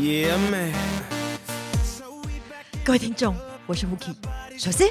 [0.00, 0.72] Yeah, man.
[2.84, 3.34] 各位听众，
[3.66, 4.14] 我是 Wookie。
[4.56, 4.88] 首先，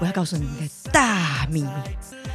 [0.00, 1.70] 我要告诉你们一个大秘密，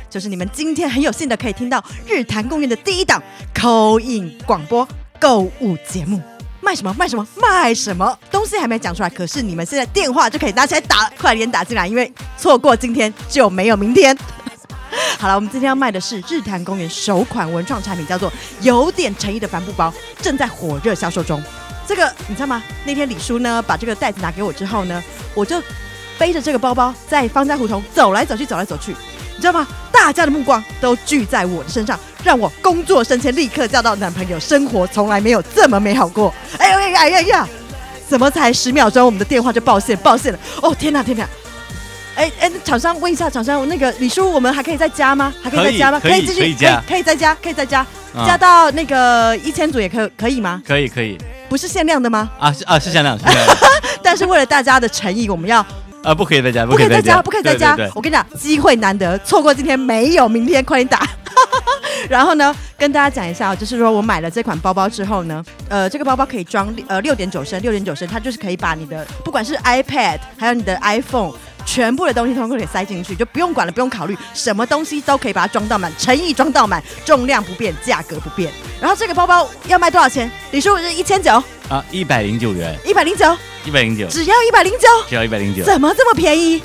[0.09, 3.21] 就是你们今天很有幸的可以听到日坛公园的第一档
[3.53, 4.87] 口音广播
[5.19, 6.21] 购物节目。
[6.61, 6.95] 卖什么？
[6.97, 7.27] 卖什么？
[7.35, 8.17] 卖什么？
[8.31, 14.17] 东西还没讲出来，可是你们现在电话就可以拿起来打，快点打进来，因为错过今天就没有明天。
[15.19, 21.43] 好了，我们今天要卖的是日坛公园首款文创产品，叫做有点诚意的帆布包，正在火热销售中。
[21.87, 22.63] 这个你知道吗？
[22.83, 25.03] 那天李叔呢把这个袋子拿给我之后呢，
[25.33, 25.61] 我就
[26.17, 28.91] 背着这个包包在方家胡同走来走去，走来走去，
[29.35, 29.67] 你知道吗？
[29.91, 36.33] 大家的目光都聚在我的身上，让我工作升迁，立刻交到男朋友，生活从来没有这么美好过。
[36.57, 37.47] 哎呀哎呀呀呀！
[38.07, 40.39] 怎么才十秒钟，我们的电话就爆线爆线了？
[40.61, 41.27] 哦天哪天哪！
[42.15, 45.33] 哎哎，厂商问一下，厂商那个李叔，我们还可以再加吗？
[45.41, 45.99] 还可以再加吗？
[45.99, 46.53] 可以继续可以
[46.87, 47.85] 可以再加，可以再加，
[48.25, 50.61] 加到那个一千组也可以可以吗？
[50.65, 51.17] 可以可以
[51.49, 52.29] 不是限量的吗？
[52.39, 53.57] 啊是啊是限量是限量
[54.03, 55.65] 但是为了大家的诚意，我们要
[56.03, 57.75] 啊不可以再加不可以再加，不可以再加。
[57.93, 61.07] 我跟你讲，机会难得，错过今天没有明天，快点打。
[62.09, 71.33] 然后呢，跟大家讲一下哦，就是说我买了这款包包之后呢，呃，这个包包可以装呃六点九升，六点九升，它就是可以把你的不管是 iPad 还有你的 iPhone。
[71.65, 78.51] 全部的东西通通可以塞进去，就不用管了，不用考虑，什么东西都可以把它装到满，诚意装到满，重量不变，价格不变。
[78.79, 80.29] 然后这个包包要卖多少钱？
[80.51, 86.61] 李叔是一千九，啊一百零九元一百零九，一百零九只要一百零九，只要一百零九怎么这么便宜？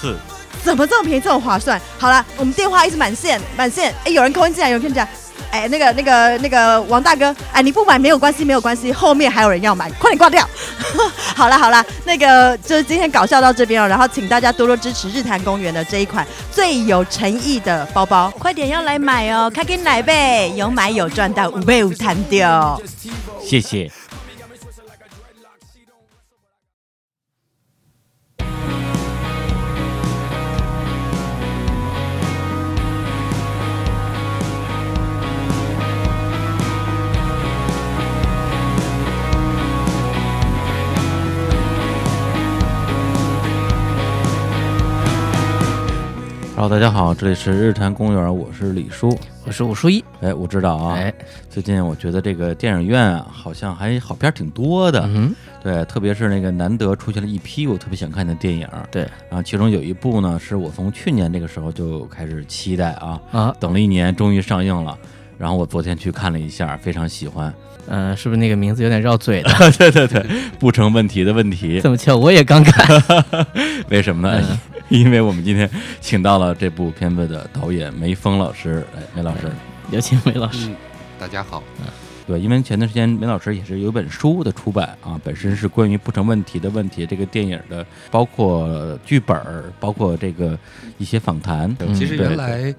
[0.00, 0.16] 是
[0.62, 1.80] 怎么这么便宜，这么划算？
[1.98, 3.94] 好了，我们电话一直满线，满线。
[4.04, 5.08] 哎，有人扣音进来，有人扣音进来。
[5.50, 10.48] 哎，那个、那个、那个王大哥，哎，你不买没有关系，没有关系，后面还有人要买，快点挂掉。
[11.34, 22.80] 好了好了，那个就是今天搞笑到这边哦，然后请大家多多支持日坛公园的这一款最有诚意的包包，快点要来买哦，开给奶呗，有买有赚到，五倍五弹掉。
[23.42, 23.90] 谢谢。
[46.56, 49.18] Hello，大家好，这里是日坛公园，我是李叔。
[49.44, 51.12] 我是武淑一，哎，我知道啊，哎，
[51.50, 55.02] 最近我觉得这个电影院啊，好像还好片儿挺多的。
[55.08, 55.34] 嗯，
[55.64, 58.68] 对，特别是那个难得出现了一批我特别想看的电影。
[58.88, 64.96] 对然后其中有一部呢，是我从去年这个时候就开始期待啊，啊，等了一年，终于上映了。
[65.36, 67.52] 然后我昨天去看了一下，非常喜欢。
[67.86, 69.50] 呃，是不是那个名字有点绕嘴了？
[69.78, 70.24] 对对对，
[70.58, 71.80] 不成问题的问题。
[71.80, 73.02] 这么巧，我也刚看。
[73.90, 74.44] 为什么呢？
[74.50, 74.58] 嗯
[74.90, 75.68] 因为我们今天
[75.98, 78.84] 请到了这部片子的导演梅峰老师。
[78.94, 79.50] 哎，梅老师，
[79.90, 80.68] 有请梅老师。
[80.68, 80.76] 嗯，
[81.18, 81.62] 大家好。
[82.26, 89.36] 对，因为前段时间梅老师也是有一本书的出版啊，本身是关于不成问题的问题这个电影的，包括剧本，
[89.80, 90.56] 包括这个
[90.98, 91.74] 一些访谈。
[91.80, 92.74] 嗯其实原来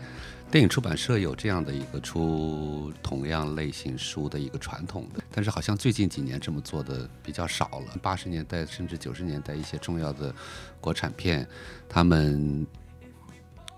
[0.56, 8.00] 电影出版社有这样的一个出同样类型书的一个传统的，但是好像最近几年这么做的比较少了。
[8.02, 10.34] 八十年代甚至九十年代一些重要的
[10.80, 11.46] 国产片，
[11.90, 12.66] 他们。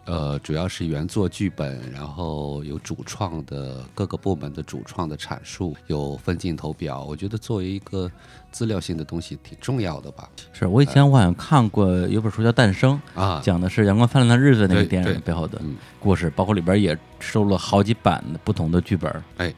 [0.06, 7.04] 呃，主要是原作剧本，然后有主创的各个部门的主创的阐述，有分镜头表。
[7.04, 8.10] 我觉得作为一个
[8.58, 10.28] 资料性的东西挺重要的吧。
[10.52, 15.76] 是我以前我好像看过有本书叫《诞生》，啊，讲的是阳光灿烂的日子那个电影对背后的嗯。
[16.00, 19.24] 故事，包括里边也收了好几版的不同的剧本。
[19.38, 19.54] 哎，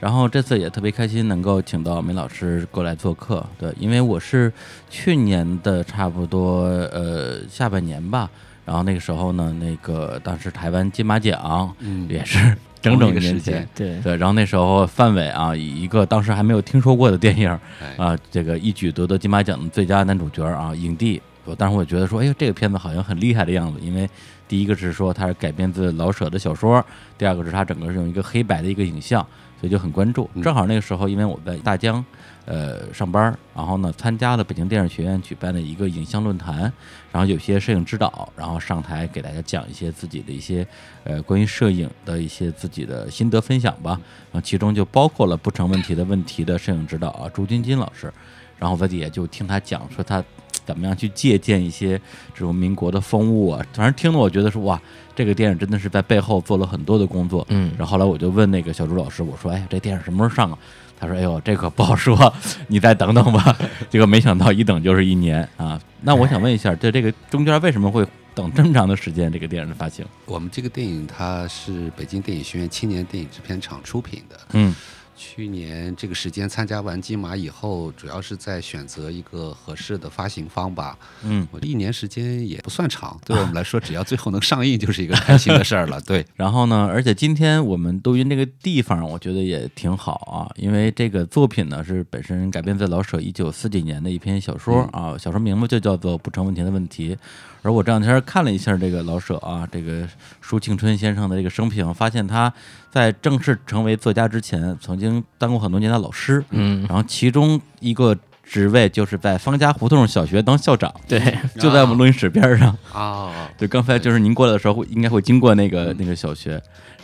[0.00, 4.52] 然后这次也特别开心能够请到梅老师过来做客，对，因为我是
[4.88, 8.28] 去年的差不多呃下半年吧，
[8.64, 17.48] 然后那个时候呢，那个当时台湾金马奖嗯，也是整整一一年时间，对，对，然后那时候范伟啊，以一个当时还没有听说过的电影
[17.80, 21.20] 哎啊，这个一举夺得金马奖的最佳男主角啊，影帝。
[21.46, 24.08] 我当时我觉得说，哎呦，这个片子好像很厉害的样子，因为
[24.46, 26.84] 第一个是说它是改编自老舍的小说，
[27.16, 29.20] 第二个是它整个是用一个黑白的一个影像，
[29.58, 30.28] 所以就很关注。
[30.34, 32.04] 嗯正好那个时候，因为我在大疆
[32.44, 36.70] 呃上班，然后呢参加了北京电影学院举办的一个影像论坛，
[37.12, 40.66] 然后有些摄影指导，然后上台给大家讲一些自己的一些
[41.04, 44.00] 呃关于摄影的一些自己的心得分享吧。
[44.30, 48.12] 然后其中就包括了不成问题的问题的摄影指导啊，朱晶晶老师。
[48.58, 50.22] 然后我在底下就听他讲说他
[50.66, 51.98] 怎么样去借鉴一些
[52.34, 54.80] 这种民国的风物啊，反正听得我觉得说哇，
[55.16, 57.44] 这个电影真的是在背后做了很多的工作。
[57.48, 60.58] 嗯然后后来我就问那个小朱老师，我说哎，这电影什么时候上啊？
[61.00, 62.32] 他说：“哎呦，这可不好说，
[62.68, 63.56] 你再等等吧。”
[63.88, 65.80] 结果没想到一等就是一年啊！
[66.02, 69.32] 那我想问一下，这这个中间为什么会等这么长的时间？
[69.32, 70.04] 这个电影的发行？
[70.26, 74.74] 我们这个电影它是北京电影学院青年电影制片厂出品的，嗯
[75.22, 80.98] 去年这个时间参加完金马以后，主要是在选择一个合适的发行方吧。
[81.22, 86.00] 嗯，我一年时间也不算长，对我们 来说，只要最后能上映就是一个开心的事儿了。
[86.00, 97.14] 对， 然后呢，而且今天我们都云这个地方，我觉得也挺好啊，因为这个作品呢是本身改编自老舍一九四几年的一篇小说啊，小说名字就叫做《不成问题的问题》。
[97.62, 100.08] 而我这两天看了一下这个老舍啊，这个
[100.40, 102.52] 舒庆春先生的这个生平，发现他
[102.90, 111.20] 在正式成为作家之前，曾经当过很多年的老师，嗯，然后其中一个职位就是在方家胡同小学当校长，对，
[111.58, 112.76] 就在我们录音室边上。
[112.92, 116.52] 啊， 对，刚才就是您过来的时候，会应该会经过那个那个小学，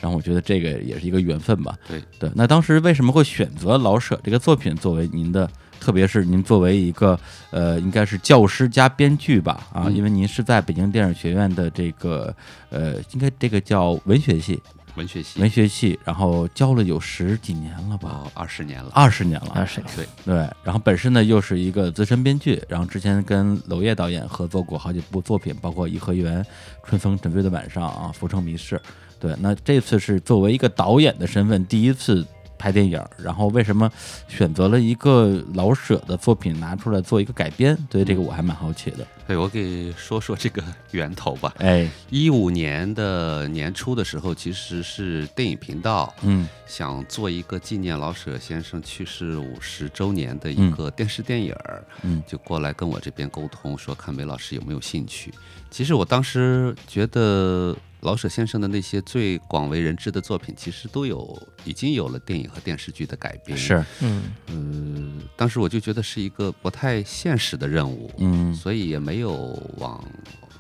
[0.00, 1.74] 然后我觉得这个也是一个缘分吧。
[1.86, 2.02] 对。
[2.18, 5.48] 对，那当时为什么会选择老舍这个作品作为您的，
[5.86, 7.16] 特别是您作为一个
[7.52, 9.68] 呃，应该是教师加编剧吧？
[9.72, 12.34] 啊，嗯因为您是在北京电影学院的这个
[12.70, 14.60] 呃，应该这个叫文学系，
[14.96, 18.90] 文学系文学系，然后教了有十几年了吧，哦，二十年了。
[18.94, 20.34] 二十年了，二十年，对，对，
[20.64, 26.42] 然后本身呢又是一个资深编剧，然后之前跟娄烨导演合作过好几部作品，包括《颐和园》
[26.82, 28.74] 《春风沉醉的晚上》啊，《浮城谜事》。
[29.20, 32.26] 对，那这次是作为一个导演的身份第一次
[32.58, 33.90] 拍电影，然后为什么
[34.28, 37.76] 选择了一个老舍的作品拿出来做一个改编？
[37.88, 39.06] 对这个我还蛮好奇的。
[39.26, 40.62] 对我给说说这个
[40.92, 41.52] 源头吧。
[41.58, 55.34] 哎，一五年的年初的时候，其实是电影频道嗯想做一个纪念老舍先生去世五十周年的一个电视电影儿，嗯就过来跟我这边沟通，说看梅老师有没有兴趣。
[55.70, 70.04] 其实我当时觉得老舍先生的那些最广为人知的作品，其实都有已经有了电影和电视剧的改编。，是，嗯，呃，当时我就觉得是一个不太现实的任务，嗯所以也没有往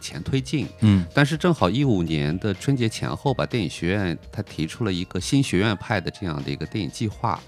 [0.00, 0.66] 前推进。
[0.80, 7.40] 嗯但是正好一五年的春节前后吧，电影学院他提出了一个新学院派的这样的一个电影计划。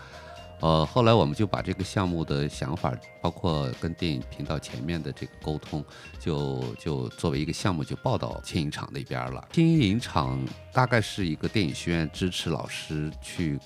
[0.60, 5.84] 呃，后来我们就把这个项目的想法，包括跟电影频道前面的这个沟通，
[6.18, 9.48] 就就作为一个项目就报到青影厂那边了。
[9.52, 13.58] 青影厂大概是一个电影学院支持老师去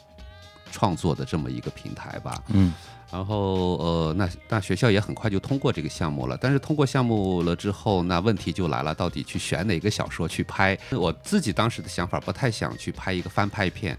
[0.70, 2.42] 创作的这么一个平台吧。
[2.48, 2.72] 嗯
[3.10, 6.38] 然后呃，那那学校也很快就通过这个项目了。
[6.40, 10.78] 但是通过项目了之后，那问题就来了，到底去选哪个小说去拍？
[10.92, 13.98] 我自己当时的想法不太想去拍一个翻拍片，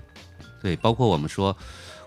[0.63, 1.55] 对，包括我们说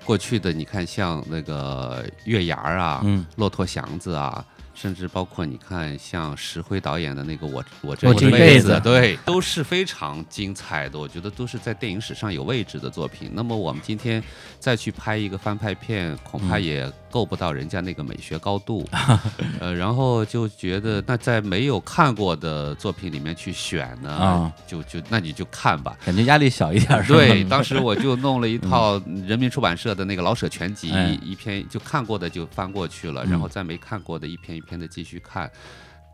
[0.06, 4.44] 过去的，你看像那个月牙儿啊，嗯骆驼祥子啊。
[4.76, 10.98] 甚至包括你看，像石辉导演的那个我我这我这一辈子，对，都是非常精彩的。
[10.98, 13.30] 我觉得都是在电影史上有位置的作品。
[13.32, 14.22] 那么我们今天
[14.60, 18.86] 再去拍一个翻拍片，恐怕嗯也够不到人家那个美学高度。
[19.58, 25.96] 呃，然后就觉得，那在没有看过的作品里面去选呢，啊就就那你就看吧。
[26.04, 35.50] 感觉压力小一点，对， 当时我就弄了一套人民出版社的那个老舍全集，哎一篇就看过的就翻过去了，嗯然后再没看过的一篇一篇的继续看。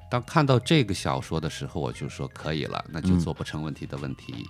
[0.08, 4.46] 当看到这个小说的时候，我就说可以了，那就嗯做不成问题的问题，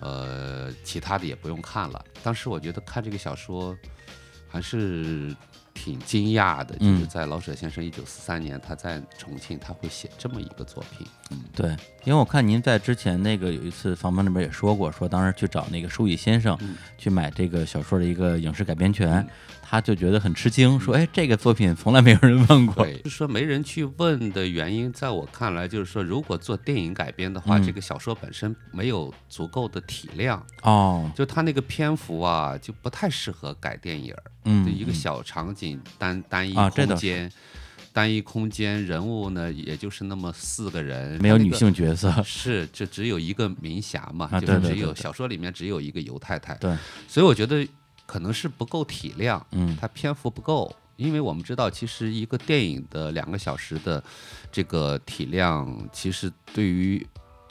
[0.00, 2.04] 呃，其他的也不用看了。
[2.22, 3.74] 当时我觉得看这个小说
[4.48, 5.34] 还是
[5.76, 7.06] 挺惊讶的，就是嗯。
[7.06, 11.70] 在老舍先生一九四三年他在重庆他会写这么一个作品，嗯，对，
[12.04, 16.74] 因为我看您在之前那个有一次访问里边也说过，说当时去找那个舒乙先生嗯。
[16.96, 19.28] 去买这个小说的一个影视改编权，嗯
[19.68, 22.84] 他就觉得很吃惊，说：“哎，这个作品从来没有人问过。
[22.84, 27.66] 对，就是说没人去问的原因，在我看来，就是说，如果做电影改编的话，嗯。
[27.66, 34.22] 这个小说本身没有足够的体量，”哦，就它那个篇幅啊，就不太适合改电影儿。
[34.44, 34.94] 嗯，就一个嗯。
[34.94, 37.32] 小场景，单单一空间，
[37.92, 46.76] 单一空间，人物呢，也就是那么四个人，没有女性角色，是，就只有一个明霞嘛，啊就是只有小说里面只有一个尤太太，对，
[47.08, 47.66] 所以我觉得
[48.06, 54.02] 可能是不够体量，嗯它篇幅不够，因为我们知道，其实一个电影的两个小时的
[54.50, 57.04] 这个体量，其实对于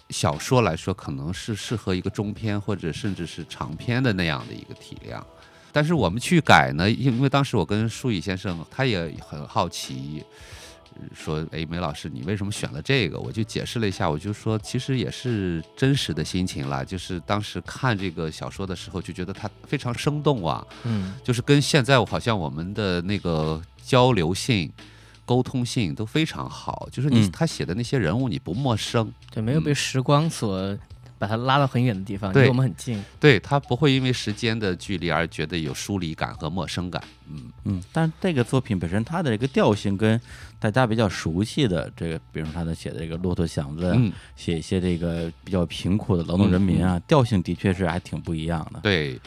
[0.09, 5.25] 小说来说，可能是适合一个中篇或者甚至是长篇的那样的一个体量。
[5.71, 10.25] 但是我们去改呢，因为当时我跟舒乙先生，他也很好奇，呃
[11.13, 24.71] 说：“哎，梅老师，你为什么选了这个？”我就解释了一下，我就说，其实也是真实的心情啦，就是当时看这个小说的时候，就觉得它非常生动啊，嗯，就是跟现在好像我们的那个交流性、
[25.25, 27.31] 沟通性都非常好，就是你嗯。
[27.31, 30.77] 他写的那些人物你不陌生，对，没有被时光所
[31.17, 33.03] 把它拉到很远的地方，离我们很近。
[33.19, 37.01] 对他不会因为时间的距离而觉得有疏离感和陌生感。
[37.29, 40.19] 嗯，嗯，但是这个作品本身它的这个调性跟
[40.59, 48.79] 大家比较熟悉的这个，比如说他的写的这个《骆驼祥子》嗯，写一些这个比较贫苦的劳动人民啊，调性的确是还挺不一样的。
[48.81, 49.19] 对。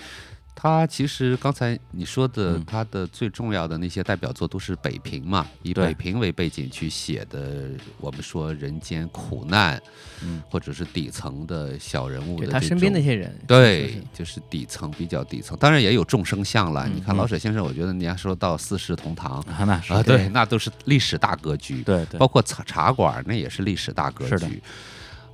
[0.60, 9.80] 他其实刚才你说的嗯，他的最重要的那些代表作都是北平嘛，以北平为背景去写的，我们说人间苦难，
[10.20, 16.88] 嗯或者是底层的小人物的对他身边那些人，对是，就是底层比较底层，当然也有众生相了。
[16.88, 19.40] 嗯你看嗯老舍先生，我觉得你要说到四世同堂
[19.88, 21.82] 啊，对，那都是历史大格局。
[21.82, 24.60] 对对包括茶茶馆，那也是历史大格局。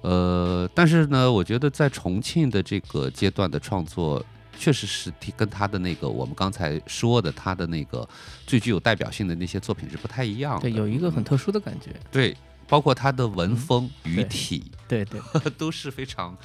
[0.03, 4.23] 呃，但是呢，我觉得在重庆的这个阶段的创作，
[4.59, 8.09] 确实是替跟他的那个我们刚才说的他的那个
[8.47, 10.63] 最具有代表性的那些作品是不太一样的。
[10.63, 12.37] 对，有一个很特殊的感觉，对，
[12.69, 15.21] 包括他的文风、语对体对对，
[15.59, 16.37] 都是非常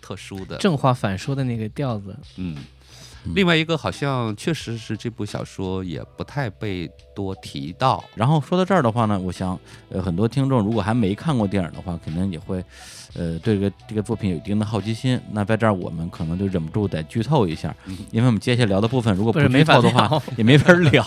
[0.00, 0.56] 特殊的。
[0.58, 2.56] 正话反说的那个调子，嗯
[3.24, 8.02] 嗯，另外一个好像确实是这部小说也不太被多提到。
[8.16, 9.58] 然后说到这儿的话呢，我想，
[9.90, 12.64] 呃，很多听众如果还没看过电影的话，肯定也会，
[13.14, 15.20] 呃，对这个这个作品有一定的好奇心。
[15.32, 21.04] 那在这儿我们可能就忍不住得剧透一下，嗯因为我们接下来聊的部分如果不是没法透的话，聊也没法聊。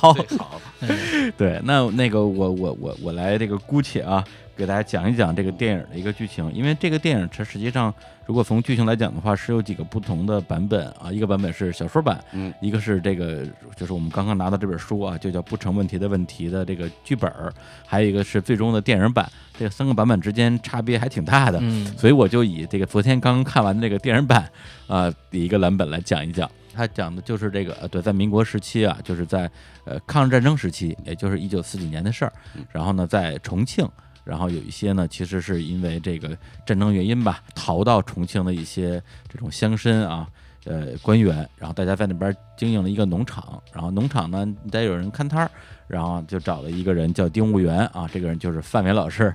[1.38, 4.24] 对， 那那个我我我我来这个姑且啊，
[4.56, 7.94] 给大家讲一讲这个电影的一个剧情，因为这个电影它实际上
[8.26, 13.46] 如果从剧情来讲的话，是有几个不同的版本啊，一个版本是小说版，嗯，一个是这个
[13.76, 17.54] 就是我们刚刚拿到这本书啊，就叫《不成问题的问题》的这个剧本儿，
[17.86, 21.60] 还有一个是最终的电影版，这三个版本之间差别还挺大的。
[21.62, 24.50] 嗯，所以我就以这个昨天刚刚看完的这个电影版
[24.88, 26.50] 啊的一个蓝本来讲一讲。
[26.78, 29.50] 它讲的就是这个呃，对，在民国时期啊，就是在
[29.86, 32.34] 呃抗日战争时期，也就是一九四几年的事儿。
[32.70, 33.88] 然后呢，在重庆，
[34.26, 39.02] 然后有一些呢，其实是因为这个战争原因吧，逃到重庆的一些
[39.32, 40.28] 这种乡绅啊，
[40.66, 45.52] 呃官员，然后大家在那边经营了一个农场，然后农场呢得有人看摊儿，
[45.88, 49.34] 然后就找了一个人叫丁务员啊，这个人就是范伟老师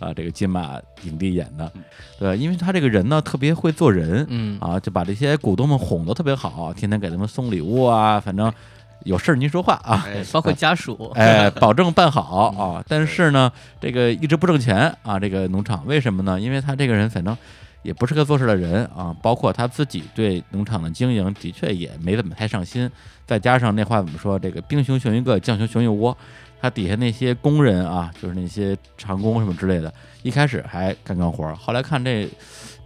[0.00, 1.72] 啊，这个金马影帝演的，
[2.18, 8.52] 对，因为他这个人呢特别会做人，嗯啊，就把这些股东们哄得特别好，天天给他们送礼物啊，反正
[9.04, 12.84] 有事儿您说话啊，哎包括家属， 哎， 保证办好啊。
[12.88, 16.40] 但是呢，这个一直不挣钱啊，这个农场为什么呢？
[16.40, 17.36] 因为他这个人反正
[17.82, 22.90] 也不是个做事的人啊，包括他自己对农场的经营的确也没怎么太上心，
[23.26, 26.16] 再加上那话怎么说，这个兵熊熊一个，将熊熊一窝。
[26.62, 29.92] 他底下那些工人啊，就是那些长工什么之类的，
[30.22, 32.28] 一开始还干干活儿，后来看这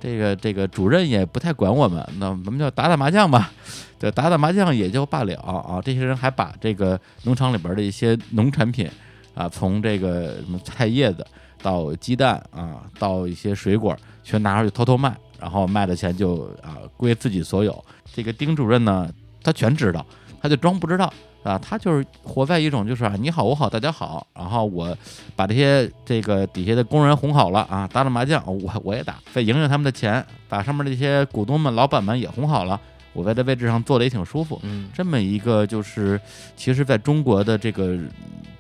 [0.01, 3.53] 这个这个主任也不太管我们，那我们就打打麻将吧，
[3.99, 5.79] 对，打打麻将也就罢了啊。
[5.85, 8.89] 这些人还把这个农场里边的一些农产品
[9.35, 11.27] 啊，从这个什么菜叶子
[11.61, 17.85] 到鸡蛋啊，到一些水果，全拿出去偷偷卖，然后卖的钱就啊归自己所有。
[18.15, 19.07] 这个丁主任呢，
[19.43, 20.07] 他全知道，
[20.41, 21.13] 他就装不知道。
[21.47, 24.97] 啊，他就是活在一种就是啊，你好我好大家好，然后我
[25.37, 32.81] 把这些这个底下的工人哄好了啊，打打麻将，我我也打，再赢赢他们的钱，把上面这些股东们、老板们也哄好了，
[33.13, 34.59] 我在这位置上坐的也挺舒服。
[34.65, 36.21] 嗯，这么一个就是，
[36.57, 38.11] 其实在中国的这个嗯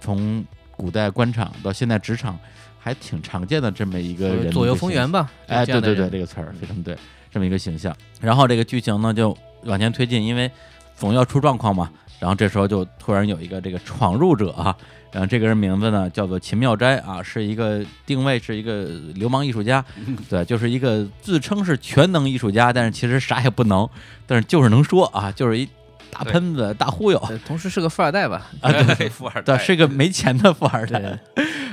[0.00, 0.44] 从
[0.76, 2.38] 古代官场到现在职场，
[2.78, 6.96] 还挺常见的这么一个人左右逢源吧，哎，对对对，这个词儿非常对，
[7.32, 7.92] 这么一个形象。
[8.20, 10.48] 然后这个剧情呢就往前推进，因为
[10.94, 11.90] 总要出状况嘛。
[12.18, 14.74] 然后这时候就突然有一个这个闯入者啊，
[15.12, 19.84] 然后这个人名字呢叫做秦妙斋啊，是一个定位是一个流氓艺术家，
[20.28, 23.88] 对，就是一个自称是全能艺术家，但是其实啥也不能，
[24.26, 25.68] 但是就是能说啊，就是一
[26.10, 27.18] 大喷子、大忽悠。
[27.28, 31.18] 呃 同时是个富二代吧， 啊，对，富二对，是个没钱的富二代。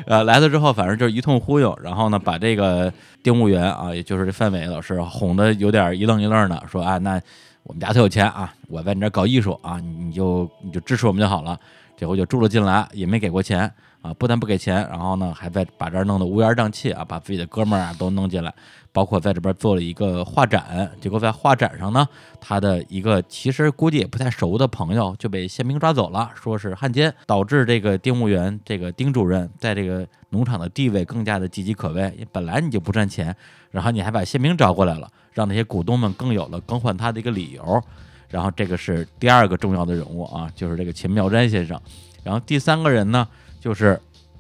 [0.06, 2.92] 呃，来了之后，反正就是一通忽悠，然后呢，把这个
[3.24, 7.22] 丁务员啊，也就是这范伟老师哄得有点一愣一愣的，说啊，那
[7.64, 11.60] 我们家特有钱啊，我在你这儿搞艺术啊，你就你就支持我们就好了。
[11.96, 18.54] 这回就住了进来，也没给过钱啊，不但不给钱，然后呢，还在把这儿弄得乌烟瘴气啊，把自己的哥们儿啊都弄进来，
[18.94, 20.90] 包括在这边做了一个画展。
[21.02, 22.08] 结果在画展上呢，
[22.40, 32.26] 他的一个其实估计也不太熟的朋友就被宪兵抓走了，说是汉奸，导致这个丁务员这个丁主任在这个农场的地位更加的岌岌可危。
[32.32, 33.36] 本来你就不赚钱，
[33.72, 37.82] 然后你还把宪兵招过来了，让那些股东们更有了更换他的一个理由。
[38.30, 41.80] 然后这个是第二个重要的人物啊，就是这个秦妙斋先生。
[42.24, 43.28] 然后第三个人呢，
[43.60, 44.00] 就是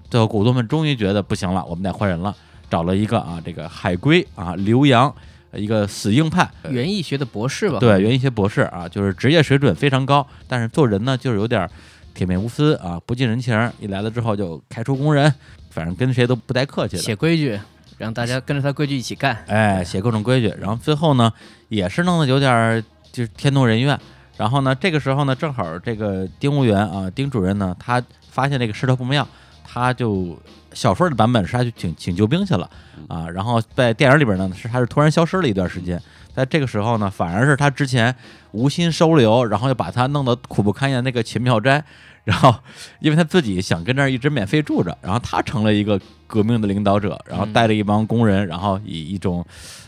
[0.09, 2.35] 最后股东们终于觉得不行了，我们得换人了，
[2.73, 5.13] 找了一个啊，这个海归啊，刘洋，
[5.53, 11.69] 一个死硬派，园艺学的博士吧，对，园艺学博士啊，就是职业水准非常高，但是做人呢就是有点
[12.15, 13.71] 铁面无私啊，不近人情儿。
[13.79, 15.31] 一来了之后就开除工人，
[15.69, 17.03] 反正跟谁都不带客气的。
[17.03, 17.59] 写规矩，
[17.99, 21.31] 让大家跟着他规矩一起干，哎，写各种规矩，然后最后呢，
[21.69, 23.99] 也是弄得有点儿就是天怒人怨。
[24.35, 28.01] 然后呢，这个时候呢，正好这个丁务员啊，丁主任呢，他
[28.31, 29.27] 发现这个势头不妙，
[29.63, 30.35] 他就
[30.73, 32.69] 小说的版本是他去请请救兵去了
[33.07, 36.01] 啊，然后在电影里边呢，是他是突然消失了一段时间，
[36.33, 38.13] 在这个时候呢，反而是他之前
[38.51, 41.83] 无心收留，然后又把他弄得苦不堪言那个秦妙斋，
[42.23, 42.53] 然后
[42.99, 49.45] 因为他自己想跟这儿一直免费住着，然后他成了一个革命的领导者，然后带着一帮工人，然后以一种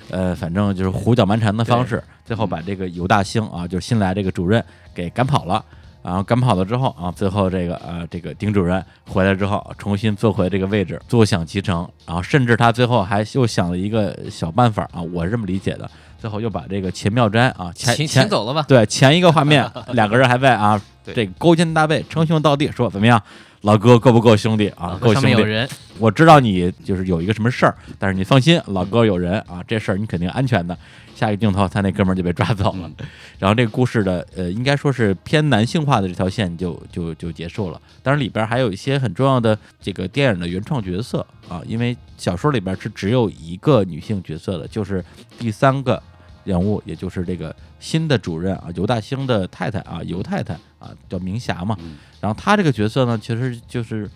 [0.10, 4.64] 呃，反正就是胡搅蛮缠的方式，最后把这个尤大兴啊，就是新来这个主任
[4.94, 5.64] 给赶跑了。
[6.06, 11.88] 然后赶跑了之后啊，最后这个呃，这个丁主任回来之后，重新坐回这个位置，坐享其成。
[12.06, 15.90] 然后甚至他最后还又想了一个小办法啊，我是这么理解的。
[16.20, 18.64] 最后又把这个秦妙斋啊，前请 前请走了吧。
[18.68, 23.20] 对前一个画面，两个人还在啊，对这个勾肩搭背，称兄道弟，说怎么样，
[23.66, 24.96] 老哥够不够兄弟啊？
[25.02, 25.68] 够兄弟
[25.98, 30.78] 我知道你就是有一个什么事儿，但是你放心，老哥有人啊，这事儿你肯定安全的。
[31.16, 32.92] 下一个镜头，他那哥们儿就被抓走了。
[33.40, 37.82] 然后这个故事的呃，应该说是偏男性化的这条线就就就结束了。
[38.04, 45.04] 当然里边还有一些很重要的这个电影的原创角色啊，因为小说里边是只有一个女性角色的，就是
[45.40, 46.04] 第三个
[46.46, 51.78] 人物，也就是这个新的主任啊，尤大兴的太太啊，尤太太啊，叫明霞嘛。
[52.22, 54.10] 然后她这个角色呢，其实就是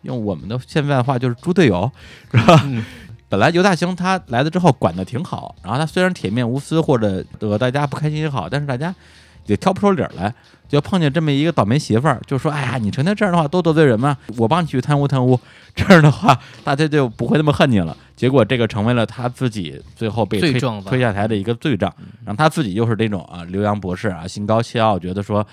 [0.00, 1.92] 用我们的现在话就是猪队友，
[2.30, 2.62] 是吧？
[2.64, 2.82] 嗯
[3.28, 8.94] 本来尤大兴他来了之后管的挺好，然后他虽然铁面无私或者惹大家不开心也好，但是大家
[9.46, 10.34] 也挑不出理儿来，
[10.68, 15.38] 就碰见这么一个倒霉媳妇儿，就说：“哎呀，你成天这样的话多得罪人嘛，我帮你去贪污贪污。”
[15.74, 17.96] 这样的话，大家就不会那么恨你了。
[18.16, 21.92] 结果这个成为了他自己最后被推下台的一个罪状，
[22.24, 25.46] 然后他自己又是这种啊刘洋博士啊，心高气傲，觉得说。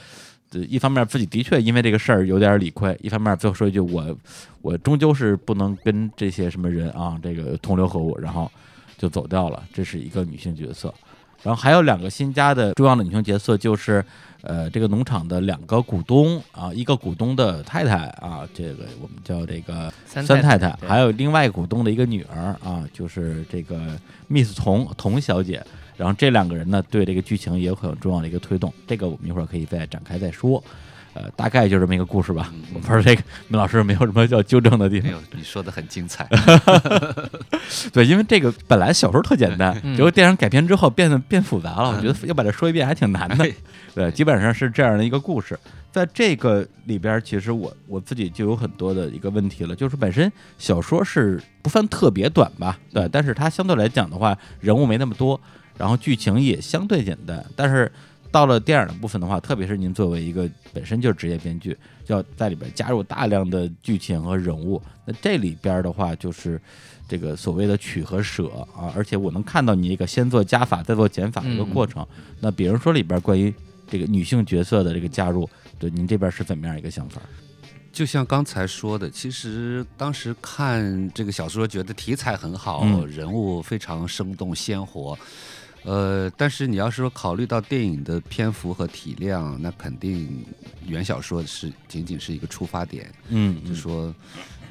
[0.51, 4.17] 呃一方面自己的确因为这个事儿有点理亏，一方面最后说一句我
[4.63, 8.51] 我终究是不能跟这些什么人啊这个同流合污，然后
[8.98, 9.62] 就走掉了。
[9.72, 10.91] 这是一个女性角色，
[11.43, 14.03] 然后还有两个新加的重要的女性角色，就是
[14.41, 23.98] 呃这个农场的两个股东啊，一个股东的太太啊，这个我们叫这个三三太太，对还有另外股东的一个女儿啊，就是这个
[24.29, 25.63] Miss 童童小姐。
[25.98, 30.63] 然后这两个人呢，对这个剧情也有很重要的一个推动，这个我们一会儿可以再展开再说。
[31.19, 32.50] 呃，大概就这么一个故事吧。
[32.74, 35.11] 我不知道这个梅老师有没有什么要纠正的地方？
[35.11, 36.25] 没有，你说的很精彩。
[37.91, 41.89] 对，因为这个本来小说特简单，嗯结果电影改编之后变得变复杂了。
[41.89, 43.46] 我觉得要把它说一遍还挺难的。
[43.94, 45.59] 对，基本上是这样的一个故事。
[45.91, 55.37] 在这个里边，其实我我自己就有很多的一个问题了，就是本身小说是不算特别短吧，对，但是它相对来讲的话，人物没那么多，
[55.77, 57.91] 然后剧情也相对简单，但是。
[58.31, 61.75] 到了电影的部分的话，特别是您作为一个本身就是职业编剧，
[62.07, 64.81] 要在里边加入大量的剧情和人物。
[65.05, 66.61] 那这里边的话，就是
[67.07, 72.05] 这个所谓的取和舍啊，而且我能看到你一个先做加法再做减法的一个过程。
[72.39, 73.53] 那比如说里边关于
[73.87, 77.20] 这个女性角色的这个加入，对您这边是怎么样一个想法？
[77.92, 85.18] 就像刚才说的，其实当时看这个小说，觉得题材很好，嗯人物非常生动鲜活。
[85.83, 90.46] 呃，但是你要是说考虑到电影的篇幅和体量，那肯定
[90.85, 93.09] 原小说是仅仅是一个出发点。
[93.29, 94.13] 嗯就说，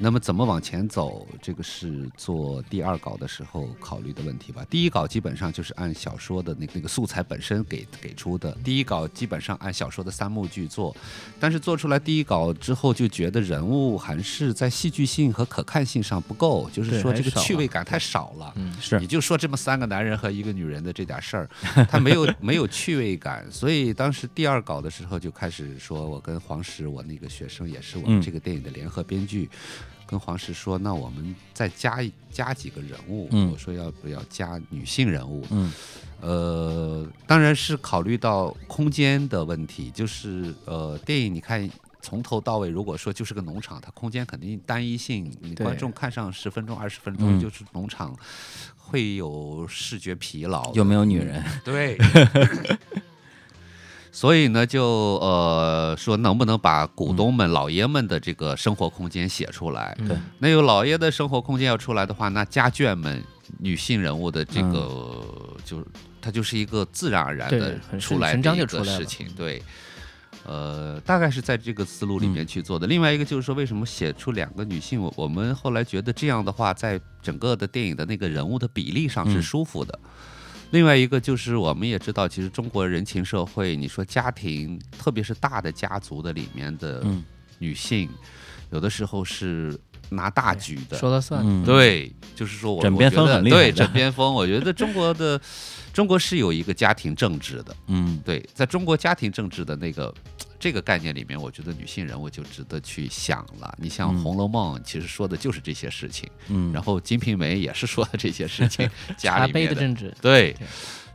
[0.01, 4.65] 那么怎么往前走，这个是做第二稿的时候考虑的问题吧。
[4.69, 10.95] 第一稿基本上就是按小说的那个那个素材本身给给出的，第一稿基本上按小说的三幕剧做，
[11.37, 18.53] 但是做出来第一稿之后，就觉得人物还是在戏剧性和可看性上不够，就是说这个趣味感太少了。
[18.55, 21.49] 嗯是你就说这么三个男人和一个女人的这点事儿，
[21.89, 29.49] 他没有 没有趣味感，所以当时第二稿的时候就开始说，我跟黄石，我那个学生也是我嗯们这个电影的联合编剧，
[30.05, 35.45] 跟黄石说，那我们再加一加几个人物，嗯我说要不要加女性人物？
[35.51, 35.71] 嗯
[36.21, 41.69] 呃，当然是考虑到空间的问题，就是呃，电影你看。
[42.01, 48.17] 从头到尾，如果说就是个农场，它空间肯定单一性，你对观众看上十分钟、二十分钟嗯就是农场，
[48.77, 50.73] 会有视觉疲劳。
[50.75, 51.43] 有没有女人？
[51.61, 51.97] 对
[54.19, 54.83] 所以呢，就
[55.21, 59.95] 呃说能不能把股东们、老爷们的这个生活空间写出来？
[59.99, 63.23] 嗯对那有老爷的生活空间要出来的话，那家眷们、
[63.59, 65.23] 女性人物的这个，
[65.63, 65.81] 就
[66.19, 69.63] 它就是一个自然而然的出来的一个事情，对。
[70.45, 72.85] 呃，大概是在这个思路里面去做的。
[72.87, 75.01] 另外一个就是说，为什么写出两个女性？
[75.01, 79.97] 我我们后来觉得这样的话，在整个的电影的那个人物的比例上是嗯舒服的。
[80.71, 87.23] 另外一个就是，我们也知道，其实中国人情社会，你说家庭，特别是大的家族的里面的嗯
[87.57, 88.07] 女性，
[88.71, 89.75] 有的时候是
[90.09, 90.97] 拿大局的。
[90.97, 91.41] 说了算。
[91.43, 95.41] 嗯，对，就是说我枕边风我觉得对很厉害的枕边风，我觉得中国的
[95.91, 97.75] 中国是有一个家庭政治的。
[97.87, 100.13] 嗯对，在中国家庭政治的那个
[100.59, 103.73] 这个概念里面，我觉得女性人物就值得去想了。
[103.79, 110.67] 你像嗯《红楼梦》，其实说的就是这些事情，嗯，然后《金瓶梅》也是说的这些事情， 家茶杯的政治，对对，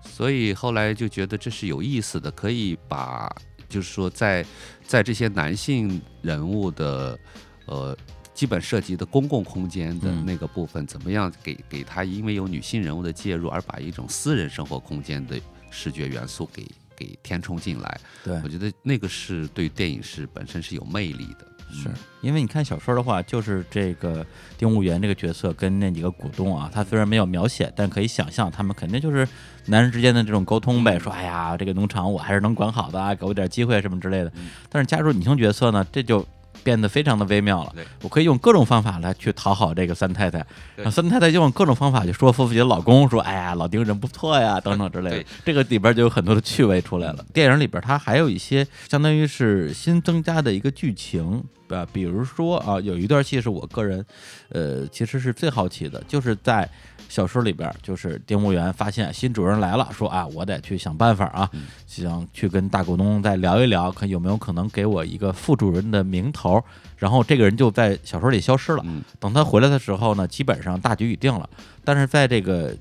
[0.03, 3.31] 所以后来就觉得这是有意思的，可以把
[3.69, 4.45] 就是说在
[4.87, 7.19] 在这些男性人物的
[7.67, 7.97] 呃
[8.33, 10.25] 基本涉及的公共空间的嗯。
[10.25, 15.39] 那个部分，怎么样给给他因为有女性人物的介入，而把一种私人生活空间的
[15.71, 18.01] 视觉元素给给填充进来。
[18.23, 21.47] 对我觉得那个是对电影是本身是有魅力的。
[21.73, 21.89] 是
[22.21, 24.25] 因为你看小说的话，就是这个
[24.57, 29.27] 丁务员这个角色跟那几个股东啊，他虽然没有描写，但可以想象他们肯定就是
[29.67, 34.33] 男人之间的这种沟通呗，说哎呀，这个农场我还是能管好的啊，给我点机会什么之类的。
[34.69, 36.25] 但是加入女性角色呢，这就
[36.65, 37.75] 变得非常的微妙了。
[38.01, 40.41] 我可以用各种方法来去讨好这个三太太，
[40.75, 45.25] 对然后三太太就用各种方法去说服自己的老公，说哎呀，老丁人不错呀，等等之类的。
[45.45, 47.25] 这个里边就有很多的趣味出来了。
[47.33, 51.45] 电影里边它还有一些相当于是新增加的一个剧情。
[51.69, 54.05] 啊，比如说啊，有一段戏是我个人，
[54.51, 56.69] 呃，其实是最好奇的，就是在
[57.09, 61.49] 小说里边，就是丁务员发现新主人来了，说啊，我得去想办法啊，
[61.87, 66.63] 想去跟大股东再聊一聊，看有没有可能给我一个副主任的名头。
[66.97, 68.83] 然后这个人就在小说里消失了。
[68.87, 71.49] 嗯等他回来的时候呢，基本上大局已定了。
[71.85, 72.75] 但是在这个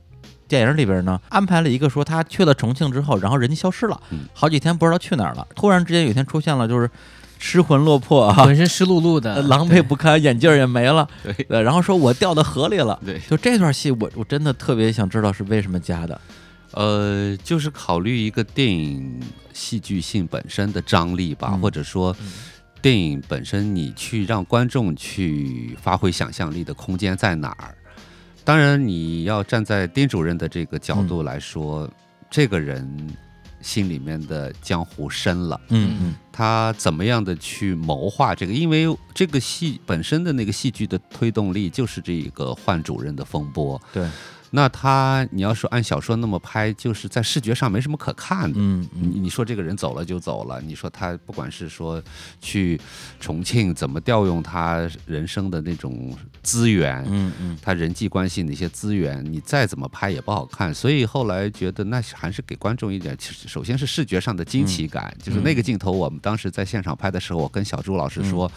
[0.47, 5.45] 电影里边呢，安排了一个说他去了重庆之后，然后人家消失了嗯，好几天不知道去哪儿了。
[5.55, 6.89] 突然之间有一天出现了，就是
[7.45, 11.05] 失魂落魄啊，浑身湿漉漉的呃， 狼狈不堪，眼镜儿也没了。
[11.21, 12.97] 对对，然后说我掉到河里了。
[13.05, 16.21] 对，就这段戏，我我真的特别想知道是为什么加的。
[16.71, 19.19] 呃，就是考虑一个电影
[19.51, 22.31] 戏剧性本身的张力吧，嗯或者说嗯
[22.81, 27.75] 电影本身你去让观众去发挥想象力的空间在哪儿。
[28.45, 31.89] 当然，你要站在丁主任的这个角度来说，
[32.31, 32.87] 这个人
[33.63, 35.59] 心里面的江湖深了。
[35.69, 38.53] 嗯嗯他怎么样的去谋划这个？
[38.53, 43.81] 因为这个戏本身的那个戏剧的推动力就是这个换主任的风波。
[43.93, 44.07] 对，
[44.55, 48.59] 那他你要说按小说那么拍，就是在视觉上没什么可看的。
[48.59, 51.99] 嗯你嗯你说这个人走了就走了，你说他不管是说
[52.39, 52.79] 去
[53.19, 60.71] 重庆怎么调用他人生的那种资源，嗯嗯他人际关系那些资源，你再怎么拍也不好看。
[60.71, 68.51] 所以后来觉得那还是给观众一点，首先是视觉上的惊奇感，就是那个镜头，我们当时在现场拍的时候，我跟小朱老师说。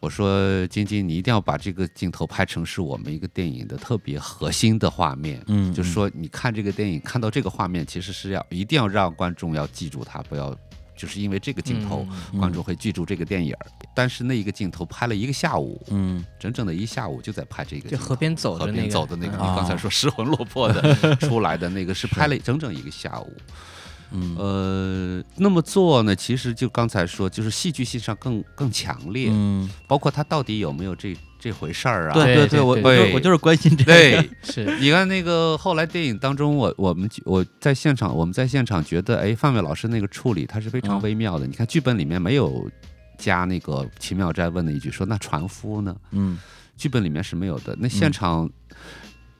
[0.00, 5.42] 我说：“晶晶，你一定要把这个镜头拍成是我们一个电影的特别核心的画面。
[5.48, 10.56] 嗯，就是说，你看这个电影，看到这个画面，其实是要一定要让观众要记住它，不要
[10.96, 13.52] 就是因为这个镜头，嗯观众会记住这个电影。
[13.92, 17.88] 但是那一个镜头拍了一个下午，嗯整整的一下午就在拍这个。
[17.88, 23.32] 就河边走的那个，边走的那个，嗯你刚才说失魂落魄的 出来的那个，是拍了整整一个下午。
[24.10, 32.14] 嗯呃，那么做呢，其实就刚才说，就是戏剧性上更更强烈，嗯，包括他到底有没有这这回事儿啊？
[32.14, 33.92] 对对对，我我对就我就是关心这个。
[33.92, 41.46] 对， 是你看那个后来电影当中，我我们我在现场，我们在现场觉得，哎，范伟老师那个处理他是非常嗯微妙的。
[41.46, 42.68] 你看剧本里面没有
[43.18, 45.94] 加那个秦妙斋问的一句说，那船夫呢？
[46.12, 46.38] 嗯
[46.76, 47.76] 剧本里面是没有的。
[47.80, 48.48] 那现场、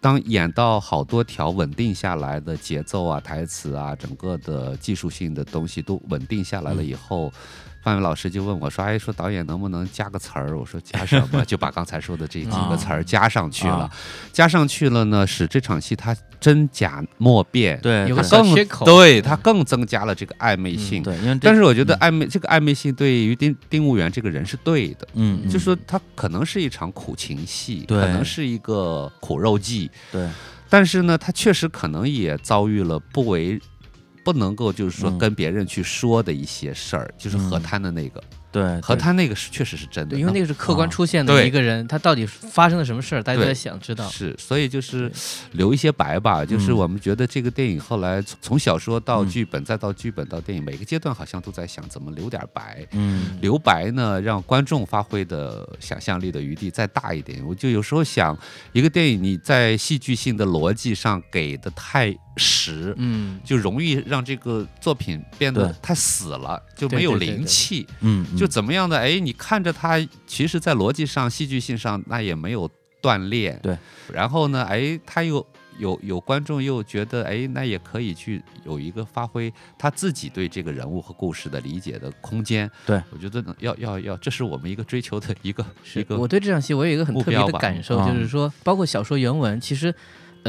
[0.01, 7.33] 当演到好多条稳定下来的节奏啊、台词啊，整个的技术性的东西都稳定下来了以后。
[7.83, 13.75] 范伟老师就问我说：“哎，说导演能不能加个词儿？”我说：“加什么？” 就把刚才说的这几个词儿加上去了。
[13.75, 13.91] 啊
[14.33, 21.03] 加上去了呢，使这场戏它真假莫辨，对，有个更小缺口，对它更增加了这个暧昧性。
[21.03, 30.29] 对，因为这但是我觉得嗯暧昧、这个暧昧性对于丁丁务员这个人是对的，嗯，嗯就说他可能是一场苦情戏，对可能是一个苦肉计，对，
[30.69, 33.61] 但是呢，他确实可能也遭遇了不为
[34.31, 35.17] 不能够就是说嗯。
[35.17, 37.63] 跟别人去说的一些事儿，就是河嗯。
[37.63, 44.07] 滩的那个，对，河对滩那个是确实是真的，因为那个是客观啊出现的一个人，他到底发生了什么事儿，大家都在想知道。
[44.11, 45.11] 是，所以就是
[45.53, 46.77] 留一些白吧，就是嗯。
[46.77, 49.29] 我们觉得这个电影后来从从小说到嗯。
[49.31, 52.87] 剧本，再到剧本到电影，每个阶段好像都在想怎么留点白。
[52.93, 53.39] 嗯。
[53.41, 57.43] 留白呢，让观众发挥的想象力的余地再大一点。
[57.47, 58.37] 我就有时候想，
[58.73, 67.87] 一个电影你在戏剧性的逻辑上给的太实，嗯，就容易让这个作品变得太死了，就没有灵气。
[68.01, 68.97] 嗯，就嗯怎么样的？
[68.97, 72.71] 哎，你看着它，其实在逻辑上、戏剧性上，那也没有
[73.03, 73.59] 锻炼。
[73.63, 73.77] 对。
[74.13, 75.45] 然后呢，哎，他又
[75.79, 82.69] 有有观众又觉得，哎，那也可以去有一个发挥他自己对这个人物和故事的理解的空间。
[82.85, 89.95] 对，我觉得呢要要要，这是我们一个追求的一个一个我对这场戏我有一个很特别的感受，啊就是说，包括小说原文，其实，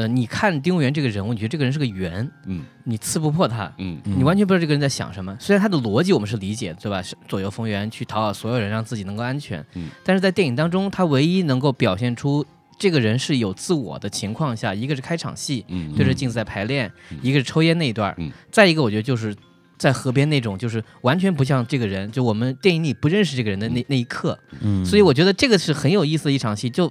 [0.00, 2.64] 呃，你看丁务员这个人物，你觉得这个人是个圆，嗯。
[2.84, 4.00] 你刺不破他，嗯。
[4.04, 4.18] 嗯。
[4.18, 5.36] 你完全不知道这个人在想什么。
[5.38, 7.02] 虽然他的逻辑我们是理解，对吧？
[7.02, 9.62] 是左右逢源，去讨好所有人，让自己能够安全。
[9.74, 9.90] 嗯。
[10.02, 12.46] 但是在电影当中，他唯一能够表现出
[12.78, 18.32] 这个人是有自我的情况下，一个是开场戏，嗯，对着镜子在排练，一个是抽烟那一段，嗯。
[18.50, 19.36] 再一个我觉得就是
[19.76, 26.90] 在河边那种，就是完全不像这个人，就我们电影里不认识这个人的那那一刻，嗯，所以我觉得这个是很有意思的一场戏，就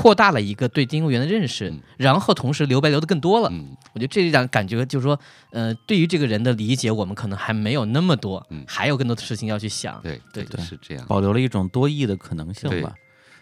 [0.00, 3.48] 扩大了一个对丁公园的认识，嗯然后同时留白留的更多了。
[3.50, 5.18] 嗯我觉得这一点感觉就是说，
[5.50, 10.00] 呃，对于这个人的理解，我们可能还没有那么多，嗯还有更多的事情要去想。
[10.02, 11.04] 对对对是这样。
[11.08, 12.94] 保留了一种多义的可能性对吧。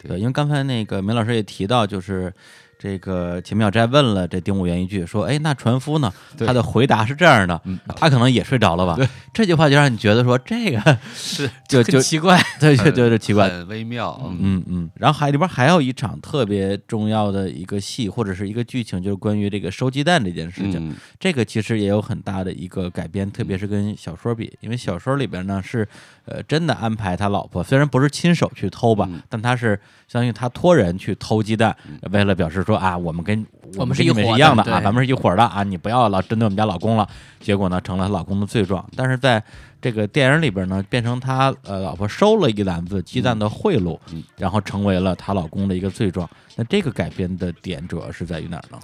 [0.03, 2.33] 对因为刚才那个梅老师也提到，就是
[2.79, 8.97] 这个秦妙斋问了这丁武元一句，说：“哎，那船夫呢？”他的回答是这样的，嗯他可能也睡着了吧？
[9.33, 13.49] 这句话就让你觉得说这个是 就就奇怪， 对就就是奇怪。
[13.49, 14.21] 很微妙。
[14.25, 20.91] 嗯嗯嗯，然后还里边还有一场特别重要的一个戏或者是一个剧情，就是关于这个收鸡蛋这件事情。
[20.91, 25.87] 嗯这个其实也有很大的一个改编，特别是跟小说比，因为小说里边呢是
[26.27, 31.75] 呃真的安排他老婆，虽然不是亲手去偷吧，嗯但他是相当于他托人去偷鸡蛋，
[32.11, 33.45] 为了表示说啊，我们跟
[33.77, 37.09] 我们是是一伙的一样的啊，咱们是一伙儿的啊，你不要老针对我们家老公了。
[37.41, 38.85] 结果呢，成了她老公的罪状。
[38.97, 39.43] 但是在
[39.81, 46.29] 这个电影里边呢，变成他呃老婆收了一篮子鸡蛋的贿赂，嗯然后成为了她老公的一个罪状。
[46.57, 48.79] 那这个改编的点主要是在于哪儿呢？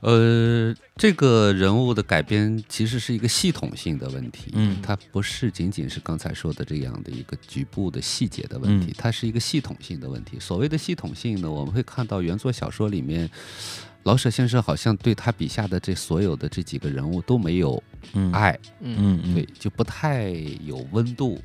[0.00, 10.38] 呃，这个人物的改编其实是一个系统性的问题，嗯它不是仅仅是刚才说的这样的一个局部的细节的问题，嗯它是一个系统性的问题。
[10.38, 13.28] 所谓的系统性呢，我们会看到原作小说里面，
[14.04, 17.82] 老舍先生好像对他笔下的这所有的这几个人物都没有
[18.12, 20.30] 嗯爱，嗯嗯嗯对，就不太
[20.64, 21.40] 有温度。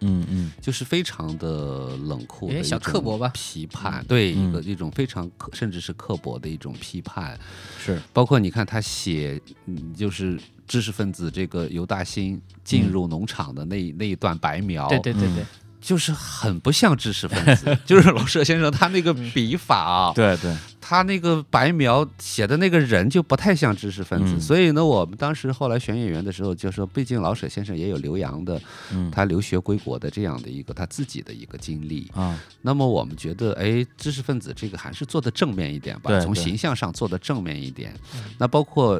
[0.00, 0.52] 嗯嗯。
[0.60, 3.30] 就是非常的冷酷小刻薄吧。
[3.34, 4.48] 批判对嗯。
[4.48, 7.38] 一个一种非常刻甚至是刻薄的一种批判，
[7.78, 15.44] 是包括你看他写，嗯，就是知识分子这个尤大兴进入农场的那、那一段白描，对对对对，
[15.80, 20.54] 就是很不像知识分子， 就是老舍先生他那个笔法啊，对对，
[20.88, 28.58] 他那个白描写的那个人就不太像知识分子，嗯所以呢，我们当时后来选演员的时候就说，毕竟老舍先生也有留洋的，
[28.90, 32.10] 嗯他留学归国的这样的一个他自己的一个经历。
[32.14, 37.92] 啊，那么我们觉得，哎，知识分子这个还是做的正面一点吧，从形象上做的正面一点。
[38.38, 38.98] 那包括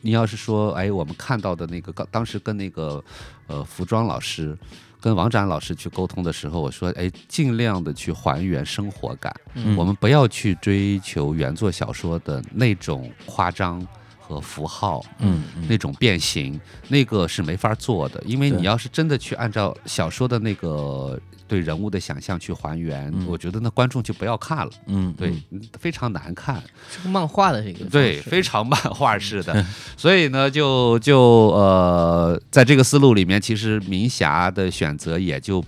[0.00, 3.04] 你要是说，哎，我们看到的那个，当时跟那个
[3.48, 4.56] 呃服装老师。
[5.00, 9.76] 跟王展老师去沟通的时候，我说：“哎，尽量的去还原生活感，嗯。
[9.76, 13.86] 我们不要去追求原作小说的那种夸张
[14.18, 15.66] 和符号，嗯嗯。
[15.68, 18.22] 那种变形，那个是没法做的。
[18.26, 25.32] 因为你要是真的去按照小说的那个对人物的想象去还原，嗯我觉得那观众就不要看了，嗯，对
[25.80, 29.66] 非常难看，是个漫画的这个对，非常漫画式的。
[29.96, 31.18] 所以呢，就就
[31.56, 35.64] 呃，在这个思路里面，其实明霞的选择也就。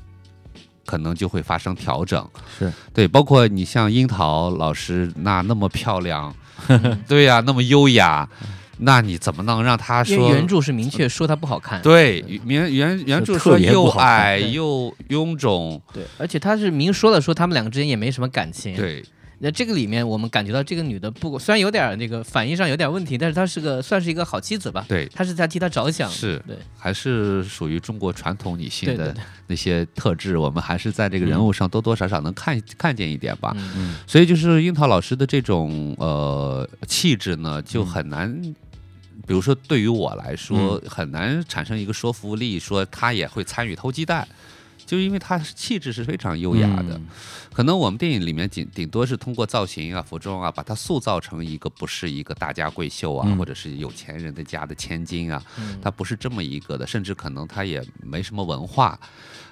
[0.87, 6.35] 可能就会发生调整，是对，包括你像樱桃老师那那么漂亮，
[7.07, 8.29] 对呀、那么优雅，
[8.81, 19.05] 那你怎么能让他说原著是明确说他不好看，对，原原原著说又矮又臃肿，对，而且他是明说了说他们两个之间也没什么感情，对。
[19.43, 24.85] 那这个里面，我们感觉到这个女的不虽然有点那个反应上有点问题，但是她是个算是一个好妻子吧。
[24.87, 26.11] 对，她是在替他着想。
[26.11, 26.55] 是对。
[26.77, 29.17] 还是属于中国传统女性的
[29.47, 33.55] 那些特质，我们还是在这个人物上多多少少能看看见一点吧。
[33.57, 33.73] 嗯。
[33.77, 38.55] 嗯所以就是樱桃老师的这种呃气质呢，就很难。
[39.31, 44.27] 比如说，对于我来说，很难产生一个说服力，说他也会参与偷鸡蛋，
[44.91, 46.97] 就是因为他气质是非常优雅的。
[46.97, 47.07] 嗯
[47.53, 58.99] 可能我们电影里面顶顶多是通过造型啊、服装啊，把她塑造成一个不是一个大家闺秀啊，嗯或者是有钱人的家的千金啊，嗯他不是这么一个的，甚至可能他也没什么文化。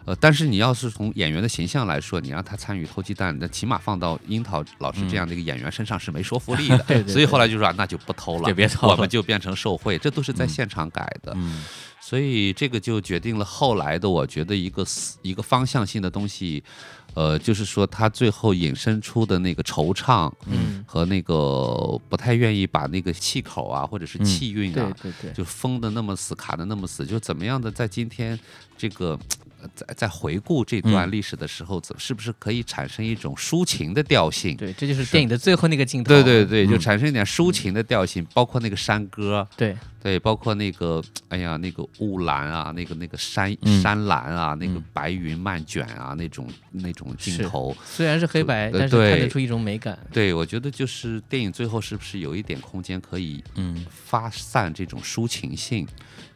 [0.04, 6.76] 呃，但是你要是从演员的形象来说，你让他参与偷鸡蛋，那起码放到樱桃老师这样的一个演员身上是没说服力的。
[6.76, 11.32] 嗯 对对所以后来就说、啊、那就不偷了， 就别偷了我们就变成受贿，这都是在嗯现场改的。
[11.34, 11.64] 嗯
[12.08, 16.64] 所以这个就决定了后来的，我觉得一个思一个方向性的东西，
[17.12, 28.40] 呃，就是说他最后引申出的那个惆怅嗯，和那个不太愿意把那个气口啊，或者是嗯气韵啊，对对对，就封的那么死，卡的那么死，就怎么样的在今天
[28.78, 29.18] 这个。
[29.60, 31.10] 呃在在回顾这段嗯。
[31.10, 34.56] 历史的时候，怎是不是可以产生一种抒情的调性？
[34.56, 36.08] 对，这就是电影的最后那个镜头。
[36.08, 39.76] 对对对，就嗯产生一点抒情的调性，包括那个山歌，对。
[40.00, 43.82] 对，包括那个，哎呀，那个雾蓝啊，那个那个山、嗯。
[43.82, 49.98] 山蓝啊，那个嗯白云漫卷啊，那种那种镜头，虽然是黑白，呃但是看得出一种美感。
[50.12, 55.86] 对我觉得就是电影最后是不是有一点空间可以嗯，发散这种抒情性？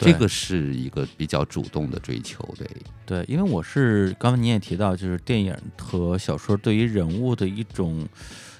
[0.03, 0.13] 对。
[0.13, 2.67] 这个是一个比较主动的追求，对，
[3.07, 8.07] 对，因为我是刚才您也提到，就是电影和小说对于人物的一种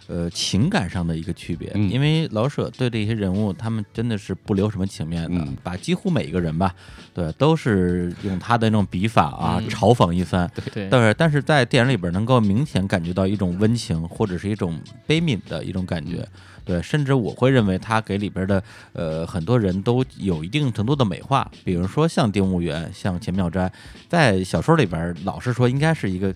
[0.07, 1.91] 呃情感上的一个区别，嗯。
[1.91, 5.57] 因为老舍对这些人物，他们真的是不留什么情面的，嗯。
[5.63, 6.75] 把几乎每一个人吧，
[7.15, 9.69] 对，都是用他的那种笔法啊、嗯。
[9.69, 10.51] 嘲讽一番。
[10.73, 16.27] 对，但是但是在电影里边能够明显感觉到一种温情或者是一种悲悯的一种感觉，
[16.65, 23.71] 对，甚至我会认为他给里边的呃很多人都有一定程度的美化，比如说像丁务元、像钱妙斋，
[24.09, 26.35] 在小说里边老实说应该是一个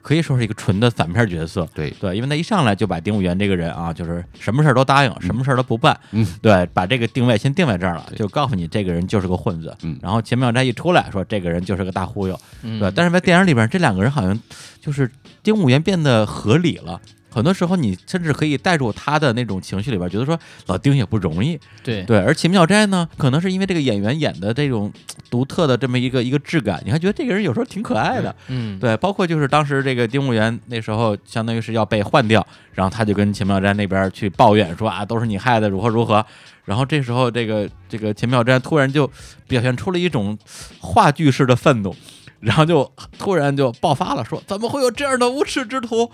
[0.00, 14.38] 可以说是一个纯的反面角色，对对，因为他一上来就把丁务元这个人啊，就是什么事儿都答应，什么事儿都不办，嗯，对，把这个定位先定在这儿了，就告诉你这个人就是个混子，嗯然后钱妙斋一出来说这个人就是个大忽悠，嗯对，但是在电影里边，这两个人好像
[14.80, 15.10] 就是
[15.42, 17.00] 丁务元变得合理了。
[17.34, 22.18] 很多时候，你甚至可以带入他的那种情绪里边，觉得说老丁也不容易，对对。
[22.18, 24.92] 而秦妙斋呢，可能是因为这个演员演的这种
[25.28, 28.96] 独特的这么一个一个质感，你还觉得这个人有时候挺可爱的，嗯对。
[28.98, 36.24] 包括就是当时这个丁务元那时候相当于是要被换掉，然后他就跟秦妙斋那边去抱怨说啊，都是你害的，如何如何。
[36.64, 39.10] 然后这时候这个这个秦妙斋突然就
[39.48, 40.38] 表现出了一种
[40.78, 41.94] 话剧式的愤怒。
[42.40, 46.10] 然后就突然就爆发了，说怎么会有这样的无耻之徒？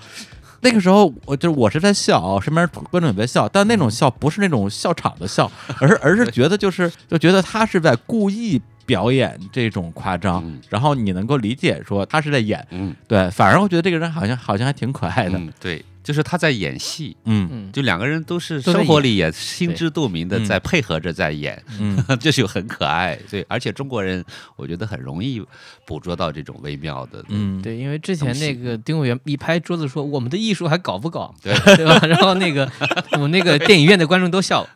[0.63, 12.95] 那个时候我就是我是在笑啊，身边观众也在笑，但那种笑不是那种笑场的笑，而是而是觉得就是就觉得他是在故意表演这种夸张，嗯然后你能够理解说他是在演，嗯。
[13.09, 17.49] 对，反而我觉得这个人好像好像还挺可爱的，嗯，对，就是他在演戏，嗯。
[17.51, 17.73] 嗯。
[17.73, 20.45] 就两个人都是生活里也心知肚明的嗯。
[20.45, 22.03] 在配合着在演，嗯。
[22.21, 23.19] 这 就很可爱。
[23.31, 24.25] 对，而且中国人
[24.57, 25.43] 我觉得很容易
[25.87, 31.55] 捕捉到这种微妙的，嗯，对，因为之前那个丁委员一拍桌子说：“我们的艺术还搞不搞？”对。
[31.77, 31.99] 对吧？
[32.07, 32.71] 然后那个
[33.13, 34.67] 我们那个电影院的观众都笑，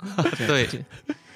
[0.46, 0.68] 对。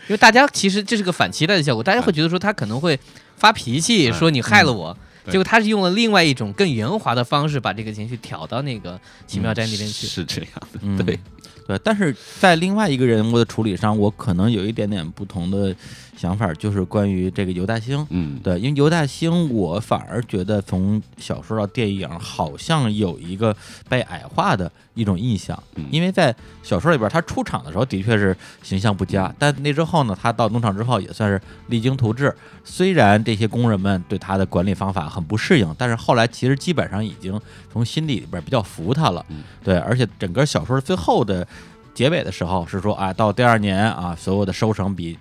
[0.09, 2.98] 因为大家其实这是个反期待的效果，大家会觉得说他可能会
[3.37, 4.94] 发脾气，嗯说你害了我。
[4.94, 10.06] 对结果他是用了另外一种更圆滑的方式，把这个情绪挑到那个奇妙斋那边去。
[10.06, 10.96] 是这样的，嗯。
[11.04, 11.18] 对，
[11.66, 15.74] 对，但是在另外一个人物的处理上，我可能有一点点不同的
[16.18, 18.04] 想法，就是关于这个尤大兴。
[18.11, 23.57] 嗯，对，因为尤大兴，我反而觉得从小说到电影，好像有一个
[23.88, 25.57] 被矮化的一种印象。
[25.76, 32.35] 嗯因为在小说里边，他出场的时候的确是形象不佳，但那之后呢，他到农场之后也算是励精图治。
[32.64, 37.40] 虽然这些工人们对他的管理方法很不适应，但是后来其实基本上已经
[37.72, 39.24] 从心底里边比较服他了。
[39.28, 41.46] 嗯对，而且整个小说最后的
[41.94, 45.16] 结尾的时候是说啊，到第二年啊，所有的收成比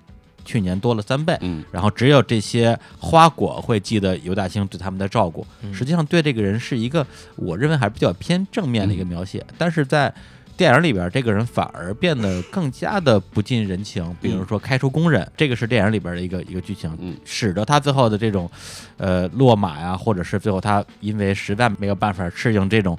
[0.48, 1.38] 去年多了三倍。
[1.42, 5.46] 嗯然后只有这些花果会记得尤大兴对他们的照顾。
[5.62, 7.06] 嗯实际上对这个人是一个
[7.36, 10.12] 我认为还是比较偏正面的一个描写，但是在
[10.56, 14.16] 电影里边，这个人反而变得更加的不近人情。
[14.20, 18.50] 比如说开除工人，这个是电影里边的一个一个剧情，嗯使得他最后的这种
[18.98, 22.98] 呃落马呀，或者是最后他因为实在没有办法适应这种。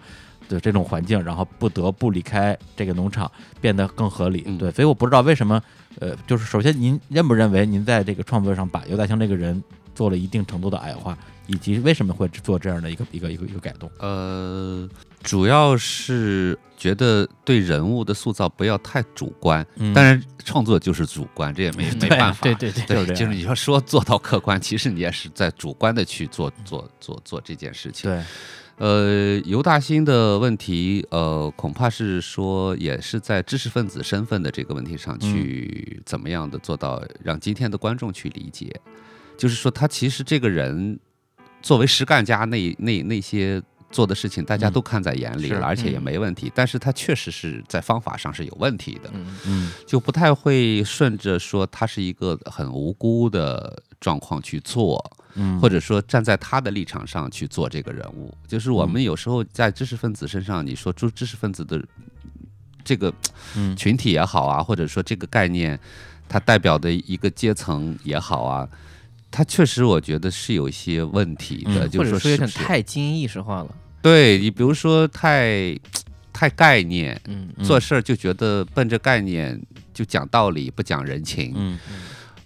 [0.49, 3.31] 的这种环境，然后不得不离开这个农场，
[3.61, 4.45] 变得更合理。
[4.47, 5.63] 嗯对，所以我不知道为什么，
[6.01, 9.63] 呃，就是首先您认不认为您在这个创作上把尤大兴这个人
[9.95, 13.91] 做了一定程度的矮化，以及为什么会做这样的一个一个一个一个改动？
[13.99, 14.89] 呃，
[15.23, 22.43] 主要是觉得对人物的塑造不要太主观，嗯当然创作就是主观，这也没 没办法。
[22.43, 28.09] 对对对，对，就是这样就是你要说做到客观，其实你也是在主观的去做做做做这件事情。
[28.09, 28.23] 对，
[28.79, 38.81] 呃，尤大兴的问题，呃，恐怕是说也是在知识分子身份的这个问题上去怎么样的做到让今天的观众去理解，
[39.37, 40.99] 就是说他其实这个人
[41.61, 43.63] 作为实干家那那那些。
[43.91, 49.11] 做的事情大家嗯都看在眼里是了，而且也嗯没问题，但是他确实是在方法上是有问题的。
[49.15, 55.03] 嗯嗯就不太会顺着说他是一个很无辜的状况去做，
[55.35, 58.33] 嗯，或者说站在他的立场上去做这个人物。
[58.47, 61.83] 就是我们有时候在知识分子身上，你说知知识分子的
[62.85, 63.13] 这个
[63.57, 65.79] 嗯群体也好啊，或者说这个概念，
[66.29, 68.69] 它代表的一个阶层也好啊。
[69.31, 73.75] 它确实，我觉得是有一些问题的，嗯就是或者说有点太精英意识化了。
[74.01, 75.79] 对你，比如说太
[76.33, 79.61] 太概念，嗯嗯做事儿就觉得奔着概念
[79.93, 81.53] 就讲道理，不讲人情。
[81.55, 81.79] 嗯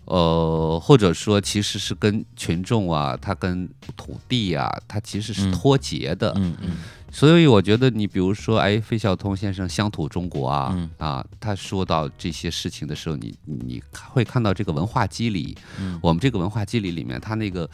[0.04, 6.32] 呃，或者说其实是跟群众啊，他跟土地啊，他其实是嗯脱节的。
[6.36, 6.70] 嗯嗯
[7.14, 10.90] 所以我觉得你比如说，哎，费孝通先生《乡土中国》啊，嗯。
[10.96, 16.00] 啊，他说到这些事情的时候，你你会看到这个文化机理，嗯。
[16.02, 17.68] 我们这个文化机理里面，他那个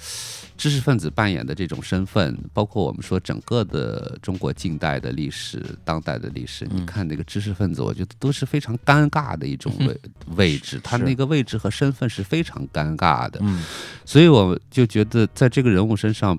[0.56, 6.82] 知识分子扮演的这种身份，包括我们说整个的中国近代的历史、当代的历史，嗯。
[6.82, 10.00] 你看那个知识分子，我觉得都是非常尴尬的一种位
[10.34, 13.62] 位置，他那个位置和身份是非常尴尬的，嗯。
[14.04, 16.36] 所以我就觉得在这个人物身上，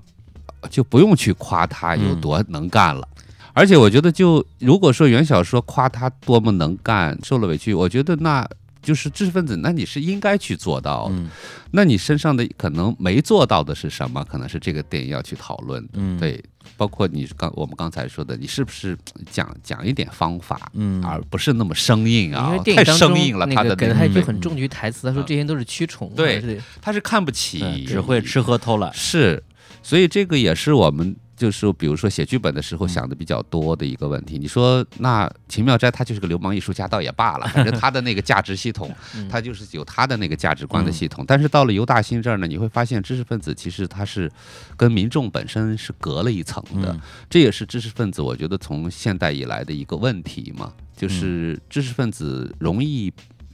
[0.68, 3.06] 就不用去夸他有多能干了。
[3.52, 8.48] 而且我觉得就，如果说袁小说夸他多么能干，受了委屈，我觉得那
[8.80, 11.14] 就是知识分子，那你是应该去做到的。
[11.14, 11.28] 嗯
[11.72, 14.24] 那你身上的可能没做到的是什么？
[14.24, 15.90] 可能是这个电影要去讨论的。
[15.94, 16.42] 嗯，，对，
[16.76, 18.98] 包括你刚我们刚才说的，你是不是
[19.30, 22.46] 讲讲一点方法，嗯而不是那么生硬啊？
[22.50, 28.92] 因为电太生硬了，他的个给了他一句很重句台词，他说这些都是蛆虫，对对，他是看不起，只会吃喝偷懒。
[28.92, 29.40] 是，
[29.82, 34.38] 所以这个也是我们就是比如说写剧本的时嗯候想的比较多的一个问题。
[34.38, 41.24] 你说那秦妙斋他就是个流氓艺术家，倒也罢了，反正他的那个价值系统， 嗯他就是有他的那个价值观嗯的系统。
[41.26, 44.30] 但是到了尤大兴这儿呢，你会发现知识分子其实他是
[44.76, 47.00] 跟民众本身是隔了一层的，嗯
[47.30, 53.10] 这也是知识分子我觉得从现代以来的一个问题嘛，就是知识分子容易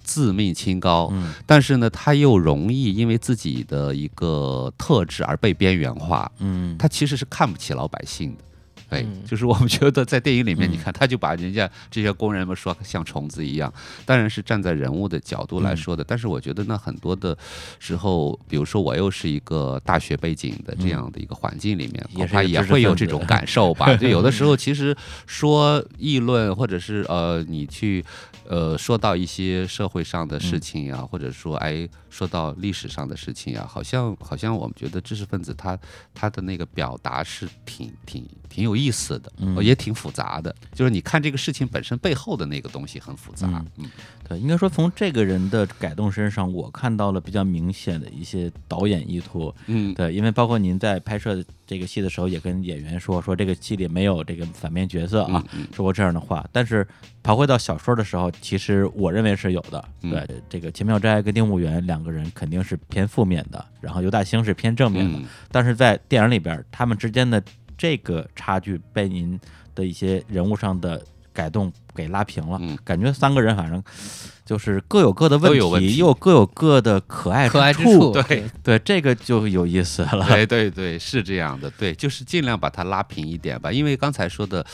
[0.06, 1.10] 自命清高。
[1.12, 8.44] 嗯但是呢，他又容易因为自己的一个特质而被边缘化，嗯，他其实是看不起老百姓的。
[8.88, 9.22] 对，嗯。
[9.26, 10.72] 就是我们觉得在电影里面，嗯。
[10.72, 13.72] 你看他就把人家这些工人们说像虫子一样，
[14.04, 16.04] 当然是站在人物的角度来说的。
[16.04, 17.36] 但是我觉得那很多的
[17.78, 23.94] 时候，比如说我又是一个大学背景的这样的一个环境里面，恐怕也会有这种 感受吧。
[23.96, 28.04] 就有的时候其实说议论，或者是呃你去
[28.48, 35.78] 呃说到一些社会上的事情呀、或者说哎说到历史上的事情啊，好像好像我们觉得知识分子他
[36.14, 40.54] 他的那个表达是挺挺挺有意思的，嗯呃也挺复杂的。
[40.72, 43.46] 就是你看这个事情本身背后的那个东西很复杂。
[43.48, 43.90] 嗯嗯
[44.28, 49.54] 对，应该说从这个人的改动身上，我看到了比较明显的一些导演意图。
[49.66, 56.44] 嗯对，因为包括您在拍摄这个戏的时候，也跟演员说，说这个戏里没有这个反面角色啊，嗯说过这样的话。
[56.50, 56.86] 但是
[57.22, 59.84] 刨回到小说的时候，其实我认为是有的。
[60.02, 65.18] 嗯对，这个秦妙斋跟丁务元两个人肯定是偏负面的，然后尤大兴是偏正面的。
[65.18, 67.42] 嗯但是在电影里边，他们之间的
[67.78, 69.38] 这个差距被您
[69.74, 71.00] 的一些人物上的
[71.32, 72.58] 改动给拉平了。
[72.60, 73.82] 嗯感觉三个人反正
[74.46, 78.12] 就是各有各的问题，都有问题又各有各的可爱可爱之处。
[78.12, 80.24] 处，对对，这个就有意思了。
[80.28, 83.72] 对对对，是这样的，对，就是尽量把它拉平一点吧。
[83.72, 84.64] 因为刚才说的，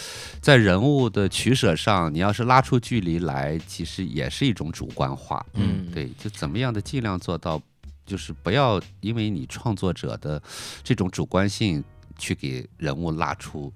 [0.43, 5.43] 在人物的取舍上，你要是拉出距离来，其实也是一种主观化。
[5.55, 7.59] 嗯对，就怎么样的尽量做到，
[8.05, 10.43] 就是不要因为你创作者的
[10.85, 11.83] 这种主观性
[12.19, 13.73] 去给人物拉出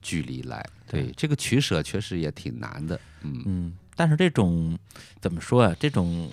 [0.00, 0.64] 距离来。
[0.90, 2.98] 对，这个取舍确实也挺难的。
[3.22, 4.78] 嗯嗯，但是这种
[5.20, 6.30] 怎么说啊、这种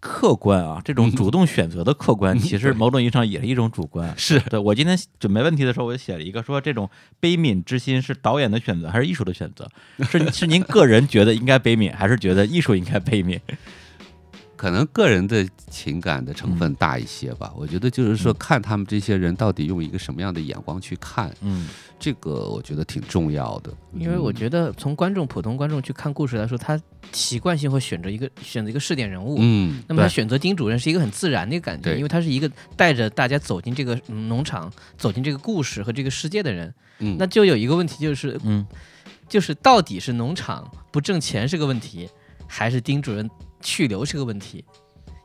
[0.00, 4.12] 客观啊，这种主动选择的客观，其实某种意义上也是一种主观。
[4.18, 6.88] 是对我今天准备问题的时候，我就写了一个说，这种
[7.20, 9.68] 悲悯之心是导演的选择还是艺术的选择？
[10.10, 13.38] 是是您个人觉得应该悲悯，还是觉得艺术应该悲悯？
[14.62, 17.52] 可能个人的情感的成分大一些吧。
[17.56, 23.74] 我觉得就是说，看他们这些人到底用一个什么样的眼光去看，嗯这个我觉得挺重要的。
[23.92, 29.34] 因为我觉得从观众普通观众去看故事来说，他习惯性会选择一个选择一个试点人物。
[29.40, 36.72] 嗯，那么他选择丁主任是一个很自然的一个感觉，对因为他是一个带着大家走进这个嗯农场、走进这个故事和这个世界的人。
[37.00, 38.64] 嗯那就有一个问题，就是嗯
[39.28, 42.08] 就是到底是农场不挣钱是个问题，
[42.46, 43.28] 还是丁主任
[43.62, 44.64] 去留是个问题？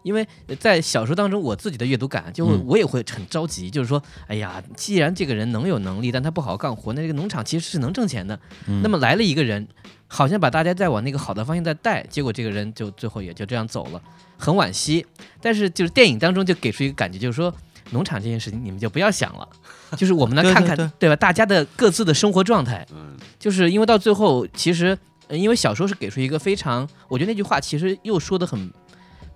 [0.04, 0.26] 因为
[0.60, 8.40] 在小说当中，我自己的阅读感就会，嗯我也会很着急，就是说，哎呀，既然这个人能有能力，但他不好好干活，那这个农场其实是能挣钱的。
[8.68, 9.68] 嗯那么来了一个人，
[10.08, 14.02] 好像把大家再往那个好的方向在带，结果这个人就最后也就这样走了，
[14.38, 15.06] 很惋惜。
[15.42, 17.54] 但是就是电影当中就给出一个感觉，就是说
[17.90, 19.50] 农场这件事情你们就不要想了，
[19.98, 21.18] 就是我们来看看对对吧？
[21.18, 24.98] 大家的各自的生活状态，嗯就是因为到最后，其实呃
[25.30, 28.72] 因为小说是给出一个非常，我觉得那句话其实又说的很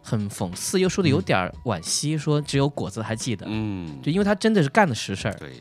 [0.02, 5.34] 很讽刺，又说的有点惋惜，说只有果子还记得，嗯，就因为他真的是干的实事儿。
[5.36, 5.52] 对，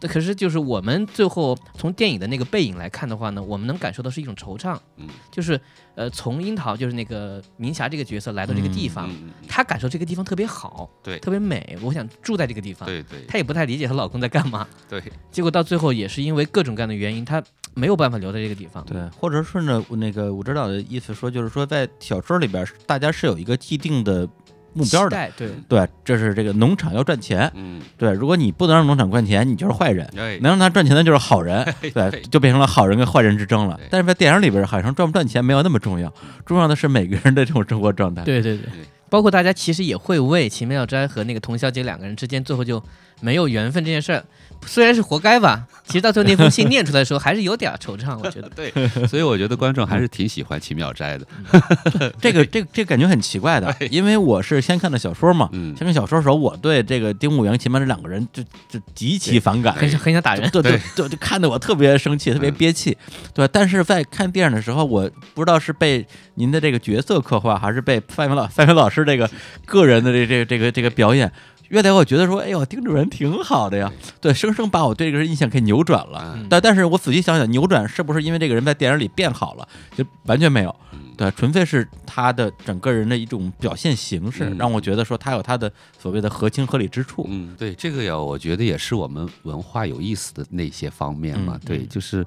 [0.00, 5.08] 对可是就是我们最后从电影的那个背影来看的话呢，我们能感受到是一种惆怅，嗯。
[5.30, 5.60] 就是
[5.94, 9.10] 呃从樱桃就是那个明霞这个角色来到这个地方，
[9.48, 11.18] 她感受这个地方特别好，对。
[11.20, 12.86] 特别美，我想住在这个地方。
[12.86, 13.24] 对对。
[13.26, 17.42] 她也不太理解她老公在干嘛，对，结果到最后也是因为各种各样的原因，她
[17.78, 18.84] 没有办法留在这个地方。
[18.84, 24.28] 对，或者顺着那个武指导的意思说，就是说在小说里边，大家是有一个既定的
[24.72, 25.30] 目标的。
[25.36, 27.50] 对，对，这是这个农场要赚钱。
[27.54, 30.04] 嗯，对，如果你不能让农场赚钱，你就是坏人。
[30.16, 33.86] 哎，能让他赚钱的就是好人， 对，就变成了好人跟坏人之争了对。
[33.90, 36.12] 但是在电影里边，好像赚不赚钱没有那么重要，
[36.44, 38.24] 重要的是每个人的这种生活状态。
[38.24, 38.68] 对对对，
[39.08, 42.82] 包括大家其实也会为秦妙斋和那个童小姐两个人之间最后就
[43.20, 44.24] 没有缘分这件事儿，
[44.66, 48.48] 虽然是活该吧，其实到最后那封信念出来的时候还是有点惆怅，我觉得。
[48.54, 48.70] 对，
[49.06, 52.12] 所以我觉得观众还是挺喜欢《奇妙斋》的。
[52.20, 62.96] 这个这个这个感觉很奇怪的， 因为我是先看的小说嘛，嗯先看小说的时候，我对这个丁武元、秦曼这两个人就就极其反感，很想很想打人，对对对，就看得我特别生气，特别憋气，
[63.32, 63.46] 对？
[63.48, 69.30] 但是在看电影的时候，我不知道是被您的这个角色刻画，还是被范伟老范伟老师这个
[69.64, 71.32] 个人的这这这个这个表演。
[71.68, 76.34] 越来我觉得说，哎呦，丁主任挺好的呀，对，生生把我对这个人印象给扭转了。
[76.36, 76.46] 嗯。
[76.48, 79.68] 但但是我仔细想想，扭转是不是因为这个人在电影里变好了？
[79.96, 80.74] 就完全没有，
[81.16, 84.56] 对，纯粹是他的整个人的一种表现形式，嗯。
[84.58, 87.26] 让我觉得说他有他的所谓的合情合理之处。
[87.28, 91.58] 嗯，对，这个呀，我觉得也是我们文化有意思的那些方面嘛。
[91.62, 91.66] 嗯。
[91.66, 92.26] 对，就是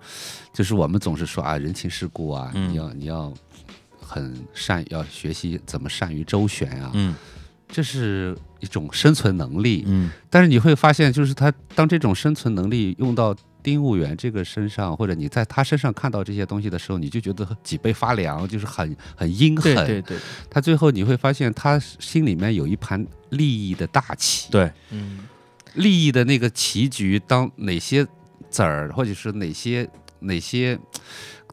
[0.53, 2.69] 就是我们总是说啊，人情世故啊，嗯。
[2.69, 3.33] 你要你要
[3.99, 7.15] 很善，要学习怎么善于周旋啊，嗯。
[7.67, 9.83] 这是一种生存能力。
[9.85, 19.75] 嗯但是你会发现，就是他当这种生存能力用到丁务员这个身上，或者你在他身上看到这些东西的时候，你就觉得脊背发凉，就是很很阴狠。
[19.75, 20.17] 对对对，
[20.49, 24.49] 他最后你会发现，他心里面有一盘利益的大棋。
[24.49, 25.19] 对，嗯，
[25.73, 28.07] 利益的那个棋局，当哪些
[28.49, 29.87] 子儿或者是哪些
[30.21, 30.79] 哪些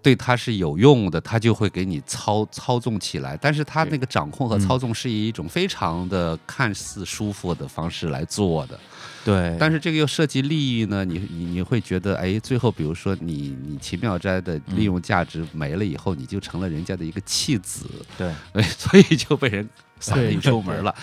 [0.03, 3.37] 对他是有用的，他就会给你操操纵起来。
[3.37, 8.79] 但是他那个掌控和嗯操纵是以一种非常的看似舒服的方式来做的。
[9.25, 17.87] 对，但是这个又涉及利益呢，你你你会觉得，哎，最后比如说你你奇妙斋的利用价值没了以后，你就成了人家的一个弃子，
[18.17, 18.33] 对，
[18.63, 19.69] 所以 就被人
[20.01, 20.95] 扫对地出门了。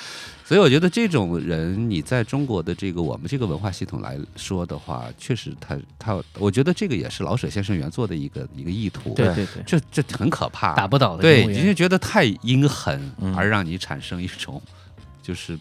[0.48, 9.16] 所以我觉得这种人，你在中国的这个我们这个文化系统来说的话，确实他他，我觉得这个也是老舍先生原作的一个一个意图。
[9.16, 13.36] 对对对，这这很可怕，打不倒的对，你就觉得太阴狠，嗯。
[13.36, 14.62] 而让你产生一种
[15.24, 15.60] 就是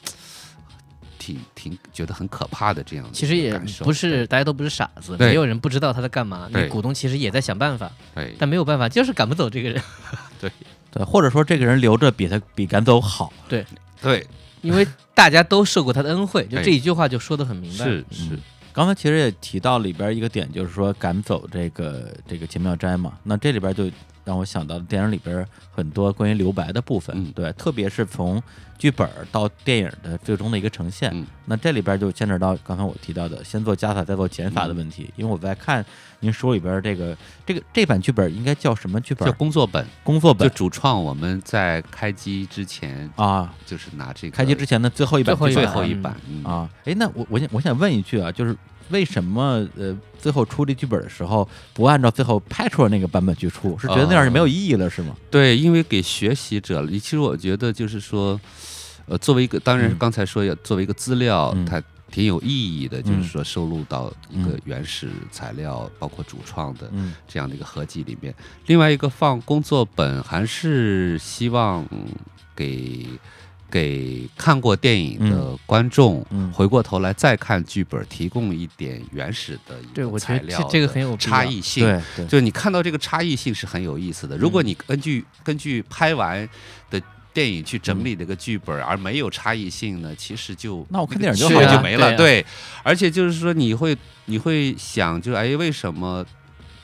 [1.18, 6.46] 挺挺觉得很可怕的这样的其实也不是大家都不是傻子，没有人不知道他在干嘛。
[6.52, 6.64] 对。
[6.64, 8.34] 你股东其实也在想办法，对。
[8.38, 9.82] 但没有办法，就是赶不走这个人，
[10.38, 10.52] 对。
[10.90, 13.32] 对，或者说这个人留着比他比赶走好。
[13.48, 13.64] 对。
[14.02, 14.26] 对
[14.64, 17.84] 因为大家都受过他的恩惠， 就这一句话就说的很明白。
[17.84, 18.38] 是是嗯
[18.72, 23.12] 刚才其实也提到里边一个点，就是说赶走这个这个秦妙斋嘛。
[23.22, 23.88] 那这里边就
[24.24, 28.42] 让我想到了电影里边很多关于留白的部分，嗯对，特别是从
[28.78, 31.10] 剧本到电影的最终的一个呈现。
[31.12, 35.84] 嗯那这里边就牵扯到刚才我提到的先做加法再做减法的问题，因为我在看
[36.20, 37.14] 您书里边这个
[37.44, 39.32] 这个这版剧本应该叫什么剧本叫？
[39.36, 48.56] 工作本，工作本就主创我们在开机之前啊，就是拿这个开机之前的最后一版最后一版啊，哎，那我我想我想问一句啊，就是
[48.90, 53.76] 为什么呃最后出这剧本的时候不按照最后拍出来那个版本去出？
[53.78, 55.16] 是觉得那样就没有意义了，是吗？
[55.30, 58.38] 对，因为给学习者，其实我觉得就是说，
[59.06, 68.34] 呃，作为一个，当然是嗯刚才说要作为一个资料，嗯它挺有意义的，就嗯是说收录到一个嗯原始材料，包括主创的嗯这样的一个合集里面。
[68.66, 72.06] 另外一个放工作本，还是希望嗯
[72.54, 73.06] 给。
[73.70, 81.84] 给看过电影的观众，嗯回过头来再看剧本，提供一点原始的一个材料这这个很有差异性。
[81.84, 84.36] 对对，就你看到这个差异性是很有意思的。
[84.36, 86.48] 如果嗯你根据根据拍完
[86.90, 87.02] 的
[87.32, 92.16] 电影去整嗯理这个剧本，而没有差异性呢，其实就那我看电影就就好了就没了。
[92.16, 92.44] 对
[92.84, 93.96] 而且就是说你会
[94.26, 96.24] 你会想，就哎，为什么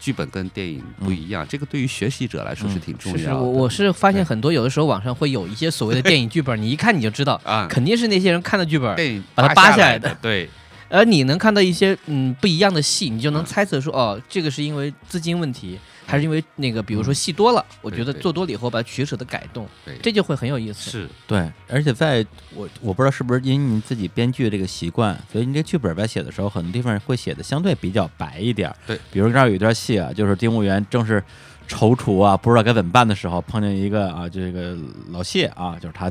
[0.01, 1.47] 剧本跟电影不一样？
[1.47, 3.41] 这个对于学习者来说是嗯挺重是是，要的。
[3.41, 8.97] 我我是发现很多有的时候网上会有一些所谓的电影剧本， 你一看你就知道，啊，肯定是那些人看的剧本，
[9.35, 10.49] 把它扒下来的的，对
[10.89, 15.79] 而你能看到一些嗯不一样的戏，你就能猜测说，哦，这个是因为资金问题，
[16.11, 20.91] 还是因为那个比如说戏多了，我觉得做多了以后把它取舍的改动，对，这就会很有意思。
[20.91, 28.77] 是对，而且在我我不知道是不是因您自己编剧这个习惯，所以您这剧本在写的时候，很多地方会写的相对比较白一点儿。
[28.87, 31.23] 对，比如这儿有一段戏啊，就是丁务员正是
[31.69, 34.77] 踌躇啊，不知道该怎么办的时候，碰见一个啊，这个
[35.11, 36.11] 老谢啊，就是他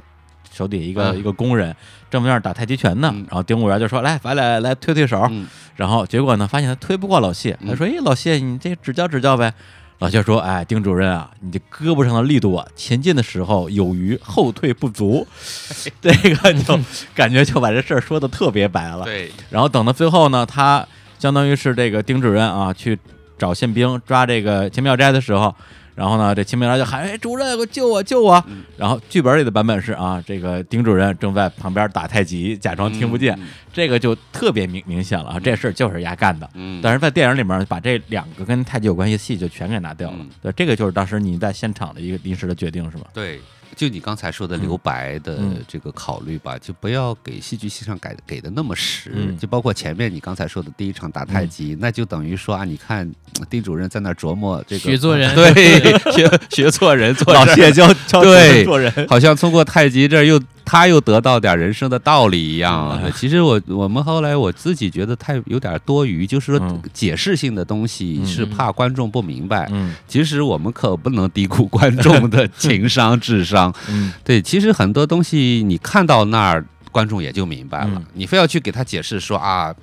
[0.51, 1.75] 手底下一个、嗯一个工人，
[2.09, 3.11] 正在那儿打太极拳呢。
[3.13, 5.27] 嗯然后丁务员就说：“来，咱俩来推推手。
[5.29, 9.53] 嗯然后结果呢，发现他推不过老谢，他说：“哎，老谢，你这指教指教呗。”
[9.99, 15.27] 老谢说：“哎，丁主任啊，你这胳膊上的力度啊，前进的时候有余，后退不足。
[16.01, 16.79] 这个就
[17.13, 19.03] 感觉就把这事儿说的特别白了。
[19.03, 20.87] 对然后等到最后呢，他
[21.19, 22.97] 相当于是这个丁主任啊，去
[23.37, 25.53] 找宪兵抓这个秦妙斋的时候，
[25.99, 36.49] 然后呢，这秦美兰就喊：“哎，主任，给我救我，救我！”嗯然后剧本里的版本是啊，这个丁主任正在旁边打太极，假装听不见，嗯这个就特别明明显了啊，这事儿就是丫干的。
[36.53, 40.17] 嗯，但是在电影里面把这两个跟太极有关系的戏就全给拿掉了。
[40.21, 43.07] 嗯对，这个就是当时你在现场的一个临时的决定，是吧？
[43.13, 43.41] 对，
[43.79, 45.55] 就你刚才说的留白的嗯。
[45.65, 49.13] 这个考虑吧，就不要给戏剧性上改给的那么实。
[49.15, 49.37] 嗯。
[49.37, 53.09] 就包括前面你刚才说的第一场打太极，那就等于说啊，你看
[53.49, 55.33] 丁主任在那琢磨这个学做人。
[55.35, 55.53] 对，
[56.11, 57.45] 学学错人，做事儿。
[57.45, 62.99] 老谢教 教对做人，好像通过太极这儿又他又得到点人生的道理一样。
[63.01, 63.11] 嗯。
[63.15, 66.81] 其实我我们后来我自己觉得太有点多余，就是说嗯。
[66.91, 69.69] 解释性的东西是怕观众不明白。
[69.71, 69.93] 嗯。
[70.07, 73.68] 其实我们可不能低估观众的情商、智商。
[73.89, 77.91] 嗯对，其实很多东西你看到那儿，观众也就明白了。
[77.95, 79.73] 嗯你非要去给他解释说啊，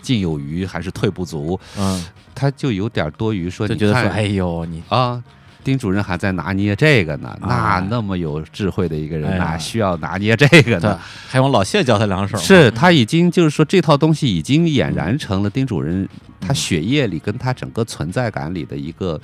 [0.00, 2.04] 进有余还是退不足，嗯，
[2.34, 3.66] 他就有点多余说。
[3.68, 5.22] 你就觉得说，哎呦，你啊，
[5.68, 7.86] 丁主任还在拿捏这个呢，那啊。
[7.90, 10.98] 那么有智慧的一个人，哪需要拿捏这个对呢？，
[11.28, 16.08] 还用老谢教他两手，是他已经就是说这套东西已经俨然成了丁主任
[16.40, 19.20] 他血液里跟他整个存在感里的一个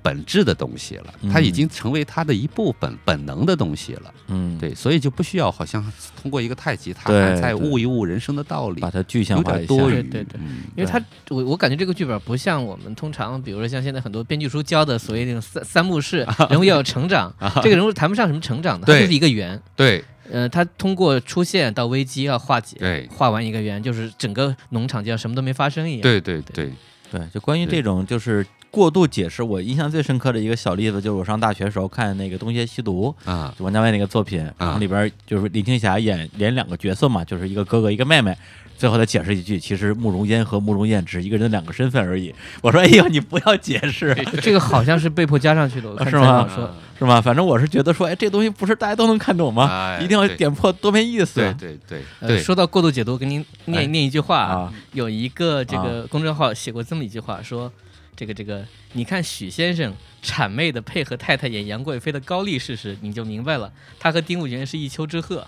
[0.00, 4.14] 本质的东西了，他已嗯经成为他的一部分本能的东西了。
[4.28, 5.84] 嗯，对，所以就不需要好像
[6.22, 9.74] 通过一个太极，他对还在悟一悟人生的道理把，它具象化一下。
[9.74, 10.38] 对对对。
[10.38, 19.60] 嗯因为他我我感觉这个剧本不像我们通常，比如说像现在很多编剧书教的所谓那种三三幕式，人物要有成长，这个人物谈不上什么成长的，他就是一个圆。
[19.74, 20.04] 对。
[20.30, 23.08] 呃，他通过出现到危机要化解，对。
[23.10, 26.02] 画完一个圆，就是整个农场就像什么都没发生一样。
[26.02, 26.70] 对对对，
[27.10, 33.54] 对，就关于这种就是过度解释，我印象最深刻的一个小例子，就是我上大学时候看那个《东邪西毒》，啊。
[33.58, 38.36] 就王家卫那个作品，然后里边就是林青霞演演两个角色嘛，就是一个哥哥一个妹妹。
[38.78, 42.32] 最后他解释一句，其实慕容嫣和慕容燕只是一个人的两个身份而已。
[42.62, 46.48] 我说，哎呦，你不要解释，这个好像是被迫加上去的，我看是吗
[46.96, 47.20] 是吗？
[47.20, 49.68] 反正我是觉得说，哎，这东西不是大家都能看懂吗？
[49.68, 51.40] 哎一定要点破多面意思。
[51.40, 57.72] 对对对呃，对，说到过度解读，我给您念哎念一句话啊，有一个这个公众号写过这么一句话，说
[58.14, 65.42] 这个这个，你看许先生谄媚的配合太太演杨贵妃的高力士时，你就明白了，他和丁武元是一丘之貉。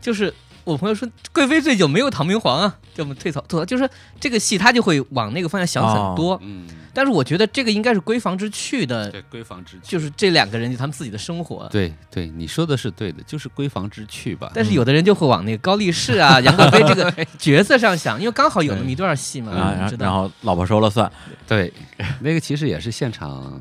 [0.00, 0.34] 就是
[0.64, 3.88] 我朋友说，贵妃醉酒没有唐明皇啊，这么退槽吐槽，就是
[4.20, 6.38] 这个戏他就会往那个方向想很多。
[6.42, 11.68] 嗯，但是我觉得这个应该是闺房之趣的，对闺房之趣，就是这两个人就他们自己的生活。
[11.70, 14.50] 对对，你说的是对的，就是闺房之趣吧。
[14.54, 21.10] 但是有的人就会往那个高力士啊、杨贵妃这个 角色上想，因为刚好有那么一段戏嘛，啊，然后老婆说了算，
[21.46, 21.72] 对，
[22.20, 23.60] 那个其实也是现场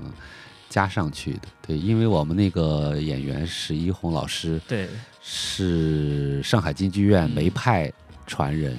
[0.69, 1.41] 加上去的。
[1.65, 4.89] 对，因为我们那个演员史一红老师对，
[5.21, 7.91] 是上海京剧院梅派
[8.25, 8.77] 传人。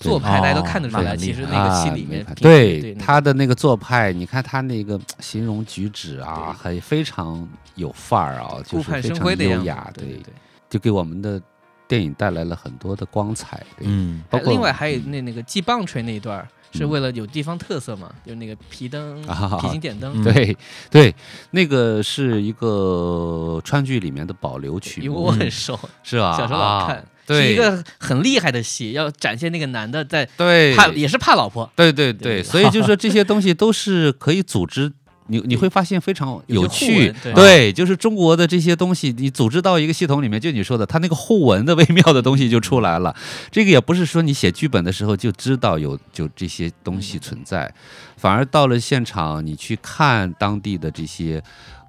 [0.00, 10.06] 对做派大家都哦看得出来，其实那个戏啊里面对对他的那个做派，你看他那个形容举止啊，很非常有范儿啊，就是非常优雅，对。
[10.06, 10.22] 对。
[10.70, 11.42] 就给我们的
[11.88, 13.60] 电影带来了很多的光彩。
[13.76, 14.22] 对，嗯。
[14.30, 16.90] 包括另外还有那那个系棒槌那一段儿，是嗯。
[16.90, 20.24] 为了有地方特色嘛，就那个皮灯、啊皮筋点灯，嗯。
[20.24, 20.56] 对
[20.90, 21.14] 对，
[21.50, 26.36] 那个是一个川剧里面的保留曲目，因为我很熟，是吧？
[26.36, 27.46] 小时候老啊看，对。
[27.46, 30.74] 是一个很厉害的戏，要展现那个男的在对。
[30.76, 34.92] 怕也是怕老婆，对对对对，所以就是说这些东西都是可以组织。
[35.28, 43.14] 你你会发现非常有趣，对对，就是中国的这些东西，你组织到一个系统里面，就你说的，它那个互文的微妙的东西就出来了。
[43.50, 47.72] 这个也不是说你写剧本的时候就知道有就这些东西存在，
[48.16, 51.42] 反而到了现场，你去看当地的这些。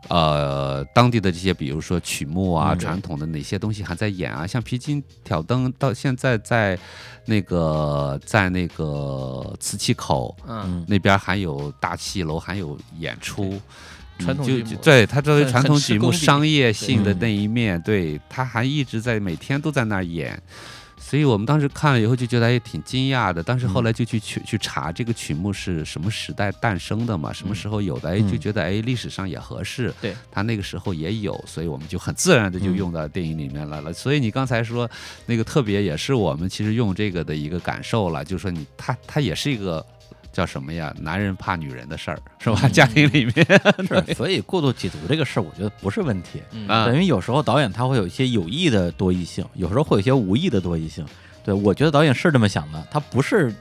[0.07, 2.79] 呃，当地的这些，比如说曲目啊，嗯。
[2.79, 4.47] 传统的哪些东西还在演啊？
[4.47, 6.79] 像《皮筋挑灯》到现在在
[7.25, 13.59] 那个在那个瓷器口，嗯，嗯那边还有大戏楼，还有演出。
[14.17, 14.69] 传统剧目。
[14.69, 20.41] 就对它作为传统剧目商业性的那一面，对，他还一直在每天都在那儿演，
[21.09, 23.41] 所以我们当时看了以后就觉得也挺惊讶的。
[23.41, 33.91] 但是后来就去去去查这个曲目是什么时代诞生的嘛，什么时候有的，哎，就嗯觉得哎历史上也合适，对，他那个时候也有，所以我们就很自然的就嗯用到电影里面来了。
[33.91, 34.87] 所以你刚才说
[35.25, 39.83] 那个特别也是我们其实用这个的一个感受了，就是说你他他也是一个。
[40.31, 40.93] 叫什么呀？
[40.99, 42.59] 男人怕女人的事儿是吧？
[42.63, 43.45] 嗯家庭里面，
[43.87, 46.41] 是，所以过度解读这个事儿，我觉得不是问题。
[46.51, 51.05] 嗯啊对因为有时候导演他会有一些有意的多义性，有时候会有一些无意的多义性。
[51.43, 53.51] 对我觉得导演是这么想的，他不是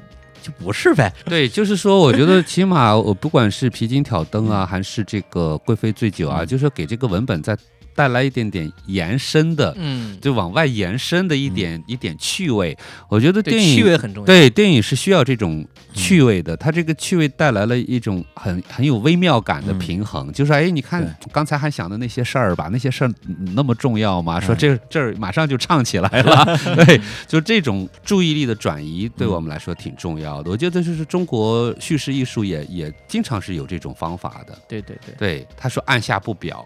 [0.43, 1.13] 就不是呗。
[1.25, 7.57] 对，就是说，我觉得起码我不管是皮筋挑灯啊，还是这个贵妃醉酒啊，嗯就是说给这个文本再
[7.99, 12.79] 带来一点点延伸的，嗯，就往外延伸的一点、一点趣味。
[13.09, 24.39] 我觉得电影趣味很重要，对电影是需要这种趣味的，它这个趣味带来了一种很很有微妙感的嗯平衡，就是哎，你看刚才还想的那些事儿吧，那些事儿嗯那么重要吗？
[24.39, 30.53] 说嗯这这儿马上就唱起来了， 对，就这种注意力的转移对我们来说挺重要的。
[30.53, 34.57] 我觉得就是中国叙事艺术也也经常是有这种方法的。
[34.69, 36.65] 对对对，对，他说按下不表。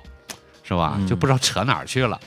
[0.72, 0.94] 是是吧？
[0.98, 1.06] 嗯。
[1.06, 2.18] 就不知道扯哪儿去了，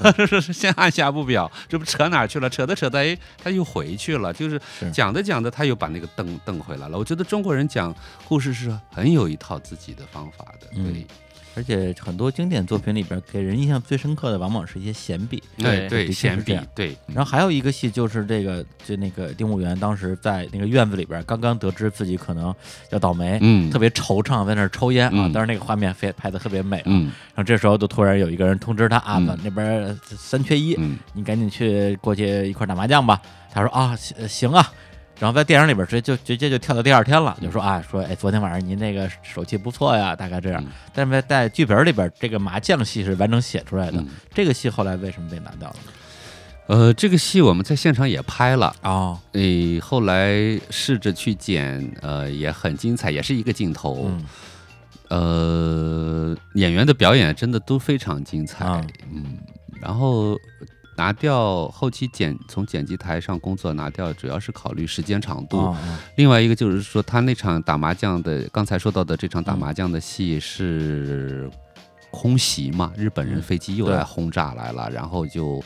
[0.52, 2.48] 先按下不表，这不扯哪儿去了？
[2.50, 4.90] 扯着扯着，哎，他又回去了，就是是。
[4.90, 6.98] 讲着讲着，他又把那个瞪瞪回来了。
[6.98, 7.94] 我觉得中国人讲
[8.28, 10.92] 故事是很有一套自己的方法的，嗯。
[10.92, 11.06] 对，
[11.56, 15.42] 而且很多经典作品里边给人印象最深刻的，往往是一些闲笔。
[15.56, 22.54] 对对，闲笔，对，然后还有一个戏就是这个，就那个丁武元当时在那个院子里边，刚刚得知自己可能
[22.90, 25.26] 要倒霉，嗯特别惆怅，在那儿抽烟啊。
[25.28, 26.84] 嗯当时那个画面非拍的特别美啊。
[26.86, 33.20] 嗯然后这时候就突然有一个人通知他啊，那边呃三缺一，嗯你赶紧去过去一块儿打麻将吧。
[33.52, 34.72] 他说啊，行行啊。
[35.18, 40.62] 然后在电影里边直接就直接就跳到第二天了，就说啊说哎，昨天晚上您那个手气不错呀，大概这样。
[40.64, 40.70] 嗯。
[40.92, 43.98] 但是在在剧本里边，这个麻将戏是完整写出来的。
[43.98, 44.08] 嗯。
[44.32, 45.92] 这个戏后来为什么被拿掉了呢？
[46.66, 50.32] 呃，这个戏我们在现场也拍了，哦，诶，后来
[50.70, 54.24] 试着去剪，呃，也很精彩，也是一个镜头，嗯。
[55.10, 59.36] 呃，演员的表演真的都非常精彩，啊嗯，
[59.80, 60.36] 然后
[60.96, 65.74] 拿掉后期剪从剪辑台上工作拿掉，主要是考虑时间长度，
[66.16, 71.50] 另外一个就是说他那场打麻将的，刚才说到的这场打嗯麻将的戏是
[72.10, 75.62] 空袭嘛，日本人嗯飞机又来轰炸来了，然后就。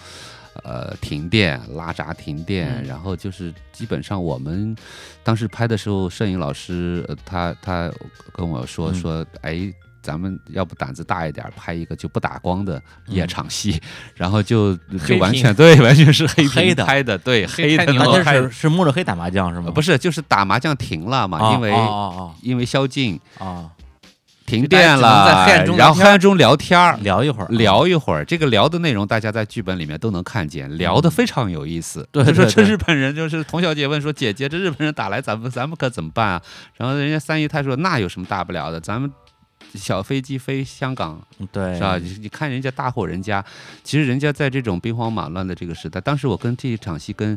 [0.64, 2.84] 呃，停电，拉闸停电，嗯。
[2.84, 4.76] 然后就是基本上我们
[5.22, 7.88] 当时拍的时候，摄影老师呃，他他
[8.32, 8.94] 跟我说嗯。
[8.94, 9.72] 说，哎，
[10.08, 13.78] 咱们要不胆子大一点，拍一个就不打光的夜场戏，
[14.14, 14.74] 然后就
[15.06, 16.82] 就完全对，完全是黑黑的。
[16.82, 17.84] 拍的，对，黑的。
[17.92, 19.64] 那是是摸着黑打麻将是吗？
[19.66, 23.44] 呃不是，就是打麻将停了嘛，啊，因为、哦因为宵禁啊。
[23.44, 23.70] 哦
[24.48, 26.94] 停电了，黑暗中然后黑暗中聊天儿。
[26.94, 27.48] 哦，聊一会儿，啊。
[27.50, 32.08] 聊一会儿，这个聊的内容大家在剧本里面都能看见，聊的非常有意思。
[32.14, 36.42] 就说这日本人就是童小姐问说：“姐姐，这日本人打来，咱们咱们可怎么办啊？”
[36.78, 38.80] 然后人家三姨太说：“那有什么大不了的？
[38.80, 39.12] 咱们
[39.74, 41.20] 小飞机飞香港
[41.52, 41.98] 对，是吧？
[41.98, 43.44] 你你看人家大户人家，
[43.82, 47.36] 其实人家在这种兵荒马乱的这个时代，当时我跟这一场戏跟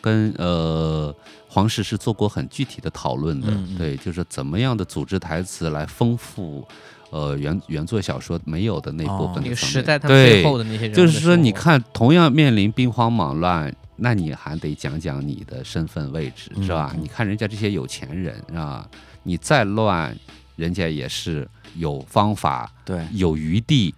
[0.00, 1.14] 跟呃
[1.48, 3.78] 黄石是做过很具体的讨论的，嗯嗯。
[3.78, 6.66] 对，就是怎么样的组织台词来丰富
[7.10, 9.32] 呃原原作小说没有的那部哦。
[9.34, 16.94] 分那个时代他们对背后的那些人，就是说，你，看，同样面临兵荒马乱，那你还得讲讲你的身份位置，是吧？
[16.98, 18.88] 你看人家这些有钱人啊，
[19.24, 20.16] 你再乱，
[20.56, 23.94] 人家也是有方法、对，有余地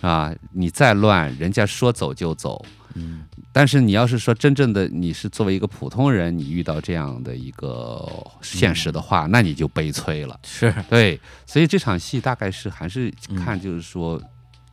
[0.00, 0.34] 啊。
[0.52, 2.64] 你再乱，人家说走就走。
[2.94, 8.06] 嗯但是你要是说真正的你是作为一个普通人，你遇到这样的一个
[8.40, 10.38] 现实的话，那你就悲催了。
[10.44, 14.20] 是对，所以这场戏大概是还是嗯看就是说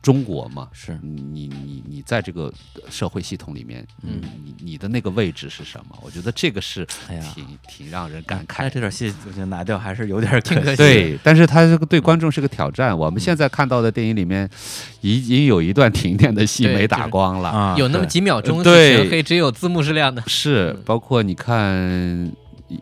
[0.06, 2.52] 中国嘛，是，你你你在这个
[2.88, 5.98] 社会系统里面，嗯你你的那个位置是什么？
[6.00, 8.72] 我觉得这个是哎，挺挺让人感看慨。
[8.72, 10.54] 这段戏我觉得拿掉还是有点可惜。
[10.54, 12.96] 挺可惜对，但是它这个对观众是个挑战。
[12.96, 14.48] 我们现在看到的电影里面，
[15.00, 17.48] 已经有一段停电的戏没打就是光了。
[17.48, 20.22] 啊，有那么几秒钟是对全黑，只有字幕是亮的。
[20.28, 22.32] 是嗯，包括你看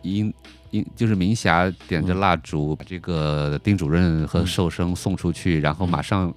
[0.03, 0.31] 英
[0.69, 6.31] 英就是明霞点着蜡烛，把这个丁主任和嗯寿生送出去，然后马上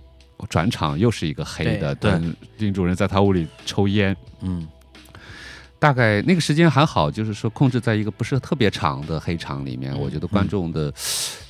[0.49, 4.17] 转场又是一个黑的，对等丁主任在他屋里抽烟。
[4.41, 4.67] 嗯
[5.81, 10.93] 大概那个时间还好，就是说控制在一个不是特别长的黑场里面，嗯我觉得观众的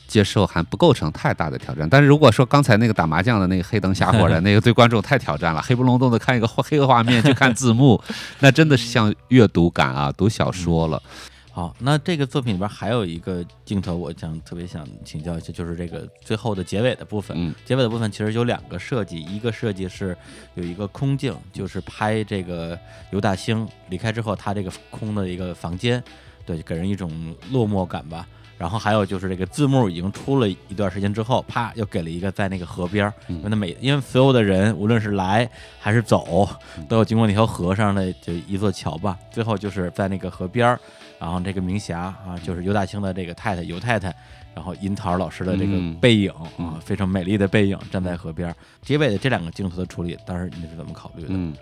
[0.07, 1.89] 接受还不构成太大的挑战。
[1.89, 7.99] 但是如果说刚才那个打麻将的那个黑灯瞎火的 那个，对观众太挑战了，黑不隆咚的看一个黑的画面去看字幕，
[8.41, 11.03] 那真的是像阅读感啊，读小说了。
[11.59, 17.37] 好，那这个作品里边还有一个镜头，我想特别想请教一下，就是这个最后的结尾的部分。
[17.37, 20.17] 嗯结尾的部分其实有两个设计，一个设计是
[20.55, 22.79] 有一个空镜，就是拍这个
[23.11, 26.01] 尤大兴离开之后，他这个空的一个房间，
[26.47, 27.11] 对，给人一种
[27.51, 28.25] 落寞感吧。
[28.57, 35.49] 然后还有就是这个字幕已经出了一段时间之后，啪又给了一个在那个河边因为那每因为所有的人无论是来
[35.81, 36.49] 还是走，
[36.89, 39.19] 都要经过那条河上的就一座桥吧。
[39.33, 40.81] 最后就是在那个河边儿，
[41.19, 44.15] 然后这个明霞啊，就是尤大清的这个太太尤太太，
[44.55, 45.95] 然后樱桃老师的这个嗯。
[45.97, 48.55] 背影啊嗯，非常美丽的背影站在河边。
[48.83, 51.29] 结尾的这两个镜头的处理，当时你是怎么考虑的？
[51.31, 51.53] 嗯，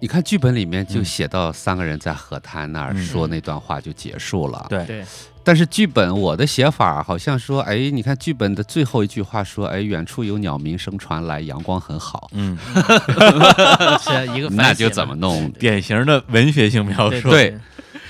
[0.00, 1.04] 你看剧本里面就嗯。
[1.04, 3.04] 写到三个人在河滩那儿嗯。
[3.04, 4.66] 说那段话就结束了。
[4.68, 5.04] 对，对，
[5.46, 12.28] 但是剧本我的写法好像说，哎，你看剧本的最后一句话说，哎，远处有鸟鸣声传来，阳光很好。
[12.32, 12.58] 嗯，
[14.02, 15.48] 是啊一个 那就怎么弄？
[15.52, 17.30] 典型的文学性描述。
[17.30, 17.56] 对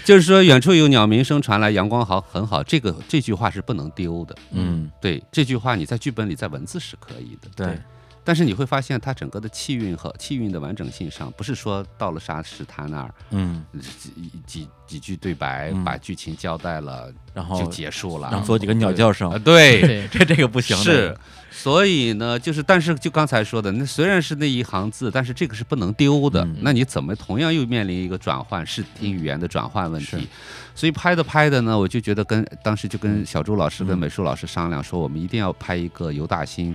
[0.03, 2.63] 就是说，远处有鸟鸣声传来，阳光好很好。
[2.63, 4.35] 这个这句话是不能丢的。
[4.53, 7.49] 嗯，对，这句话你在剧本里在文字是可以的。
[7.55, 7.79] 对，
[8.27, 13.65] 但是你会发现它整个的气韵和气韵的完整性上，不是说到了沙石他那儿嗯，
[13.97, 14.11] 几
[14.45, 15.85] 几几句对白嗯。
[15.85, 19.31] 把剧情交代了然后就结束了，然后做几个鸟叫声。
[19.31, 21.17] 啊，，对， 对，这这个不行，是，
[21.51, 26.45] 所以呢，就是但是就刚才说的，那虽然是那一行字，但是这个是不能丢的。
[26.45, 26.57] 嗯。
[26.63, 30.19] 那你怎么同样又面临一个转换视听语言的转换问是。
[30.19, 30.27] 题？
[30.75, 33.99] 所以拍的拍的呢，我就觉得跟当时就跟小朱老师跟嗯。
[34.01, 36.75] 美术老师商量说，我们一定要拍一个尤大兴。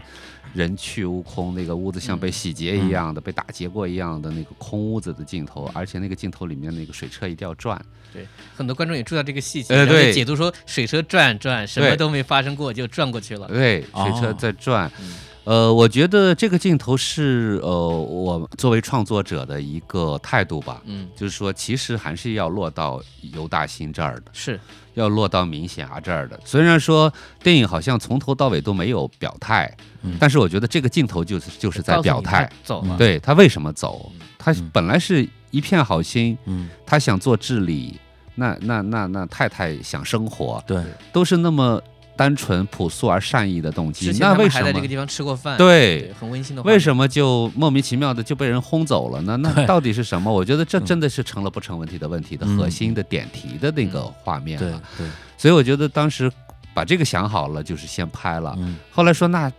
[0.53, 7.79] 人去屋空，那个屋子像被洗劫一样的、被打劫过一样的那个空屋子的镜头，而且那个镜头里面那个水车一定要转，
[8.13, 10.13] 对很多观众也注意到这个细节，然后呃对。
[10.13, 13.47] 解读说水车转转，什么都没发生过就转过去了。
[13.47, 14.91] 对，哦水车在转。
[14.99, 15.13] 嗯
[15.43, 23.01] 呃，我觉得这个镜头是呃，我作为创作者的一个态度吧，嗯，就是说，其实还是要落到
[23.33, 24.59] 尤大兴这儿的，是，
[24.93, 26.39] 要落到明霞这儿的。
[26.45, 27.11] 虽然说
[27.41, 30.15] 电影好像从头到尾都没有表态，嗯。
[30.19, 32.43] 但是我觉得这个镜头就是就是在表态。
[32.43, 32.95] 他，走了。
[32.97, 37.99] 对他为什么走，他嗯本来是一片好心，嗯，他想做治理，
[38.35, 41.81] 那那那那太太想生活，对，都是那么
[42.15, 44.87] 单纯、朴素而善意的动机那为什么还在这个？
[44.87, 46.61] 地方吃过饭，对很温馨的。
[46.63, 49.37] 为什么就莫名其妙的就被人轰走了呢？
[49.37, 50.31] 那到底是什么？
[50.31, 54.81] 我觉得这嗯真的是成了不成问题的问题的嗯核心的点题的那个画面对了。
[54.97, 55.07] 对，
[55.37, 56.31] 所以我觉得当时
[56.73, 58.53] 把这个想好了，就是先拍了。
[58.59, 59.51] 嗯后来说那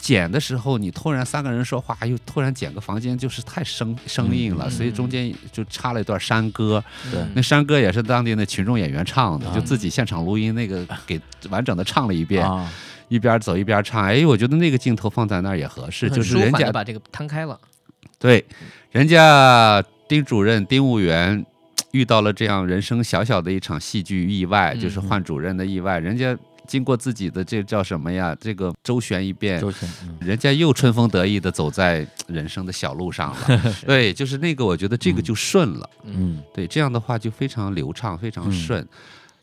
[0.00, 6.82] 剪的时候，你突然三个人说话，又突然剪个房间，就是太生生硬了，嗯所以中间就插了一段山歌。
[7.10, 11.20] 对那山歌也是当地的群众演员唱的，啊就自己现场录音，那个给
[11.50, 12.72] 完整的唱了一遍，啊，
[13.08, 14.04] 一边走一边唱。
[14.04, 17.58] 哎，我觉得那个镜头放在那儿也合适，就是人家把这个摊开了。
[18.18, 18.44] 对，
[18.90, 21.44] 人家丁主任、丁务员
[21.92, 26.36] 遇到了这样人生小小的一场戏剧意外，嗯就是换主任的意外，人家
[26.68, 28.36] 经过自己的这叫什么呀？
[28.38, 33.74] 这个周旋一遍，周旋，嗯人家又春风得意的走在人生的小路上了。
[33.86, 35.90] 对，就是那个，我觉得这个就顺了。
[36.04, 38.86] 嗯对，这样的话就非常流畅，非常嗯顺。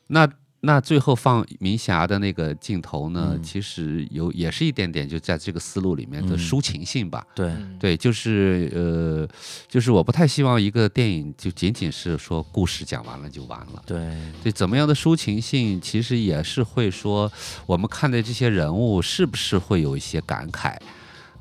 [0.08, 0.30] 那
[0.66, 7.26] 那最后放明霞的那个镜头呢，嗯其实有也是一点点就在这个思路里面的嗯抒情性吧。
[7.36, 9.28] 对，嗯，对，就是呃，
[9.70, 13.84] 就是我不太希望一个电影就仅仅是说故事讲完了就完了。
[13.86, 14.12] 对，
[14.42, 17.32] 对，怎么样的抒情性，其实也是会说，
[17.68, 20.76] 我们看待这些人物是不是会有一些感慨？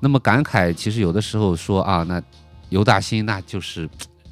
[0.00, 2.22] 那么感慨，其实有的时候说啊，那
[2.68, 3.88] 尤大兴那就是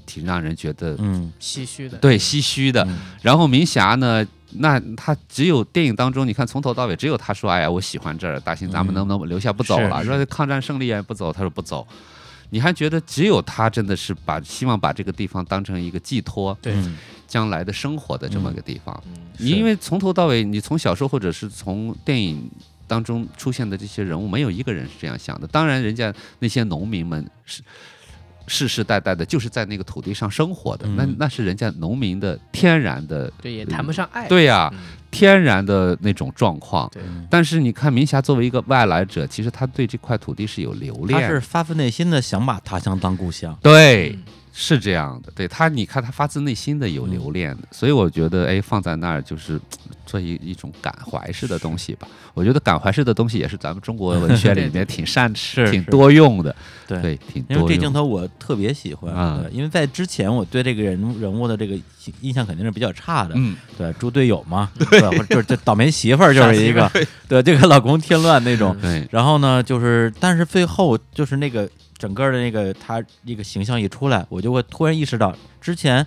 [0.06, 1.98] 挺让人觉得嗯唏嘘的。
[1.98, 2.82] 对唏嘘的。
[2.84, 10.02] 嗯然后明霞呢，那他只有电影当中，你看从头到尾只有他说，哎呀，我喜欢这儿，大兴，咱们嗯能不能留下不走了？
[10.02, 11.86] 是说抗战胜利也不走，他说不走。
[12.50, 19.02] 你还觉得只有他真的是把希望把这个地方当成一个寄托，对嗯将来的生活的这么个地方。
[19.06, 22.50] 嗯，你因为从头到尾，你从小说或者是从电影
[22.86, 25.46] 当中出现的这些人物，没有一个人是这样想的。
[25.46, 27.62] 当然，人家那些农民们是
[28.46, 34.28] 世世代代的，就是在那个土地上生活的，那嗯那是人家农民的天然的，对，也谈不上爱。
[34.28, 34.78] 对呀、嗯，
[35.10, 36.90] 天然的那种状况。
[37.30, 44.10] 但是你看明霞作为一个外来者，其实他对这块土地是有留恋他，是发自内心的想把他乡当故乡，对。
[44.10, 44.22] 嗯
[44.52, 49.58] 是这样的，对他，你看他发自内心的有留恋的，所以我觉得，哎，放在那儿就是
[50.04, 52.06] 做一一种感怀式的东西吧。
[52.34, 55.36] 我觉得感怀式的东西也是咱们中国文学里 面挺善挺
[55.66, 55.70] 是。
[55.70, 56.54] 挺多用的，
[56.86, 57.92] 对对，挺因为这镜。
[57.92, 61.78] 头我特别喜欢，因为在之前我对这个人物人物的这个
[62.20, 66.90] 印象肯定是比较差的，嗯，对，猪队友嘛， 对，就是这倒霉媳妇儿就是一个，
[67.28, 68.76] 对，这个老公添乱那种。
[68.80, 71.68] 对，然后呢，就是但是最后就是那个
[72.02, 76.04] 整个的那个他那个形象一出来，我就会突然意识到之前。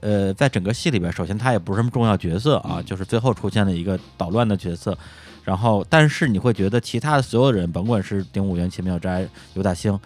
[0.00, 4.96] 呃，在整个戏里边，首先他也不是什么重要角色啊，就是最后出现了一个捣乱的角色，
[5.42, 9.98] 然后但是你会觉得其他的所有人，甭管是丁武元、秦妙斋、尤大兴，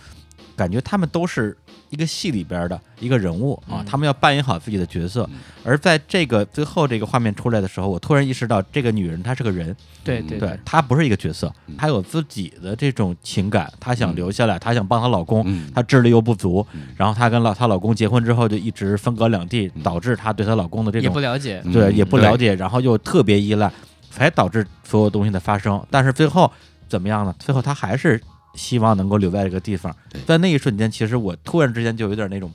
[0.57, 1.55] 感觉他们都是
[1.93, 3.85] 一个戏里边的一个人物啊，嗯。
[3.85, 5.29] 他们要扮演好自己的角色。
[5.31, 5.39] 嗯。
[5.63, 10.59] 而在这个最后这个画面出来的时候，我突然意识到，这个女人她是个人，嗯对对对。
[10.65, 19.83] 她不是一个角色嗯，她有自己的这种情感，她想嗯留下来，她想帮她老公，嗯，她智力又不足嗯，然后她跟老她老公结婚之后就一直分隔两地，嗯。
[19.83, 21.61] 导致她对她老公的这也种不了解。
[21.67, 21.73] 嗯。
[21.73, 23.71] 对也不了解，然后又特别依赖，
[24.11, 25.85] 才导致所有东西的发生。
[25.91, 26.51] 但是最后
[26.89, 27.35] 怎么样呢？
[27.39, 28.21] 最后她还是
[28.55, 29.95] 希望能够留在这个地方。
[30.27, 32.53] 在那一瞬间，其实我突然之间就有点那种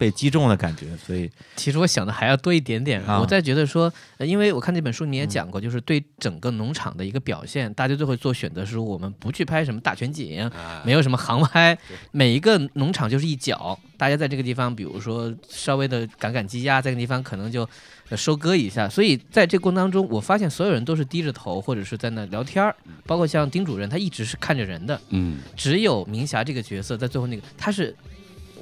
[0.00, 3.02] 被击中的感觉，所以其实我想的还要多一点点。
[3.02, 3.20] 啊。
[3.20, 10.50] 我在觉得说，呃因为我看这本书你也讲过，就是对整个农场的一个表现，大家最后做选择是我们不去拍什么大全景，
[10.84, 11.76] 没有什么航拍，
[12.12, 17.68] 每一个农场就是一角，大家在这个地方，比如说稍微的赶赶鸡鸭，在这个地方可能就
[18.08, 18.88] 呃收割一下。
[18.88, 22.74] 所以在这过程当中，我发现所有人都是低着头或者是在那聊天儿，
[23.04, 25.40] 包括像丁主任，他一直是看着人的，嗯。
[25.54, 27.94] 只有明霞这个角色在最后那个，他是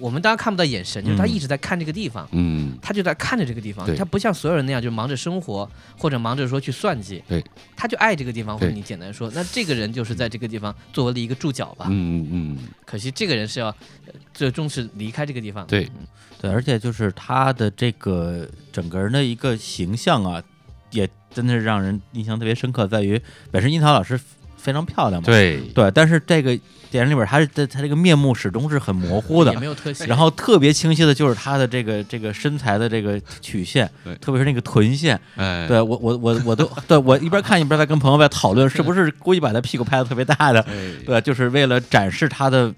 [0.00, 1.28] 我们当然看不到眼神，就是他嗯。
[1.28, 2.26] 一直在看这个地方。
[2.32, 7.44] 嗯，他就在看着这个地方，他不像所有人那样就忙着生活或者忙着说去算计，对，
[7.76, 11.86] 他就爱这个地方，或者你简单说，那这个人就是在这个地方作为了一个注脚吧。
[11.90, 13.66] 嗯嗯，可惜这个人是要
[14.06, 15.66] 呃最终是离开这个地方。
[15.66, 15.84] 对。
[15.84, 16.06] 嗯，
[16.40, 20.42] 对，而且就是他的这个整个人的一个形象啊，
[20.90, 23.20] 也真的是让人印象特别深刻，在于
[23.50, 24.18] 本身樱桃老师
[24.58, 25.58] 非常漂亮嘛，对。
[25.74, 26.58] 对，但是这个
[26.90, 29.52] 电影里边，他的他这个面目始终是很模糊的。
[29.52, 42.74] 也，没有特写，然后特别清晰的就是他的这个这个身材的这个曲线对，特别是那个臀线，哎，对我我我我都对我一边看一边在跟朋友在讨论，是不是故意把他屁股拍的特别大的，哎，对，就是为了展示他的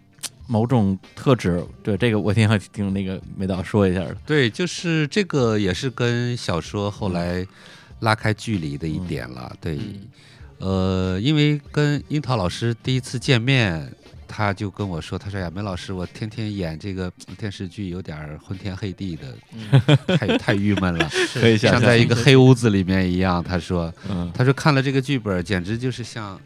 [0.46, 1.64] 某种特质。
[1.82, 4.16] 对，这个我挺想听那个梅导说一下的。
[4.26, 7.46] 对，就是这个也是跟小说后来
[8.00, 9.52] 拉开距离的一点了。
[9.60, 10.08] 对，嗯
[10.60, 13.90] 呃，因为跟樱桃老师第一次见面，
[14.28, 19.80] 他就跟我说，他说呀，梅老师，我天天演这个电视剧有点昏天黑地的，嗯
[20.18, 23.42] 太太郁闷了，可以想象像在一个黑屋子里面一样。
[23.42, 26.38] 他说，嗯，他说看了这个剧本，简直就是像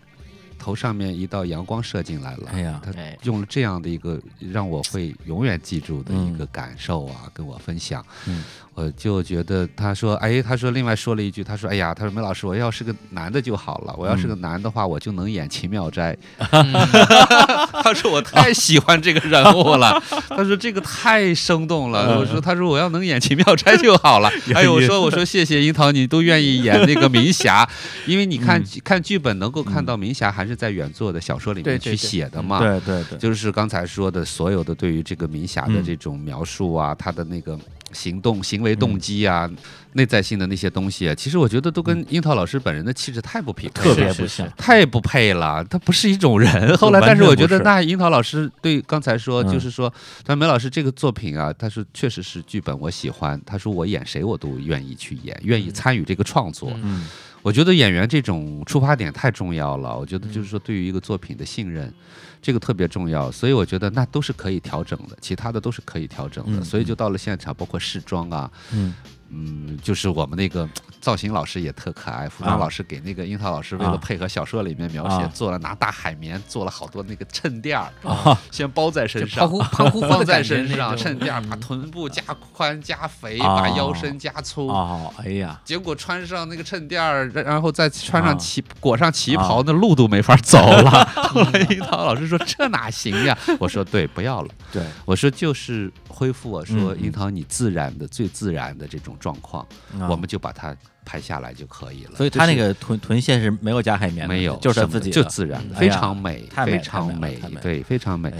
[0.58, 2.48] 头上面一道阳光射进来了。
[2.52, 8.04] 哎呀他哎用了这样的一个让我会永远记住的一嗯个感受啊，跟我分享。
[8.26, 8.44] 嗯
[8.74, 16.16] 我就觉得他说，哎，他说另外说了一句，他说，哎呀，他说梅老师，我要是个男的就好了，我要是个男的话，我就能演秦妙斋。
[16.40, 22.18] 他说我太喜欢这个人物了，他说这个太生动了。
[22.18, 24.28] 我说，他说我要能演秦妙斋就好了。
[24.54, 27.68] 哎呦，我说我说谢谢樱桃，你都愿意演那个明霞，
[28.06, 32.58] 因为你看、看剧本能够看到明霞还是在原作的小说里面去写的嘛。
[32.58, 37.56] 对对对，就是刚才说的所有的对于这个明霞的嗯这种描述啊，她的那个
[37.94, 39.48] 行动、行为动机啊，
[39.92, 44.46] 内在性的那些东西啊，其实我觉得都跟樱桃老师本人的气质太不匹配了，特别不像。
[44.56, 46.76] 太不配了，他不是一种人。
[46.76, 49.54] 后来，但是我觉得那樱桃老师对刚才说，嗯。
[49.54, 49.92] 就是说，
[50.24, 56.70] 但梅老师这个作品啊，他说确实是剧本我喜欢，他说我演谁我都愿意去演，愿意参与这个创作。
[56.74, 57.08] 嗯嗯
[57.44, 59.94] 我觉得演员这种出发点太重要了。
[59.98, 61.92] 我觉得嗯就是说，对于一个作品的信任，
[62.40, 63.30] 这个特别重要。
[63.30, 66.60] 所以我觉得那都是可以调整的，其他的都是可以调整的。
[66.60, 68.94] 嗯所以就到了现场，包括试妆啊，嗯
[69.28, 70.66] 嗯，就是我们那个
[71.04, 72.58] 造型老师也特可爱，服装啊。
[72.58, 73.98] 老师给那个樱桃老师为了啊。
[73.98, 75.30] 配合小说里面描写，啊。
[75.34, 78.40] 做了拿大海绵做了好多那个衬垫儿，啊。
[78.50, 79.50] 先包在身上胖。
[79.50, 82.22] 乎胖乎乎放在身上，衬垫儿把嗯臀部加
[82.54, 83.60] 宽加肥，啊。
[83.60, 88.28] 把腰身加粗，哦，哎呀，结果穿上那个衬垫儿，然然后再穿啊。
[88.28, 91.04] 上旗、裹上旗袍，啊那路都没法走了。
[91.14, 94.48] 后 来樱桃老师说：“这哪行呀？” 我说：“对，不要了。
[94.72, 99.66] 对，”我说：“就是恢复我说樱桃你自然的、最自然的这种状况，
[100.00, 100.08] 啊。
[100.08, 100.74] 我们就把它
[101.04, 108.32] 拍下来就可以了。”所以他那个臀臀线是没有加海绵的，没有，就是他自己的就自然，的非常美，非常美对，非常美。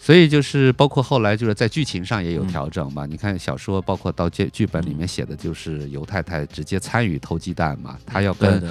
[0.00, 3.06] 所以就是包括后来就是在剧情上也有嗯调整嘛。
[3.06, 8.62] 你看小说，包括到剧剧本里面写的就是尤太太直接参与偷鸡蛋嘛，她要跟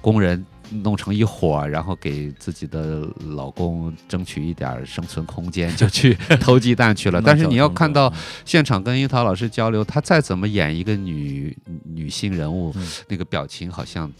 [0.00, 7.20] 工人弄成一伙，然后给自己的老公争取一点生存空间，就去偷鸡蛋去了。
[7.20, 8.12] 但是你要看到
[8.44, 14.10] 现场跟樱桃老师交流，她再怎么演一个女女性人物，嗯那个表情好像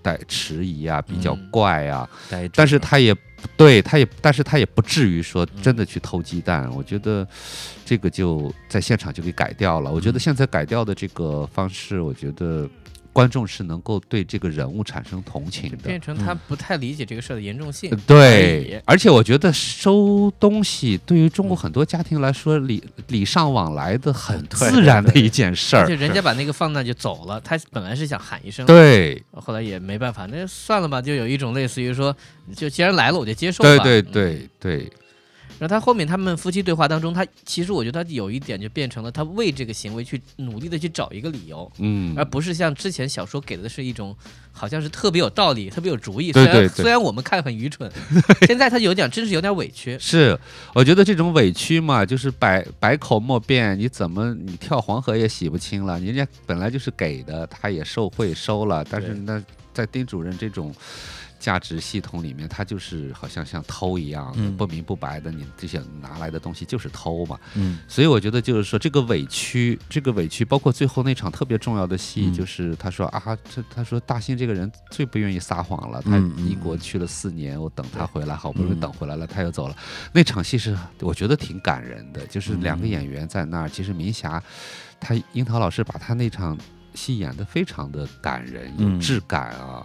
[0.00, 2.08] 带迟疑啊，比较嗯怪啊。
[2.54, 3.14] 但是她也
[3.56, 6.70] 对，他也，但是他也不至于说嗯真的去偷鸡蛋。
[6.74, 7.26] 我觉得
[7.84, 9.90] 这个就在现场就给改掉了。
[9.90, 12.68] 我觉得嗯现在改掉的这个方式，我觉得
[13.12, 16.00] 观众是能够对这个人物产生同情的变。
[16.00, 25.94] 成他不太理解这个事儿的严重性对，而且我觉得收东西对于中国很多家庭来说，礼礼尚往来的很自然的一件事儿而且。
[25.94, 32.16] 人家把那个放那就走了，他本来是想喊一声，对，后来也没办法，那算了吧，就有一种类似于说，
[32.56, 33.68] 就既然来了我就接受吧。
[33.68, 34.92] 对对嗯对对，
[35.62, 44.12] 然后他后面他们夫妻对话当中，他其实我觉得他有一点就变成了他为这个行为去努力的去找一个理由，嗯而，不是像之前小说给的是一种
[44.50, 46.32] 好像是特别有道理、特别有主意。
[46.32, 47.88] 对虽然对对虽然我们看很愚蠢，
[48.44, 49.96] 现在他有点真是有点委屈。
[50.00, 50.36] 是，
[50.74, 56.00] 我觉得这种委屈嘛，就是百百口莫辩，你怎么你跳黄河也洗不清了。
[56.00, 59.40] 人家本来就是给的，他也受贿收了，但是那
[59.72, 60.74] 在丁主任这种
[61.42, 64.56] 价值系统里面，他就是好像像偷一样，嗯。
[64.56, 67.36] 不明不白的，你这些拿来的东西就是偷嘛。
[67.54, 67.80] 嗯。
[67.88, 72.32] 所以我觉得就是说，这个委屈，这个委屈，包括最后那场特别重要的戏，嗯。
[72.32, 78.80] 就是他说啊，这他说大兴这个人最不愿意撒谎了，他英国去了四年，我等他回来，好不容易嗯。
[78.80, 79.76] 等回来了，他又走了。
[80.12, 84.40] 那场戏是我觉得挺感人的，就是两个嗯演员在那儿，其实明霞，
[85.00, 86.56] 他樱桃老师把他那场
[86.94, 89.00] 戏演得非常的感人，有嗯。
[89.00, 89.84] 质感啊，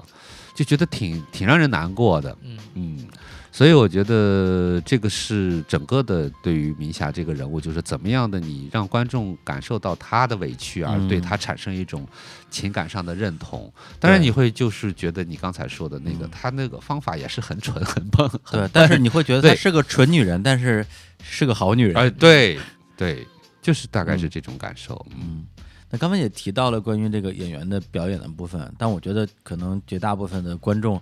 [0.58, 2.36] 就觉得挺挺让人难过的。
[2.41, 3.08] 嗯嗯，
[3.51, 12.08] 所以我觉得这个是整个的对于明霞这个人物，就是怎么样的你让观众感受到她的委屈，而对嗯他产生一种
[12.49, 13.72] 情感上的认同。
[13.99, 20.84] 当然，你会就是觉得你刚才说的那个，嗯他那个方法也是很蠢、很笨、很 对，但是你会觉得她是个蠢女人，但是
[21.22, 21.95] 是个好女人。
[21.95, 22.60] 哎，对
[22.97, 23.28] 对，
[23.62, 25.05] 就是大概是嗯这种感受。
[25.12, 25.45] 嗯嗯，
[25.90, 31.02] 那刚才也提到了关于这个演员的表演的部分，但我觉得可能绝大部分的观众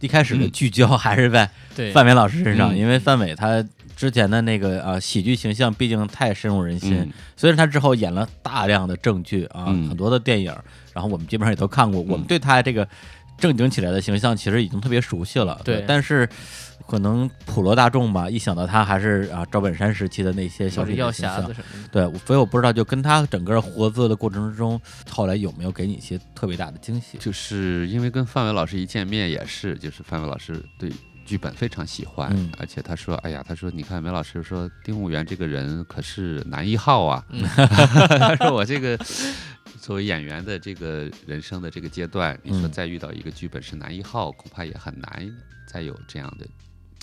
[0.00, 0.50] 一开始的嗯。
[0.50, 1.48] 聚焦还是在，
[1.92, 2.78] 范伟老师身上，嗯。
[2.78, 3.64] 因为范伟他
[3.96, 7.12] 之前的那个啊喜剧形象毕竟太深入人心，嗯。
[7.36, 10.52] 虽然他之后演了大量的正剧啊，嗯很多的电影，
[10.92, 12.28] 然后我们基本上也都看过，我们嗯。
[12.28, 12.88] 对他这个
[13.38, 15.84] 正经起来的形象其实已经特别熟悉了，对。
[15.86, 16.28] 但是。
[16.86, 21.42] 可能普罗大众吧，一想到他还是啊赵本山时期的那些小品的形象。
[21.42, 22.08] 匣子什么的。
[22.10, 24.80] 对，所以我不知道，就跟他整个合作的过程之中，
[25.10, 27.18] 后来有没有给你一些特别大的惊喜？
[27.18, 30.92] 就是因为跟范伟老师一见面也是，就是范伟老师对
[31.24, 32.52] 剧本非常喜欢，嗯。
[32.58, 37.42] 而且他说，哎呀，他说你看梅老师说丁务元这个人可是男一号啊，嗯。
[38.18, 38.98] 他说我这个
[39.80, 42.70] 作为演员的这个人生的这个阶段，你说嗯。
[42.70, 45.26] 再遇到一个剧本是男一号，恐怕也很难
[45.66, 46.46] 再有这样的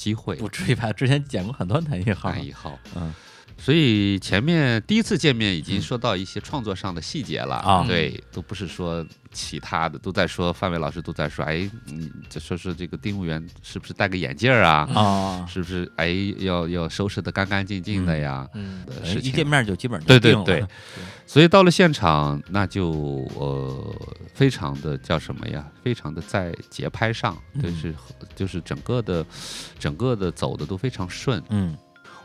[0.02, 0.36] 机会。
[0.38, 0.92] 不至于吧？
[0.92, 3.14] 之前剪过很多男一号，男一号，嗯
[3.64, 7.86] 所以前面第一次见面已经说到一些创作上的细节了啊。
[7.88, 14.90] 对，都不是说其他的，都在说范伟老师都在说，哎，你这说说这个丁务员是不是戴个眼镜儿啊？
[14.96, 16.10] 啊，是不是哎
[16.40, 18.48] 要要收拾的干干净净的呀？
[18.56, 18.84] 嗯，
[19.22, 20.68] 一见面就基本上就对对对，
[21.28, 22.90] 所以到了现场，那就
[23.36, 23.96] 呃
[24.34, 25.64] 非常的叫什么呀？
[25.84, 27.62] 非常的在节拍上，嗯。
[27.62, 27.96] 就是
[28.36, 29.24] 就是整个的
[29.78, 31.42] 整个的走的都非常顺。
[31.50, 31.78] 嗯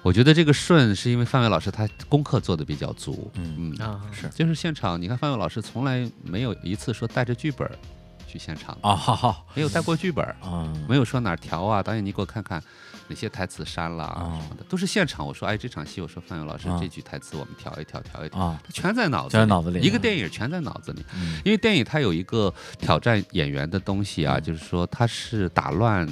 [0.07, 7.77] 我觉得这个顺是因为范伟老师他功课做的比较足，嗯嗯，啊，是就是现场你看范伟老师从来没有一次说带着剧本儿
[8.25, 12.63] 去现场，啊，好好没有带过剧本儿，啊，没有说哪儿调啊，导演你给我看看
[13.09, 15.27] 哪些台词删了啊哦什么的，都是现场。
[15.27, 21.05] 我说哎这场戏，我说范伟老师啊这句台词我们调一调，调一调，啊，他全在脑子全在脑子里一个电影全在脑子里。
[21.17, 26.09] 嗯因为电影它有一个挑战演员的东西啊，嗯就是说它是打乱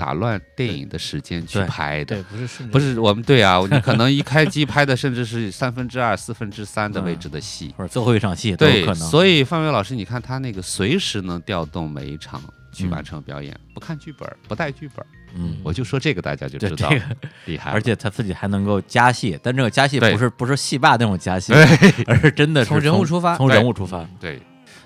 [0.00, 2.16] 打乱电影的时间去拍的。
[2.16, 12.42] 对，不是顺，不是我们对啊，你可能一开机拍的甚至是三分之二、四分之三的位置的戏，或者最后一场戏都有对可，能，所以范伟老师，你看他那个随时能调动每一场
[12.72, 17.04] 去嗯完成表演，不看剧本，不带剧本，嗯，我就说这个大家就知道这个，
[17.46, 21.52] 厉害，而且他自己还能够加戏，但这个加戏不是不是戏霸那种加戏，
[22.06, 23.36] 而是真的是从人物出发。
[23.36, 24.06] 从人物出发。
[24.18, 24.40] 对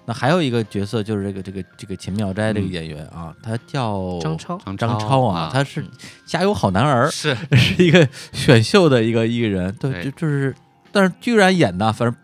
[0.07, 2.71] 那还有一个角色就是这个这个这个秦妙斋这个嗯。
[2.71, 5.89] 演员啊，他叫张超，张张超啊，他是嗯。
[6.27, 7.37] 加油好男儿，是。
[7.57, 10.05] 是一个选秀的一个艺人，对。
[10.05, 10.55] 就就是，
[10.93, 12.15] 但是居然演的，反正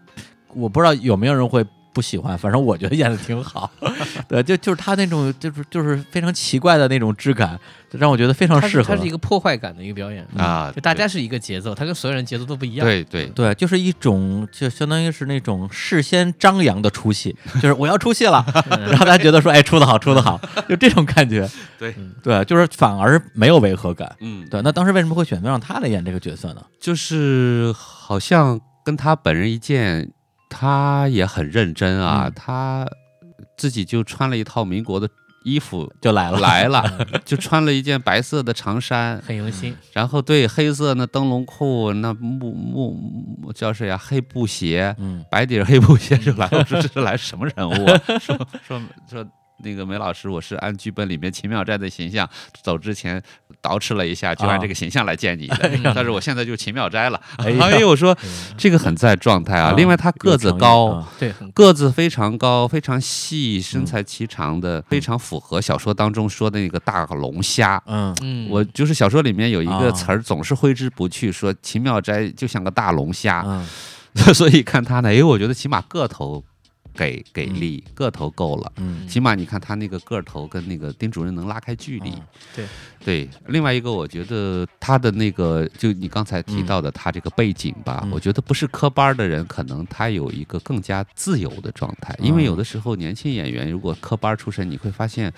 [0.54, 3.70] 我不知道有没有人会不喜欢，反正我觉得演的挺好，
[4.28, 7.58] 对，就就是他那种就是就是非常奇怪的那种质感，
[7.92, 9.10] 让我觉得非常适合它是是一。
[9.10, 12.86] 个破坏感的一个表演，啊，就大家是一个节奏，他跟所有人节奏都不一样。
[12.86, 21.48] 对对对对，就是一种，就相当于是那种事先张扬的出戏， 就是我要出戏了，然后大家觉得说，哎，出的好，出的好， 就这种感觉。
[21.78, 24.14] 对对，就是反而没有违和感。
[24.20, 26.62] 嗯，对，那当时为什么会选择让他来演这个角色呢？
[26.80, 30.10] 就是好像跟他本人一见，
[30.50, 32.86] 他也很认真啊，嗯他
[33.56, 35.08] 自己就穿了一套民国的
[35.44, 36.82] 衣服就来了，来了，
[37.24, 39.74] 就穿了一件白色的长衫，很用心。
[39.94, 42.92] 然后对黑色那灯笼裤，那木木
[43.40, 46.58] 木叫谁呀、黑布鞋，嗯白底黑布鞋就来了。
[46.58, 47.98] 我说这是来什么人物啊？
[48.20, 48.36] 说
[48.66, 49.26] 说说
[49.62, 52.28] 那个梅老师，我是按剧本里面秦妙斋的形象，
[52.62, 53.22] 走之前
[53.62, 55.70] 捯饬了一下，就按这个形象来见你的。
[55.94, 57.20] 但是我现在就秦妙斋了。
[57.38, 57.50] 哎
[57.80, 58.16] 呦，我说
[58.56, 59.70] 这个很在状态啊。
[59.70, 60.86] 啊另外他个子高。
[60.86, 67.82] 啊对，个子非常高，非常细，身材颀长的，非常符合小说当中说的那个大龙虾。
[67.86, 73.66] 嗯嗯，我就是小说里面有一啊个词儿总是挥之不去，说秦妙斋就像个大龙虾，嗯
[74.34, 76.42] 所以看他呢，哎，我觉得起码个头
[76.94, 78.72] 给给力，个头够了。
[78.76, 79.06] 嗯。
[79.08, 82.22] 起码你看他那个个头跟那个丁主任能拉开距离，嗯
[82.56, 82.66] 对。
[83.04, 83.28] 对。
[83.46, 88.10] 另外一个，我觉得他的那个，就你刚才提到的他这个背景吧，嗯。
[88.10, 95.32] 我觉得不是科班儿的人，可能他有一个更加自由的状态，因为有的时候年轻演员如果科班儿出身，你会发现，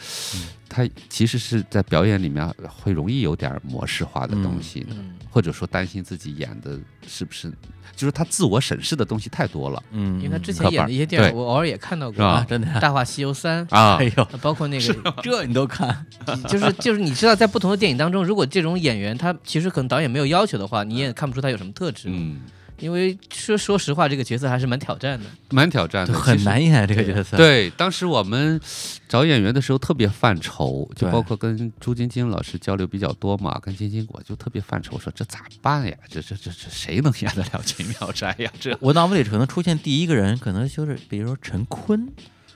[0.69, 6.79] 他其实是在表演里面会容易有点儿模式化的东西的，嗯，或者说担心自己演的
[7.09, 7.51] 是不是，
[7.97, 9.83] 就是他自我审视的东西太多了。
[9.93, 16.05] 嗯，因为他之前演的一些电影，我偶尔也看到过，啊，真的呀，《大话西游三》，啊 哎呦， 包括那个，这你都看，
[16.49, 22.09] 就是就是你知道，在不同的电影当中，如果这种演员他其实可能导演没有要求的话，你也看不出他有什么特质。
[22.11, 22.41] 嗯，
[22.83, 25.25] 因为说说实话，这个角色还是蛮挑战的。
[25.51, 28.61] 蛮挑战的，很难演这个角色。，对，当时我们
[29.09, 35.97] 找演员的时候特别犯愁，就包括跟朱晶晶老师交流比较多嘛，跟晶晶我就特别犯愁，说这咋办呀？
[36.09, 38.51] 这这这这谁能演得了秦妙斋呀？
[38.59, 42.09] 这我脑子里可能出现第一个人，可能就是比如说陈坤，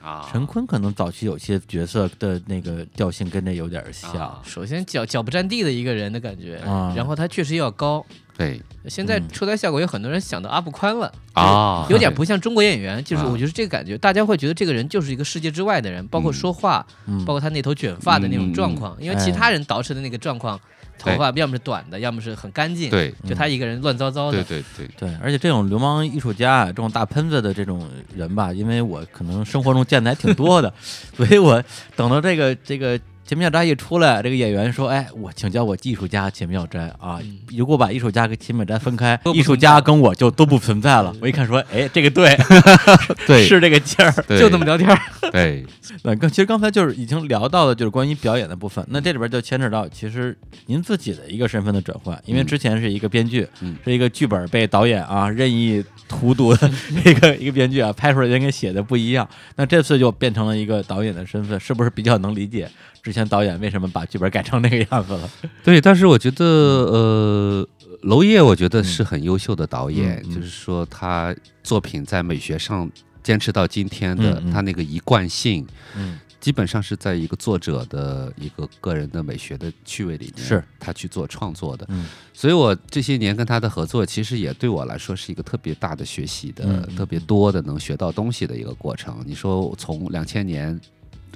[0.03, 4.13] 啊陈坤可能早期有些角色的那个调性跟这有点像。
[4.15, 8.05] 啊首先脚脚不沾地的一个人的感觉，啊然后他确实要高。
[8.37, 8.61] 对。
[8.89, 9.29] 现在嗯。
[9.33, 13.29] 出来效果有很多人想到阿布宽了，啊，有点不像中国演员，就是啊。
[13.33, 17.25] 我觉得这个感觉，大家会觉得这个人就是一个世界之外的人，包括说话，嗯。
[17.25, 20.61] 包括他那头卷发的那种状况，因为其哎他人捯饬的那个状况，
[20.99, 23.13] 头发要么是短的，要么是很干净，对。
[23.29, 24.47] 就他一个人乱糟糟对的。
[24.47, 30.73] 对对，对，而且这种流氓艺术家、这种大喷子的这种人吧，因为我可能生活中见的还挺多的，
[31.17, 31.63] 所以我
[31.97, 42.37] 等到这个这个秦妙斋一出来，这个演员说：“哎，我请教我艺术家秦妙斋啊，嗯如果把艺术家跟秦妙斋分开，艺术家跟我就都不存在了。”我一看说：“哎，这个对，
[43.27, 45.67] 对是这个劲儿。”就这么聊天儿，对
[46.05, 48.85] 那刚其实刚才就是已经聊到的，就是关于表演的部分。
[48.91, 50.37] 那这里边就牵扯到其实
[50.67, 56.71] 您自己的一个身份的转换，因为嗯之前是一个编剧，嗯是一个剧本被导演啊任意荼毒的
[57.05, 59.29] 一个一个编剧啊，拍出来人跟写的不一样。
[59.57, 62.71] 那这次就变成了一个导演的身份，是不是比较能理解
[63.07, 65.31] 之前导演为什么把剧本改成那个样子了？
[65.63, 67.69] 对，但是我觉得呃，
[68.03, 72.91] 娄烨我觉得是很优秀的导演，就是说他作品在美学上
[73.23, 75.65] 坚持到今天的，他那个一贯性。
[75.97, 81.85] 嗯基本上是在一个作者的一个个人的美学的趣味里面，是他去做创作的。
[81.89, 89.25] 嗯所以我这些年跟他的合作，其实也对我来说是一个特别大的学习的、特别多的能学到东西的一个过程。
[89.27, 90.79] 你说从两千年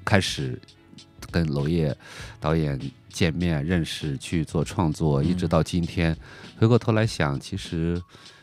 [0.04, 0.60] 开始
[1.30, 1.96] 跟娄烨
[2.38, 2.78] 导演
[3.08, 6.16] 见面、认识、去做创作，一直嗯到今天，
[6.58, 8.00] 回过头来想，其实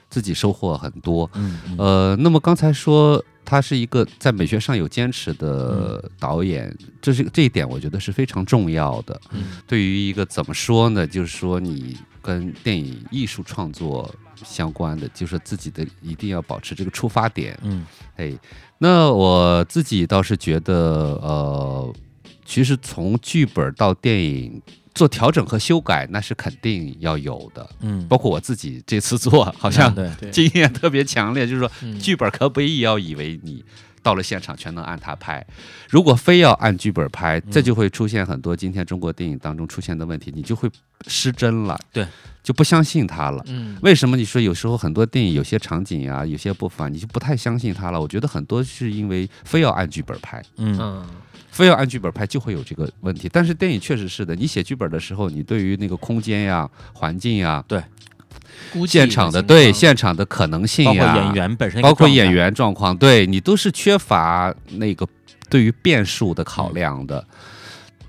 [0.09, 1.30] 自己收获很多。
[1.77, 9.19] 呃，那么刚才说他是一个在美学上有坚持的嗯导演，这是这一点我觉得是非常重要的。
[9.31, 17.57] 嗯对于一个怎么说呢，就是说你跟电影艺术创作相关的，就是自己的一定要保持这个出发点。
[17.64, 17.85] 嗯
[18.18, 18.38] 哎，
[18.80, 20.73] 那我自己倒是觉得，
[21.22, 21.95] 呃，
[22.48, 24.61] 其实从剧本到电影
[24.95, 27.69] 做调整和修改，那是肯定要有的。
[27.82, 30.32] 嗯，包括我自己这次做，好像对对。
[30.32, 31.99] 经验特别强烈，就是说嗯。
[31.99, 33.64] 剧本可不必要以为你
[34.02, 35.45] 到了现场全能按它拍，
[35.90, 40.69] 如果非要按剧本拍，这就会出现很多今天中国电影当中出现的问题，你就会
[41.07, 42.07] 失真了，对，
[42.41, 43.44] 就不相信它了。
[43.48, 47.99] 嗯，为什么你说有时候很多电影有些场景啊，有些部分啊你就不太相信它了？
[47.99, 50.78] 我觉得很多是因为非要按剧本拍，嗯。
[50.80, 51.06] 嗯，
[51.58, 53.28] 非要按剧本拍就会有这个问题。
[53.34, 57.82] 但是电影确实是的，你写剧本的时候，你对于那个空间呀、环境呀、对
[58.88, 65.08] 现场的对现场的可能性包括呀，演员本身包括演员状况，对你都是缺乏那个
[65.50, 67.26] 对于变数的考量的。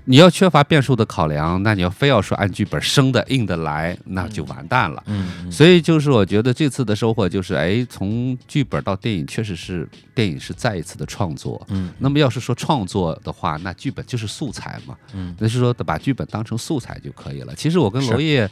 [0.09, 5.03] 你要缺乏变数的考量，那你要非要说按剧本生的硬的来，那就完蛋了。
[5.05, 11.63] 嗯嗯所以就是我觉得这次的收获就是，哎，从剧本到电影，确实是电影是再一次的创作。
[11.69, 17.53] 嗯那么要是说创作的话，那剧本就是素材嘛，嗯那是说把剧本当成素材就可以了。
[17.53, 18.49] 其实我跟娄烨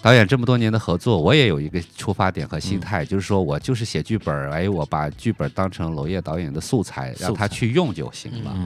[0.00, 8.56] 导演这么多年的合作，我也有一个出发点和嗯心态，就是说我就是写剧本，哎，我把剧本当成娄烨导演的素材，让他去用就行了。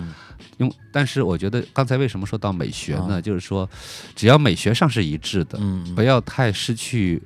[0.59, 3.15] 嗯用，但是我觉得刚才为什么说到美学呢？
[3.17, 3.69] 啊就是说，
[4.15, 7.23] 只要美学上是一致的，嗯，不要太失去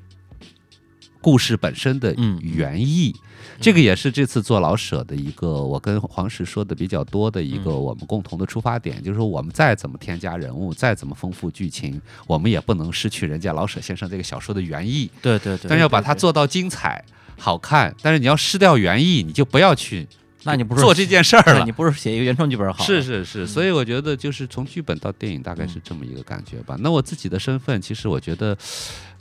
[1.20, 3.14] 故事本身的嗯原意。
[3.60, 17.04] 这个也是这次做老舍的一个，我跟黄石说的比较多的一个嗯我们共同的出发点，就是说我们再怎么添加人物，再怎么丰富剧情，我们也不能失去人家老舍先生这个小说的原意，对对对，但要把它做到精彩、
[17.38, 17.94] 好看。
[18.02, 20.08] 但是你要失掉原意，你就不要去
[20.44, 21.72] 那你不是做这件事儿了你。
[21.72, 22.84] 不是写一个原创剧本好？
[22.84, 26.76] 是，是是，所以我觉得就是从剧本到电影大概是这么一个感觉吧。
[26.80, 28.56] 那我自己的身份，其实我觉得，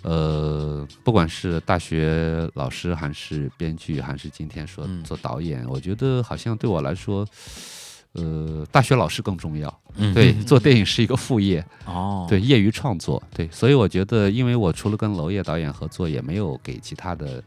[0.02, 7.26] 呃，不管是大学老师，还是编剧，还是今天说嗯做导演，我觉得好像对我来说，
[8.14, 9.82] 呃，大学老师更重要。
[9.96, 17.44] 嗯，对，做电影是一个副业， 哦，对，业余创作，对，所以我觉得，因为我除了跟娄烨导演合作，也没有给其他的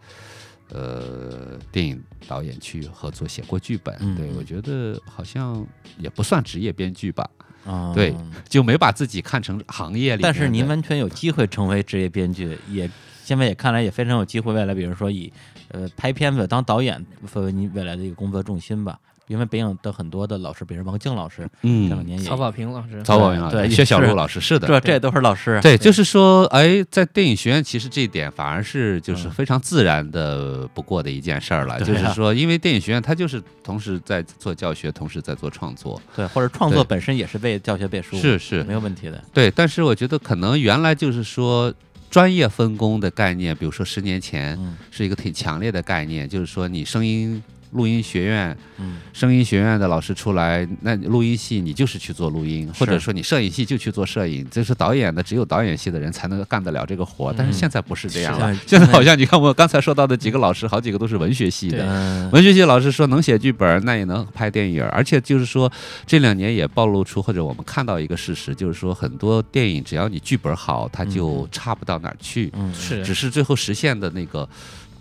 [0.70, 5.66] 呃电影导演去合作写过剧本，对我觉得好像
[5.98, 7.28] 也不算职业编剧吧，
[7.66, 8.14] 啊，对
[8.48, 10.22] 就没把自己看成行业里。
[10.22, 12.90] 但是您完全有机会成为职业编剧，也
[13.22, 15.32] 现在也看来也非常有机会，未来比如说以
[15.68, 18.98] 呃拍片子当导演作为您未来的一个工作重心吧。
[19.26, 24.06] 因为北影的很多的老师，比如王静老师，这两嗯，年也曹保平老师，曹宝平老师、对薛小是。
[24.06, 31.80] 璐老师是的，这这都是老师，对，就是说，哎，在电影学院，其实这一点反而是就是嗯非常自然的不过的一件事儿了。
[31.80, 38.62] 就是说，因为电影学院它就是同时在做教学，同时在做创作，对，或者创作本身也是为教学背书，是是。
[38.64, 39.22] 没有问题的。
[39.32, 39.51] 对。
[39.51, 41.72] 但是我觉得可能原来就是说
[42.10, 44.76] 专业分工的概念，比如说十年前嗯。
[44.90, 47.42] 是一个挺强烈的概念，就是说你声音。
[47.74, 48.96] 录音学院，嗯。
[49.12, 57.32] 声音学院的老师出来，那录音系你就是去做录音，或者说你摄影系就去做摄影，这是导演的只有导演系的人才能干得了这个活。
[57.36, 61.84] 但是嗯现在不是这样是了，的现在好像你看我刚才说到的几个老师，好几个都是文学系的。
[61.86, 65.70] 嗯文学系老师说能写剧本，那也能拍电影，而且就是说
[66.05, 72.74] 这两年也暴露出或者我们看到一个事实，就是说很多电影只要你剧本好，它就嗯差不到哪儿去，嗯。
[72.74, 73.05] 是。
[73.05, 74.48] 只是最后实现的那个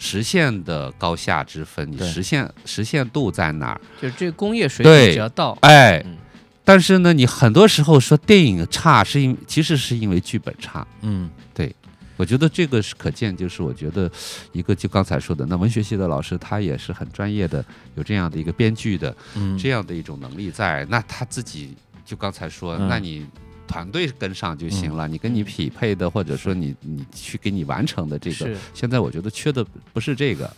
[0.04, 3.80] 实现的高下之分，你实现实现度在哪儿？
[4.02, 5.06] 就是这工业水对。
[5.06, 6.18] 准只要到，哎，嗯。
[6.66, 10.86] 但是呢，你很多时候说电影差，是因其实是因为剧本差。
[11.02, 11.30] 嗯。
[11.54, 11.74] 对。
[12.18, 14.12] 我觉得这个是可见，就是我觉得
[14.52, 17.64] 一个就刚才说的，那文学系的老师他也是很专业的，
[17.96, 21.74] 有这样的一个编剧的嗯，这样的一种能力在，那他自己
[22.06, 22.90] 就刚才说，嗯。
[22.90, 23.26] 那你。
[23.68, 30.52] 团队跟上就行了，你跟你匹配的，或者说你你去给你完成的这个，现在我觉得缺的不是这个，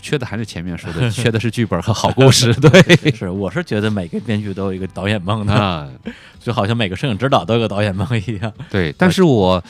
[0.00, 2.52] 缺的还是前面说的， 缺的是剧本和好故事。
[2.60, 5.90] 对，是，我是觉得每个编剧都有一个导演梦的，啊，
[6.38, 8.52] 就好像每个摄影指导都有个导演梦一样。
[8.70, 9.62] 对，但是我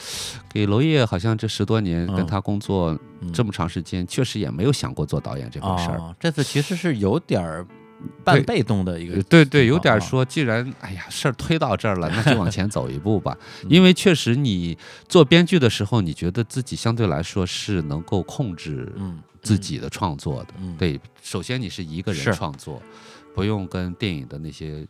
[0.51, 5.97] 给娄烨好像这十多年嗯跟他工作嗯这么长时间，确实也没有想过做导演这回事儿。
[5.97, 7.65] 哦，这次其实是有点儿
[8.23, 13.37] 半被动的一个呃，对对，有点说，既然哎呀事儿推到这儿了，那就往前走一步吧。
[13.63, 14.77] 嗯因为确实你
[15.07, 20.53] 做编剧的时候，你觉得自己相对来说是能够控制嗯自己的创作的。
[20.59, 22.81] 嗯，对，首先你是一个人创作，
[23.33, 24.85] 不用跟电影的那些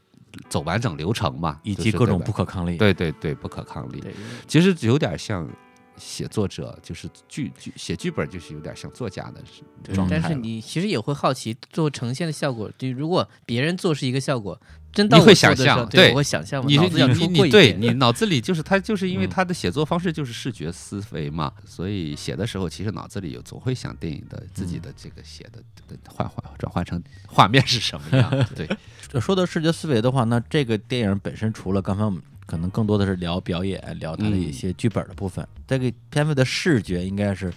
[0.49, 2.77] 走完整流程嘛，以及各种不可抗力。
[2.77, 4.03] 对对对不可抗力。
[4.47, 5.47] 其实有点像
[5.97, 9.41] 写作者，就是剧剧写剧本，就是有点像作家的
[9.83, 10.19] 对状态。
[10.19, 14.59] 但是你其实也会好奇，做呈现的效果，就如果别人做是一个效果，
[14.91, 28.67] 真到你会想象对对，我会想象吗，你脑子要你出过一你你对你脑子里就是他就是因为嗯他的写作方式就是视觉思维嘛，所以写的时候其实脑子里有总会想电影的自己的这个写的的换换转换成画面是什么样的，对，
[29.19, 37.51] 说到视觉思维的话，那这个电影本身除了刚才我们可能更多的是聊表演，聊他的一嗯些剧本的部分，这个片子的视觉应该是，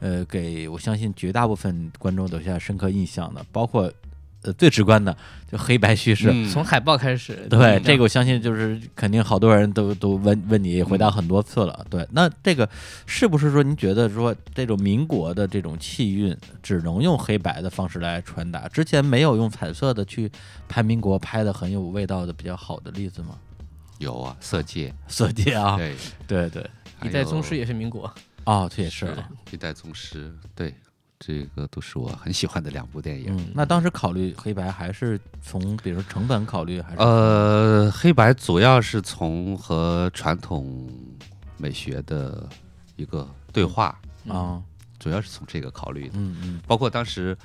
[0.00, 3.92] 呃，给我相信绝大部分观众留下深刻印象的，包括
[4.42, 5.14] 呃最直观的
[5.52, 6.30] 就黑白叙事。
[6.32, 11.84] 嗯 从海报开始，对，嗯这个我相信就是肯定好多人都都问问你回答很多次了。
[11.90, 12.66] 对，那这个
[13.04, 18.66] 是不是说您觉得说这种民国的这种气韵只能用黑白的方式来传达？
[18.68, 20.32] 之前没有用彩色的去
[20.66, 23.36] 拍民国拍的很有味道的比较好的例子吗？
[24.00, 25.94] 有啊，色戒，色戒啊，对，
[26.26, 26.70] 对对，
[27.02, 28.10] 一代宗师也也是民国，
[28.44, 29.28] 哦，这也是啊。
[29.50, 30.74] 一代宗师，对，
[31.18, 33.36] 这个都是我很喜欢的两部电影。
[33.36, 36.96] 嗯，那当时考虑黑白还是从比如说成本考虑，还是？
[36.98, 40.88] 呃，黑白主要是从和传统
[41.58, 42.48] 美学的
[42.96, 44.62] 一个对话，啊，
[44.98, 46.14] 主要是从这个考虑的。
[46.16, 46.60] 嗯嗯。
[46.66, 47.36] 包括当时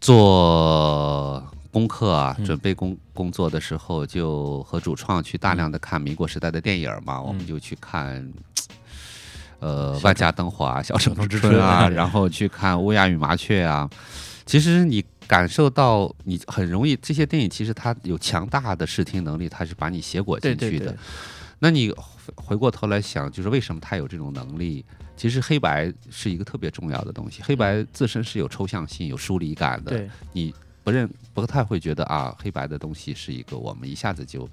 [0.00, 8.32] 做功课啊，嗯准备工工作的时候，就和主创去大量的看民国时代的电影嘛，我们就去看。
[9.60, 13.88] 呃，万家灯火啊，小城之春啊，然后去看乌鸦与麻雀啊。
[14.44, 20.94] 其实你感受到，你很容易这些电影其实它有强大的视听能力，它是把你写裹对对对进去的。，
[21.60, 21.96] 那你回
[22.36, 24.84] 回过头来想，就是为什么它有这种能力？
[25.16, 29.92] 其实黑白是一个特别重要的东西，黑白自身是有抽象性、有疏离感的。
[29.92, 30.54] 对，你
[30.84, 34.48] 不认不太会觉得啊，黑白的东西是一个我们一下子就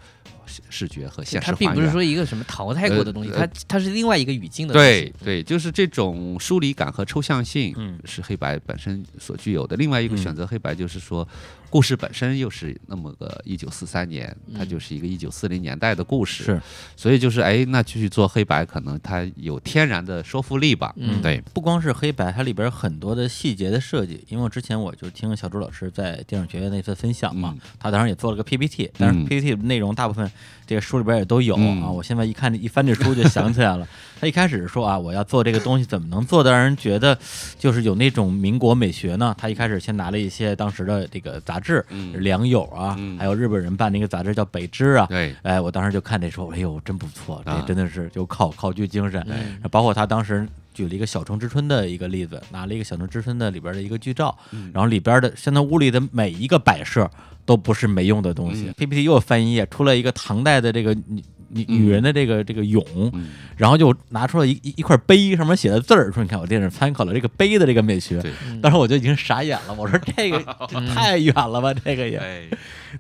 [0.46, 1.92] 视视觉和现实它并不是。
[1.92, 4.90] 说一个什么淘汰过的东西，呃它它是另外一个语境的东西。
[4.90, 9.76] 对对，就是这种疏离感和抽象性，嗯是黑白本身所具有的。
[9.76, 11.28] 另外一个嗯选择黑白，就是说
[11.72, 16.62] 故事本身又是那么个一九四三年，它嗯就是一个一九四零年代的故事，是，
[16.98, 20.94] 所以就是哎，那继续做黑白，可能它有天然的说服力吧。
[20.98, 21.22] 嗯。
[21.22, 24.24] 对，不光是黑白，它里边很多的细节的设计。
[24.28, 27.62] 因为我之前我就听小朱老师在电影学院那次分享嘛，嗯。
[27.80, 29.26] 他当时也做了个 PPT，但是嗯。
[29.26, 30.30] PPT 内容大部分
[30.72, 31.92] 这个书里边也都有、嗯啊。
[31.92, 33.86] 我现在一看一翻这书就想起来了，
[34.22, 37.18] 他一开始说啊，我要做这个东西怎么能做的让人觉得
[37.60, 39.36] 就是有那种民国美学呢？
[39.38, 49.22] 他一开始先拿了一些当时的这个杂志，嗯良友啊，嗯还有日本人办的一个杂志叫北知啊，对，哎，我当时就看这说，哎呦，真不错，这啊真的是有考考据精神。
[49.28, 57.10] 嗯包括他当时举了一个《小城之春》的一个例子，拿了一个《小城之春》的里边的一个剧照，嗯然后里边的现在屋里的每一个摆设
[57.52, 58.68] 都不是没用的东西。
[58.70, 68.24] 嗯 PPT 又翻一页，出了一个唐代的这个女女女人的这个这个俑，嗯，然后就拿出了一一一块碑，上面写的字儿，说你看我电视参考了这个碑的这个美学。
[68.62, 72.16] 当时我就已经傻眼了，我说这个 这太远了吧，这个也。
[72.16, 72.44] 哎，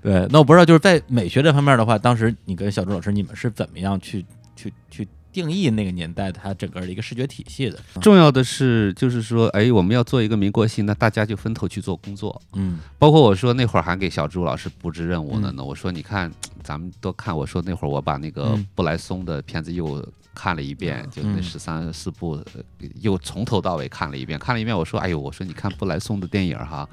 [0.03, 4.26] 对，那我不知道就是在美学这方面的话，当时你跟小朱老师你们是怎么样去
[4.57, 7.80] 去去定义那个年代它整个的一个视觉体系的？
[8.02, 12.41] 重要的是就是说，哎，我们要做一个民国戏，那大家就分头去做工作。
[12.53, 12.80] 嗯。
[12.99, 15.56] 包括我说那会儿还给小朱老师布置任务呢嗯。
[15.58, 16.32] 呢，我说你看，
[16.64, 18.68] 咱们都看，我说那会儿我把那个嗯。
[18.76, 21.44] 布莱松的片子又看了一遍，就那嗯。
[21.44, 26.88] 十三四部，呃又从头到尾看了一遍，看了一遍，我说，哎呦，我说你看布莱松的电影哈，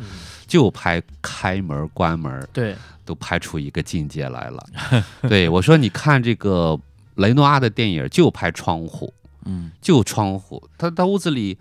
[0.47, 2.75] 就拍开门关门，对，
[3.05, 4.67] 都拍出一个境界来了。
[5.29, 6.79] 对我说，你看这个
[7.19, 9.13] 雷诺阿的电影就拍窗户，
[9.45, 11.59] 嗯就窗户，他他屋子里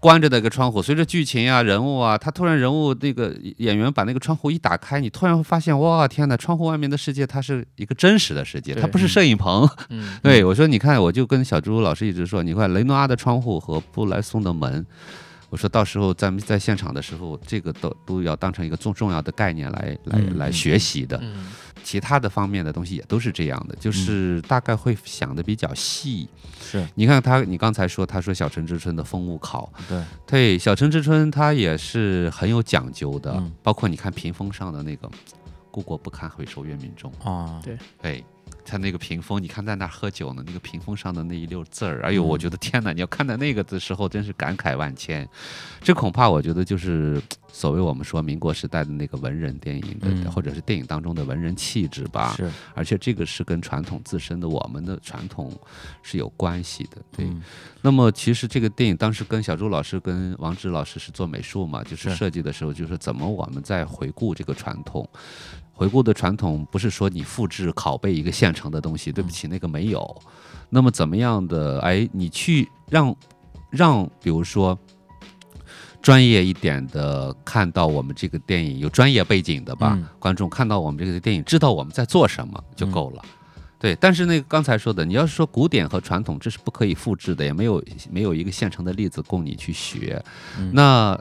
[0.00, 6.36] 关着那个窗户，随着剧情啊、人物啊，他突然人物那个演员把那个窗户一打开，你突然会发现，哇，天哪！
[6.36, 9.68] 窗户外面的世界，它是一个真实的世界，它不是摄影棚。
[9.88, 14.86] 嗯，对我说，你看，我就跟小朱老师一直说，你看雷诺阿的窗户和布莱松的门。
[15.50, 21.18] 我说到时候咱们在现场的时候，这个都都要当成一个重重要的概念来来嗯来学习的。
[21.22, 21.46] 嗯
[21.88, 26.28] 其他的方面的东西也都是这样的，就是大概会想的比较细。
[26.60, 26.86] 是。
[26.94, 30.04] 你看他，你刚才说他说《小城之春》的风物考，对。
[30.26, 33.50] 对，《小城之春》它也是很有讲究的，嗯。
[33.62, 35.10] 包括你看屏风上的那个
[35.72, 37.10] “故国不堪回首月明中。
[37.24, 37.58] 啊。
[37.64, 38.22] 对”，哎，
[38.68, 42.92] 他那个屏风，你看在那儿喝酒呢，那个屏风上的那一溜字儿，哎呦，我嗯觉得天哪！
[42.92, 45.26] 你要看到那个的时候，真是感慨万千。
[45.80, 47.20] 这恐怕我觉得就是
[47.50, 52.34] 所谓我们说民国时代的那个文人电影的，嗯或者是电影当中的文人气质吧。
[52.36, 55.50] 是而且这个是跟传统自身的我们的传统
[56.02, 57.26] 是有关系的，对。
[57.26, 57.42] 嗯
[57.80, 65.08] 那么其实这个电影当时跟小朱老师、跟王志老师是做美术嘛，就是是设计的时候，就是怎么我们在回顾这个传统。
[65.78, 70.22] 回顾的传统不是说你复制拷贝一个现成的东西，对不起，那个没有。
[70.68, 71.78] 那么怎么样的？
[71.82, 73.14] 哎，你去让
[73.70, 74.76] 让，比如说
[76.02, 83.22] 专业一点的看到我们这个电影有专业背景的吧，嗯观众看到我们这个电影，知道我们在做什么就够了。
[83.78, 87.80] 对，但是那个刚才说的，你要是说古典和传统，这是不可以复制的，也没有
[88.10, 90.20] 没有一个现成的例子供你去学。
[90.58, 91.16] 嗯那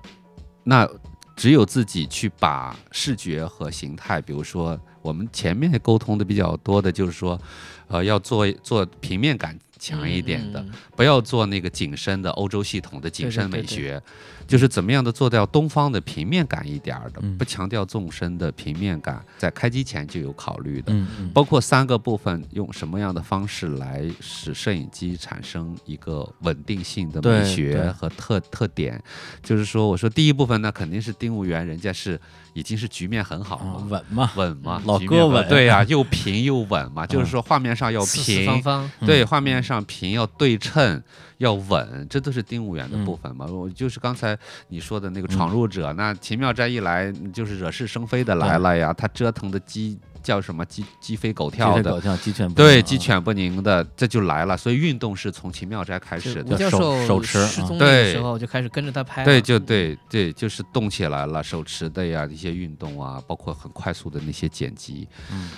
[0.63, 0.89] 那
[1.37, 7.39] 只有自己去把视觉和形态，比如说我们前面沟通的比较多的，就是说，
[7.87, 14.03] 呃，要做做平面感强一点的，嗯不要做那个景深的欧洲系统的景深对对对美学，
[14.47, 17.37] 就是怎么样的做到东方的平面感一点儿的，嗯。
[17.37, 20.93] 不强调纵深的平面感，在开机前就有考虑的。
[21.33, 29.01] 包括三个部分，用什么样的方式来使摄影机产生一个稳定性的美学和特特点？
[29.43, 32.19] 就是说，我说第一部分呢，肯定是丁务员，人家是
[32.53, 33.85] 已经是局面很好啊了。
[33.89, 35.47] 稳嘛，稳嘛，老哥稳。
[35.47, 38.63] 对呀、又平又稳嘛，就是嗯说画面上要平，
[39.05, 41.03] 对，嗯画面上平要对称，
[41.37, 43.45] 要稳，这都是丁务员的部分嘛。
[43.45, 44.37] 我就是刚才
[44.67, 52.01] 你说的那个闯入者，那秦妙斋一来就是惹是生非的来了呀，他折腾的鸡叫什么鸡鸡飞狗跳的
[52.55, 54.57] 对，鸡犬不宁的，这就来了。
[54.57, 56.57] 所以运动是从秦妙斋开始的。
[56.69, 65.07] 手手持啊失踪的对时候就开始跟着他拍，对，就对对，就是动起来了，手持的呀，一些运动啊，包括很快速的那些剪辑。
[65.31, 65.49] 嗯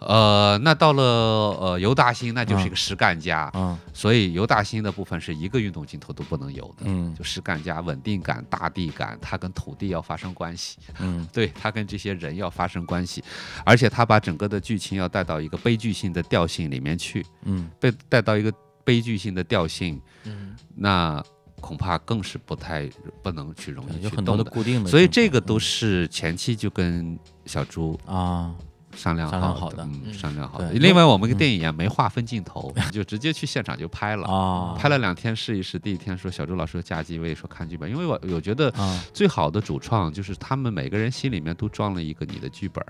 [0.00, 3.76] 呃，那到了呃尤大兴，那就是嗯一个实干家，嗯。
[3.92, 6.84] 所以尤大兴的部分是一个运动镜头都不能有的。
[6.84, 7.14] 嗯。
[7.14, 11.26] 就实干家稳定感、大地感，它跟土地要发生关系，嗯。
[11.32, 13.22] 对，它跟这些人要发生关系，
[13.64, 17.70] 而且他把整个的剧情要带到一个悲剧性的调性里面去，嗯。
[17.80, 18.52] 被带到一个
[18.84, 21.22] 悲剧性的调性，嗯，那
[21.60, 22.88] 恐怕更是不太
[23.22, 24.50] 不能去容易有很多的去动的。
[24.50, 28.54] 固定的，所以这个都嗯是前期就跟小朱啊
[28.98, 30.72] 商量商量好的嗯，嗯商量好的。
[30.72, 34.26] 另外，我们跟电影也没划分镜头，就直接去现场就拍了。
[34.26, 42.84] 啊，拍了两天试一试，第一天说小周老师加机位说看剧本，因为我我觉得啊，最好的主创就是他们每个人心里面都装了一个你的剧本，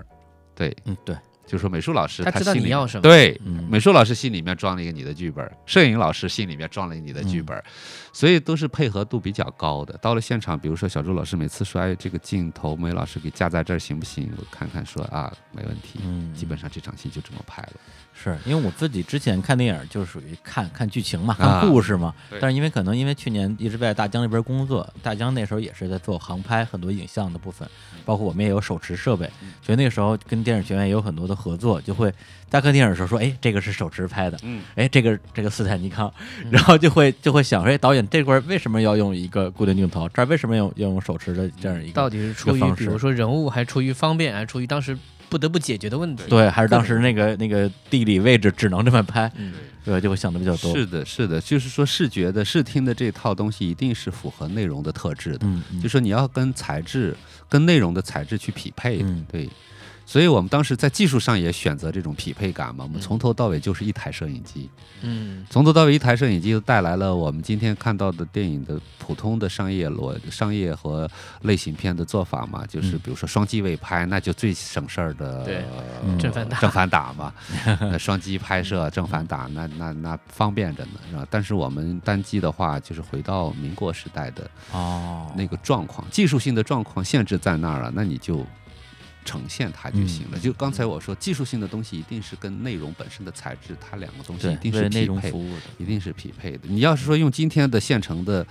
[0.55, 1.15] 对，嗯，对，
[1.49, 7.63] 就是说美术老师他知道你要什么对，嗯，美术老师心里面装了一个你的剧本，摄影老师心里面装了你的剧本儿，
[8.13, 9.97] 所以都是配合度比较高的。
[9.97, 14.31] 到了现场，比如说小周老师每次说，哎，这个镜头梅老师给架在这儿行不行？
[14.37, 15.99] 我看看说啊，没问题。
[16.03, 17.73] 嗯，基本上这场戏就这么拍了。
[18.21, 22.13] 是因为我自己之前看电影就是属于看看剧情嘛，啊看故事嘛。
[22.29, 27.67] 对但是因为可能因为去年一直在大疆那边工作，大疆那时候也是在做航拍很多影像的部分，
[28.03, 29.29] 包括我们也有手持设备，
[29.61, 32.13] 所以那个时候跟电影学院也有很多的合作，就会
[32.49, 36.11] 在看电影的时候说，哎，这个是手持拍的，嗯，哎，这个这个斯坦尼康，
[36.51, 40.09] 然后就会就会想说，哎，导演这块儿为什么要用一个固定镜头？
[40.09, 41.93] 这儿为什么要要用手持的这样一个？
[41.93, 44.97] 到底是出于比如说人物，还是出于方便，还是出于当时
[45.29, 46.23] 不得不解决的问题？
[46.27, 49.53] 对，还是当时那个那个地理位置只能这么拍，嗯，
[49.85, 50.75] 对，就会想的比较多。
[50.75, 55.47] 是的，是的，就是说视觉的、视听的这套东西一定是符合内容的特质的，
[55.81, 57.15] 就说你要跟材质、
[57.47, 59.49] 跟内容的材质去匹配的，嗯对。
[60.09, 62.99] 所以我们当时在技术上也选择这种匹配感嘛，我们嗯。
[62.99, 64.67] 从头到尾就是一台摄影机，
[65.01, 65.45] 嗯。
[65.51, 71.07] 从头到尾一台摄影机就带来了我们今天看到的电影的普通的商业逻、商业和
[71.43, 75.63] 类型片的做法嘛，就是嗯比如说双机位拍，那就最省事儿的，对
[76.03, 76.59] 嗯正反打。
[76.59, 77.31] 正反打嘛，
[77.79, 81.27] 那双机拍摄正反打，那那那方便着呢，是吧？
[81.29, 88.43] 但是我们单机的话，就是回到民国时代的哦，那个状况，技术性的状况限制在那儿了，那你就。
[89.29, 90.37] 呈现它就行了。
[90.37, 95.05] 嗯就刚才我说，技术性的东西一定是跟内容本身的材质，它两个东西一定是匹配。
[95.05, 96.61] 容服务的，一定是匹配的。
[96.63, 98.45] 你要是说用今天的现成的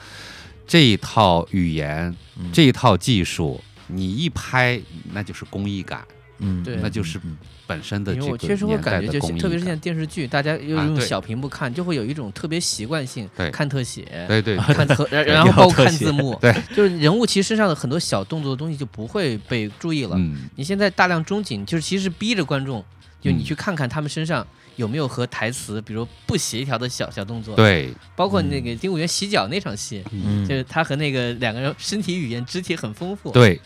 [0.67, 4.81] 这一套语言、嗯这一套技术，你一拍，
[5.13, 6.07] 那就是工艺感
[6.39, 7.37] 嗯，对那就是嗯
[7.69, 20.17] 本身的因这个为我确实会感觉，就的工艺感特别是现在电视剧，大家又用小屏幕看，就会有一种特别习惯性对看特写，对对看特，然 然后包括看字幕，对，就是人物其实身上的很多小动作的东西就不会被注意了。
[20.17, 22.83] 嗯，你现在大量中景，就是其实逼着观众，
[23.21, 24.47] 就你嗯去看看他们身上
[24.77, 33.61] 有没有和台词，比如不协调的小小动作，，对，包括那个丁武元洗脚那场戏，嗯，就是他和那个两个人身体语言、肢体很丰富，对，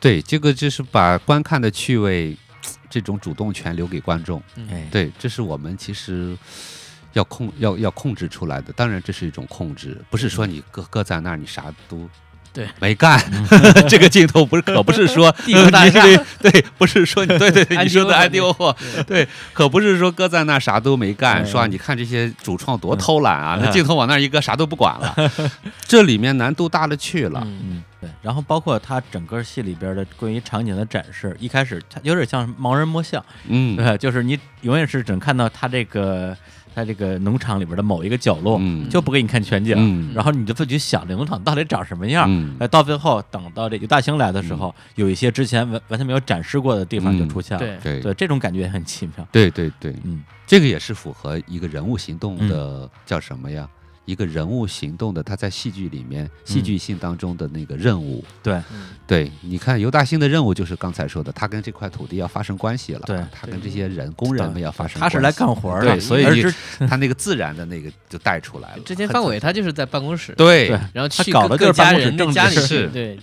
[0.00, 2.36] 对，这个就是把观看的趣味
[2.92, 4.42] 这种主动权留给观众。
[4.90, 6.36] 对，这是我们其实
[7.14, 8.70] 要控要要控制出来的。
[8.74, 12.06] 当然，这是一种控制，不是说你搁搁在那儿你啥都
[12.52, 13.18] 对没干。
[13.88, 16.16] 这个镜头不是可不是说你厦对
[16.50, 25.16] 对，不是说你对对对，你说的安迪沃霍，对，可不是说搁在那儿啥都没干，嗯说啊你看这些主创多偷懒啊，嗯那镜头往那儿一搁啥都不管了，
[25.88, 27.46] 这里面难度大了去了。
[28.02, 33.76] 对，然后包括他整个戏里边的关于场景的展示，一开始他有点像盲人摸象，嗯。
[33.76, 36.36] 对，就是你永远是只能看到他这个
[36.74, 38.88] 他这个农场里边的某一个角落，嗯。
[38.88, 40.12] 就不给你看全景，嗯。
[40.12, 42.26] 然后你就自己想这农场到底长什么样。
[42.28, 42.56] 嗯。
[42.58, 47.28] 哎，到最后等到这个大兴来的时候，有一些之前完完全没有展示过的地方就嗯。
[47.28, 47.64] 出现了。
[47.64, 48.00] 对，对。
[48.00, 49.24] 对，这种感觉也很奇妙。
[49.30, 50.24] 对对对，嗯。
[50.44, 53.66] 这个也是符合一个人物行动的、叫什么呀？
[54.04, 58.24] 一个人物行动的，他在戏剧里面戏剧性当中的那个任务。
[58.42, 58.88] 对，嗯。
[59.06, 63.24] 对，你看尤大兴的任务就是刚才说的，他跟这块土地要发生关系了，对。
[63.30, 66.44] 他跟这些人工人们要发生关系，他是来干活的，对，所以
[66.88, 68.82] 他那个自然的那个就带出来了。
[68.84, 70.68] 之前范伟他就是在办公室，对。
[70.68, 73.18] 对然后去搞的就是办公室人家里政治，对。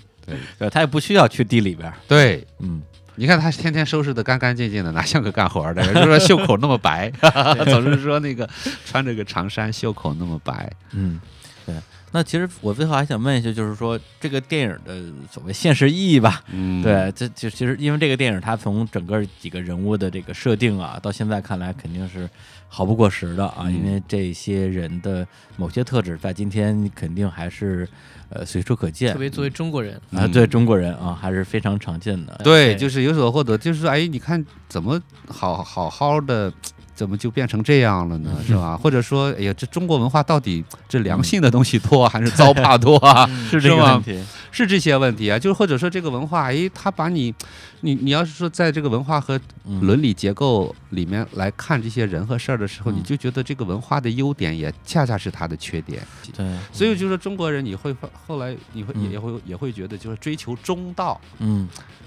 [0.59, 1.91] 对他也不需要去地里边。
[2.07, 2.83] 对，嗯，
[3.19, 5.83] 你看他天天收拾的干干净净的， 哪像个干活的？
[5.93, 7.11] 就说袖口那么白，
[7.69, 8.49] 总是说那个
[8.85, 10.71] 穿着个长衫，袖口那么白。
[10.93, 11.19] 嗯，
[11.65, 11.75] 对。
[12.11, 16.43] 那其实我最后还想问一下，就是说这个电影的所谓现实意义吧？
[16.51, 22.29] 嗯，对，这就其实因为这个电影它从整个几个人物的这个设定啊，到现在看来肯定是
[22.67, 27.87] 毫不过时的啊，嗯因为这些人的某些特质在今天肯定还是
[28.29, 32.39] 呃随处可见，特别作为中国人，啊，对中国人啊还是非常常见的。
[32.43, 36.51] 对，对就是有所获得，就是说，哎，你看怎么好好好的，
[36.99, 38.29] 怎么就变成这样了呢？
[38.45, 38.75] 是吧？
[38.75, 43.25] 或者说，哎呀，这中国文化到底这良性的东西多还是糟粕多啊？
[43.49, 44.21] 是这个问题，
[44.51, 47.33] 是这些问题啊，就是或者说这个文化，哎，它把你，
[47.79, 56.05] 你你要是说在这个文化和嗯伦理结构里面来看这些人和事儿的时候，嗯你就觉得这个文化的优点也恰恰是它的缺点。
[56.35, 61.19] 对，所以就是说中国人，你会发后来你会嗯也会也会觉得就是追求中道。
[61.37, 61.65] 嗯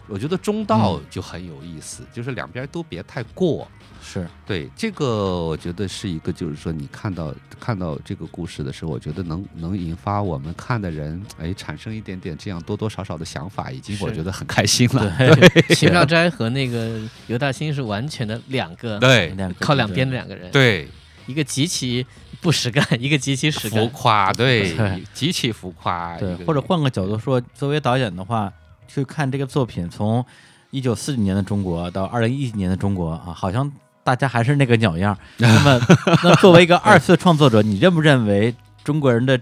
[0.09, 3.66] 我觉得中道嗯就很有意思，就是两边都别太过。
[4.02, 4.26] 是。
[4.44, 15.16] 对，这个我觉得是一个，就是说你看到看到这个故事的时候，我觉得能能引发我们看的人，哎，产生一点点这样多多少少的想法，已经我觉得很开心了。
[15.18, 15.62] 对。
[15.74, 19.28] 秦少斋和那个尤大兴是完全的两个 对。
[19.30, 20.88] 两靠两边的两个人，对，
[21.26, 22.04] 一个极其
[22.40, 23.86] 不实干， 一个极其实浮。
[23.88, 26.34] 夸，对对，极其浮夸，对。
[26.44, 28.52] 或者换个角度说，作为导演的话，
[28.88, 30.24] 去看这个作品，从
[30.70, 33.70] 一九四几年的中国到二零一几年的中国啊，好像
[34.04, 35.18] 大家还是那个鸟样儿。
[35.38, 35.80] 那么，
[36.24, 38.54] 那作为一个 二次创作者，你认不认为
[38.84, 39.40] 中国人的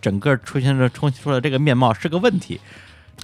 [0.00, 2.60] 整个出现了冲出了这个面貌是个问题？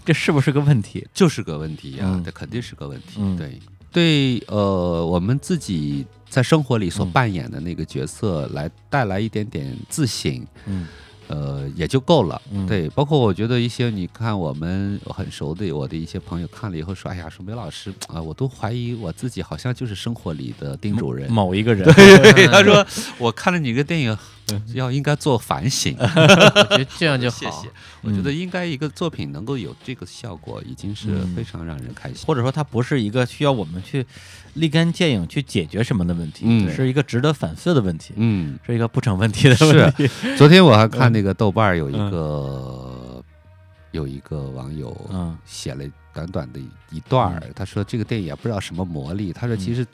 [0.04, 1.06] 这是不是个问题？
[1.12, 3.16] 就是个问题呀、嗯这肯定是个问题。
[3.18, 3.58] 嗯对
[3.90, 10.86] 对，呃，我们自己在生活里所嗯扮演的那个角色，来带来一点点自省，嗯
[11.28, 12.40] 呃，也就够了。
[12.50, 21.30] 嗯对，包括我觉得一些你看我们很熟的我的一些朋友看了以后说，哎呀，说梅老师啊、我都怀疑我自己好像就是生活里的丁主任。
[21.30, 22.84] 某一个人，对， 他说
[23.18, 24.16] 我看了你个电影，
[24.74, 25.94] 要应该做反省。
[26.00, 27.36] 我觉得这样就好。
[27.38, 27.68] 谢谢。
[28.02, 32.24] 我觉得应该一个作品能够有这个效果，已经是嗯非常让人开心。
[32.26, 34.06] 或者说它不是一个需要我们去
[34.58, 40.08] 立竿见影去解决什么的问题，嗯是一个值得反思的问题，嗯，是一个不成问题的问题。
[40.36, 43.22] 昨天我还看那个豆瓣儿有一个、
[43.92, 45.36] 有一个网友嗯。
[45.44, 46.60] 写了短短的
[46.90, 49.86] 一段儿，他说这个电影也不知道什么魔力，他说其实。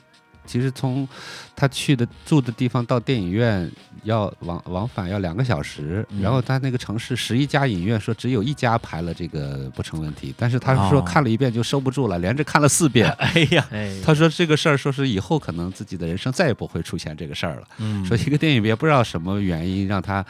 [0.45, 1.07] 其实从
[1.55, 3.69] 他去的住的地方到电影院
[4.03, 13.09] 要往往返要两个小时，嗯然后他那个城市十一家影院说只有一家排了这个不成问题，但是他说哦看了一遍就收不住了，连着看了四遍。
[13.17, 17.67] 哎呀，哎，他说这个事儿说是以后可能自己的人生再也不会出现这个事儿了。
[17.79, 20.25] 嗯说一个电影也不知道什么原因让他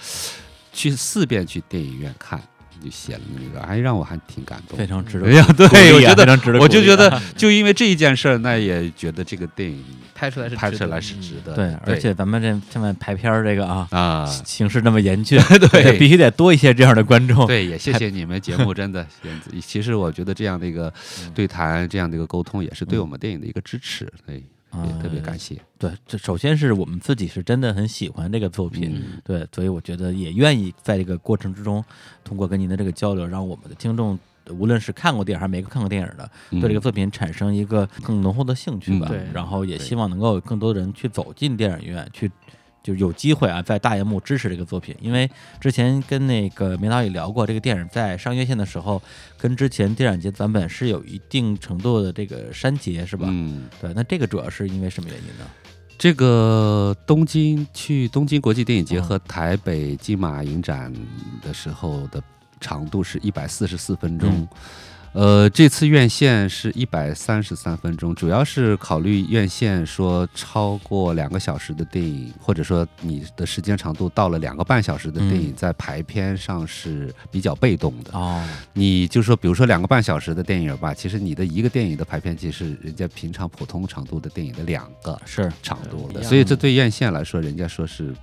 [0.71, 2.41] 去四遍去电影院看，
[2.85, 4.85] 就写了那个，还让我还挺感动非。
[4.85, 9.83] 常值得哎呀，对，我觉得非常值得鼓励啊我就觉得 就因为这一件事儿，那也觉得这个电影
[10.13, 11.33] 拍出来是拍出值得来是值。
[11.43, 15.39] 得对。，而且咱们这现在排片儿这个啊，啊，形势那么严峻，
[15.71, 17.47] 对必须得多一些这样的观众。
[17.47, 19.05] 对，也谢谢你们节目，真的，
[19.65, 20.93] 其实我觉得这样的一个
[21.23, 24.43] 嗯对谈，这样的一个沟通，也是对我们电影的一个支持，对，
[24.85, 25.57] 也特别感谢。
[25.77, 31.83] 对，这首先是我们自己是真的很喜欢这个作品，嗯对，所以我觉得也愿意在这个过程之中，
[32.23, 34.17] 通过跟您的这个交流，让我们的听众。
[34.51, 39.07] 无论是看过电影还是没看过电影的，嗯对这个作品产生一个更浓厚的兴趣吧。
[39.09, 42.31] 嗯然后也希望能够有更多人去走进电影院，去
[42.85, 44.95] 就有机会啊，在大荧幕支持这个作品。
[45.01, 45.27] 因为
[45.59, 49.01] 之前跟那个梅导也聊过，这个电影在上院线的时候，
[49.39, 53.25] 跟之前电影节版本是有一定程度的这个删节，是吧？
[53.27, 55.45] 嗯，对，那这个主要是因为什么原因呢？
[55.97, 60.93] 这个东京去东京国际电影节嗯和台北金马影展
[61.41, 62.21] 的时候的
[62.59, 64.29] 长度是一百四十四分钟。
[64.29, 64.47] 嗯
[65.15, 78.11] 呃，这次院线是一百三十三分钟，主要是考虑院线说超过两个小时的电影，或者说你的时间长度到了两个半小时的电影，嗯在排片上是比较被动的。
[78.11, 78.43] 哦，
[78.73, 88.13] 你就说，比如说两个半小时的电影吧，其实你的一个电影的排片期是人家平常普通长度的电影的两个是长度的，所以这对院线来说，人家说是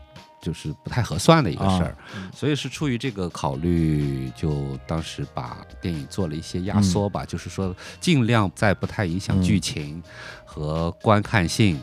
[0.42, 1.96] 就是不太合算的一个事儿
[2.34, 10.02] 所以是出于这个考虑，就当时把电影做了一些压缩吧，就是说尽量在不太影响剧情
[10.44, 11.80] 和观看性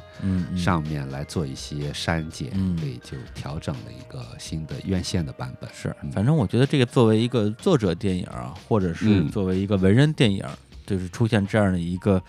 [0.57, 2.75] 上面来做一些删减，嗯。
[2.75, 5.69] 对，就调整了一个新的院线的版本。
[5.73, 9.29] 是嗯，反正我觉得这个作为一个作者电影啊，或者是嗯。
[9.31, 10.43] 作为一个文人电影，
[10.85, 12.21] 就是出现这样的一个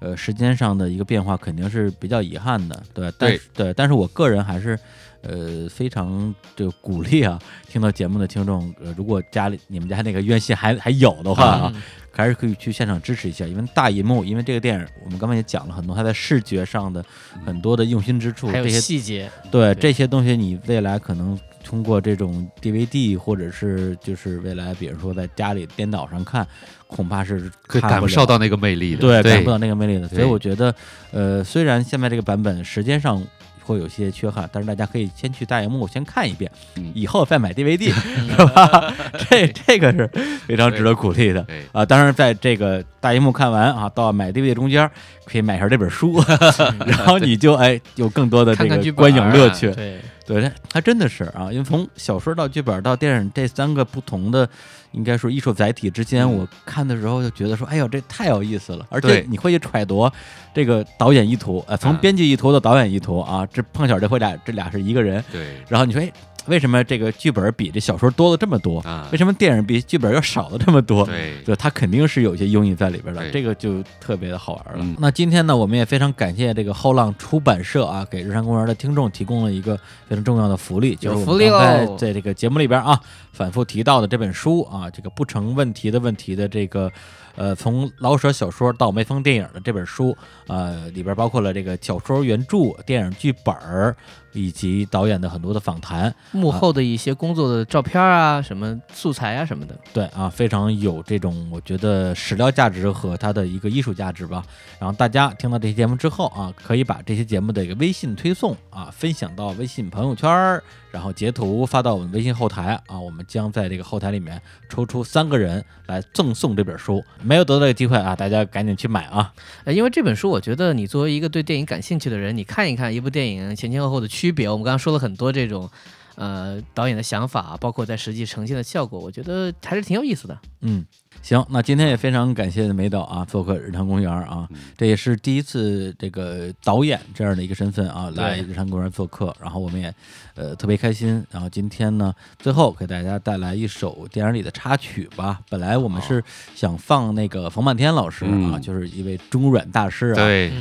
[0.00, 4.78] 呃时间上的一个变化，肯定是比较遗憾的，对，但是对，但是我个人还是。
[5.22, 7.38] 呃，非常这个鼓励啊！
[7.68, 17.04] 听到节目的听众，呃，如果家里你们家那个院线还还有的话啊，嗯还是可以去现场支持一下，因为大银幕，因为这个电影我们刚才也讲了很多它在视觉上的
[17.46, 26.44] 很多的用心之处，还有这些细节，对对这些东西，你未来可能通过这种 DVD 或者是就是未来，比如说在家里电脑上看，
[26.88, 30.08] 恐怕是会看不了感受到那个魅力的，对对感不到那个魅力的。
[30.08, 30.74] 所以我觉得，
[31.12, 33.22] 呃，虽然现在这个版本时间上
[33.68, 38.94] 会有些缺憾，但是大家可以先去大荧幕先看一遍，嗯以后再买 DVD， 是吧？
[39.28, 40.10] 这这个是
[40.46, 41.42] 非常值得鼓励的。
[41.42, 44.90] 对啊，当然，在这个大荧幕看完啊，到买 DVD 中间
[45.26, 46.18] 可以买下这本书，
[46.86, 49.70] 然后你就哎有更多的这个观影乐趣。
[49.72, 49.98] 对，
[50.28, 54.46] 对，它它真的是啊，因为从小说到剧本到电影这三个不同的，
[54.92, 56.32] 应该说艺术载体之间，嗯。
[56.38, 60.08] 我看的时候就觉得说，哎呦，这太有意思了，而且你会去揣度
[60.52, 65.56] 这个导演意图，呃，从啊编剧意图到导演意图啊，这碰巧这会俩这俩是一个人，对。
[65.66, 66.12] 然后你说，哎。
[66.48, 68.80] 为什么这个剧本比这小说多了这么多？
[68.80, 71.04] 啊为什么电影比剧本要少了这么多？
[71.04, 74.80] 对就，它肯定是有些用意在里边的，这个就特别的好玩了。
[74.80, 79.76] 嗯那今天呢，我们也非常感谢这个后浪出版社啊，给日山公园的听众提供了一个
[80.08, 83.00] 非常重要的福利，就是我们刚才在这个节目里边啊
[83.32, 86.90] 反复提到的这本书啊，这个不成问题的问题的这个。
[87.38, 90.14] 呃，从老舍小说到梅峰电影的这本书，
[90.48, 93.96] 呃，里边包括了这个小说原著、电影剧本儿，
[94.32, 96.12] 以及导演的很多的访谈。
[96.32, 99.78] 幕后的一些工作的照片啊，什么素材啊什么的。
[99.92, 104.42] 对啊，非常有这种我觉得史料价值和它的一个艺术价值吧。
[104.80, 110.60] 然后大家听到这期节目之后啊，可以把这些节目的一个微信推送啊分享到微信朋友圈儿，
[110.98, 117.04] 然后截图发到我们微信后台啊，我们将在这个后台里面抽出三个人来赠送这本书。
[117.22, 119.32] 没有得到这个机会啊，大家赶紧去买啊！
[119.62, 124.50] 呃，因为这本书，我觉得你作为一个对电影感兴趣的人，你看一看一部电影前前后后的区别。
[124.50, 125.70] 我们刚刚说了很多这种，
[126.16, 130.36] 呃，导演的想法，包括在实际呈现的效果，我觉得还是挺有意思的。
[130.62, 130.84] 嗯，
[131.22, 139.92] 行，那今天也非常感谢梅导啊，做客日坛公园啊，这也是第一次这个导演这样的一个身份啊，来日坛公园做客，然后我们也
[140.34, 141.22] 呃特别开心。
[141.30, 145.40] 然后今天呢，最后给大家带来一首电影里的插曲吧。
[145.50, 146.22] 本来我们是
[146.54, 150.16] 想放那个冯满天老师啊，嗯就是一位中软大师啊，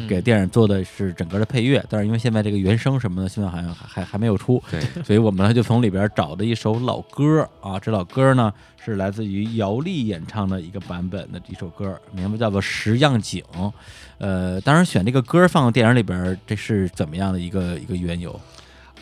[0.09, 8.53] 给电影做的是整个的配乐，但是因为现在这个原声什么的，现在好像还还还没有出，对，所以我们呢就从里边找的一首老歌啊，这老歌呢
[8.87, 13.43] 是来自于姚丽演唱的一个版本的一首歌，名字叫做《十样景》。
[14.17, 18.39] 呃，当然选这个歌放到电影里边，这是怎么样的一个一个缘由？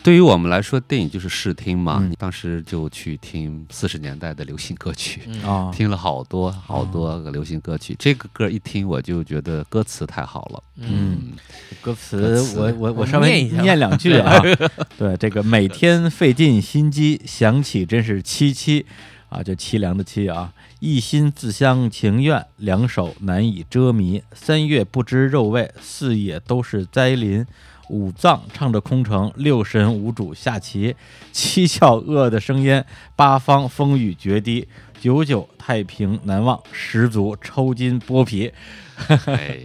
[0.02, 1.98] 对于我们来说，电影就是试听嘛。
[2.00, 7.94] 嗯当时就去听四十年代的流行歌曲，嗯啊， 听了好多好多个流行歌曲。
[7.98, 10.62] 这个歌一听，我就觉得歌词太好了。
[10.76, 11.32] 嗯，
[11.80, 14.40] 歌词我我我稍微念一下念两句啊。
[14.98, 18.84] 对，这个每天费尽心机，想起真是凄凄
[19.28, 20.52] 啊，就凄凉的凄啊。
[20.80, 24.22] 一心自相情愿，两手难以遮迷。
[24.32, 27.46] 三月不知肉味，四野都是灾林。
[27.88, 30.96] 五脏唱着空城，六神无主下棋。
[31.30, 32.84] 七窍恶的生烟，
[33.14, 34.66] 八方风雨决堤。
[35.00, 38.52] 九九太平难忘，十足抽筋剥皮。
[39.26, 39.60] 哎，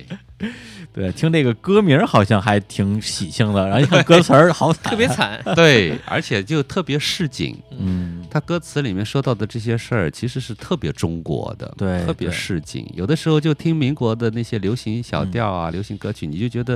[0.93, 5.07] 对，听这个歌名好像还挺喜庆的，然后一看歌词儿好惨，特别。
[5.07, 5.41] 惨。
[5.55, 7.57] 对，而且就特别市井。
[7.77, 12.89] 嗯，他歌词里面说到的这些事儿，其实是特别中国的，对特别市井。
[12.95, 16.75] 有的时候就听民国的那些流行小调啊、流行歌曲，你就觉得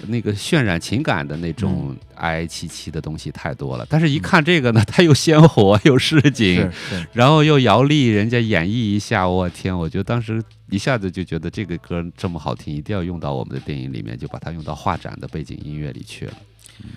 [0.00, 3.86] 呃那个渲染情感的那种哀哀戚戚的东西太多了。
[3.88, 6.70] 但是，一看这个呢，它又鲜活又市井
[7.12, 16.32] 然后又姚丽人家演绎一下，我天，我觉得当时一下子就觉得这个歌这么好听，一定要用到我们的电影里面，就把它用到画展的背景音乐里去了。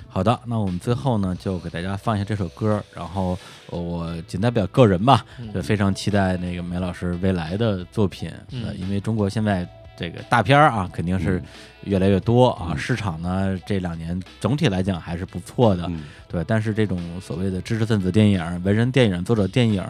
[0.08, 3.38] 好的，那我们最后呢，就给大家放一下这首歌，然后
[3.70, 9.68] 呃我仅代表个人吧，就非常期待那个梅老师未来的作品，呃，嗯因为中国现在
[9.98, 11.42] 这个大片儿啊，肯定是
[11.86, 12.78] 越来越多啊，嗯。
[12.78, 16.04] 市场呢这两年总体来讲还是不错的，嗯。
[16.28, 19.84] 对，但是这种所谓的知识分子电影、文人电影、作者电影，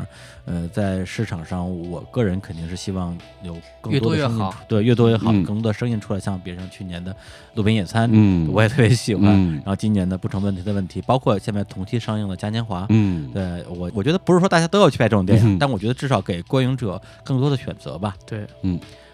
[0.44, 4.52] 呃，在市场上，我个人肯定是希望有更越多的声音多越好。
[4.52, 5.42] 出对，越多越好，嗯。
[5.46, 6.20] 更多的声音出来。
[6.20, 7.12] 像比如像去年的
[7.54, 9.32] 《路边野餐》，嗯我也特别喜欢。
[9.32, 9.54] 嗯。
[9.56, 15.58] 然后今年的《不成问题的问题》，包括现在同期上映的《嘉年华》，嗯，对我，我觉得不是说大家都要去拍这种电影，嗯。
[15.58, 18.14] 但我觉得至少给观影者更多的选择吧。
[18.26, 18.46] 对，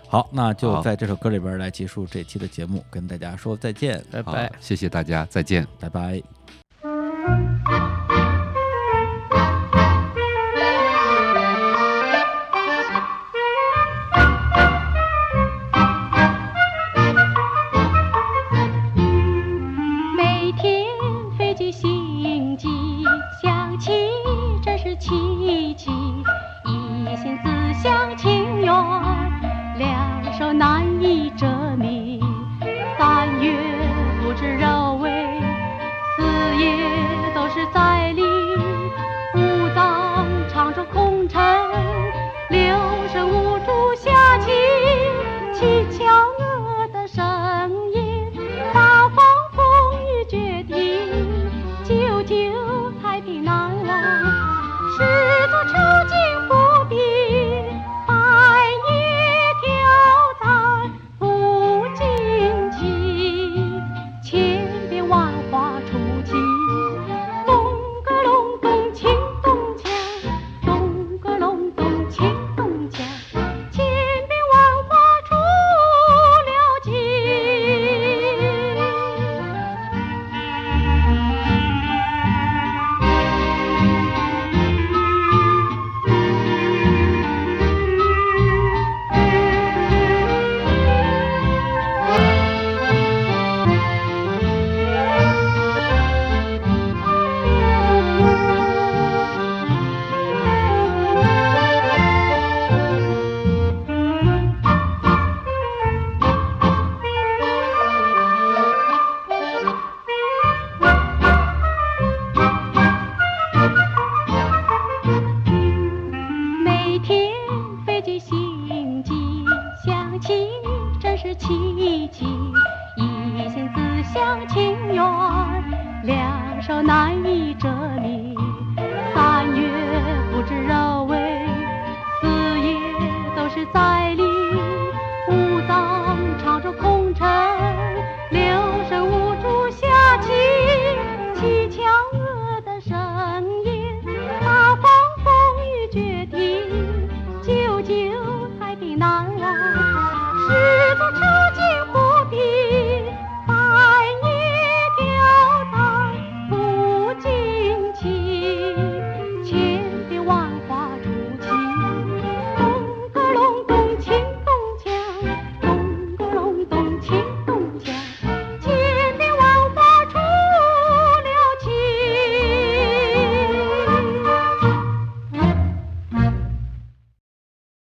[0.10, 5.66] 好，那就在这首歌里边来结束这期的节目，跟大家说再见，拜拜。，谢谢大家，再见。
[5.80, 6.20] 拜拜。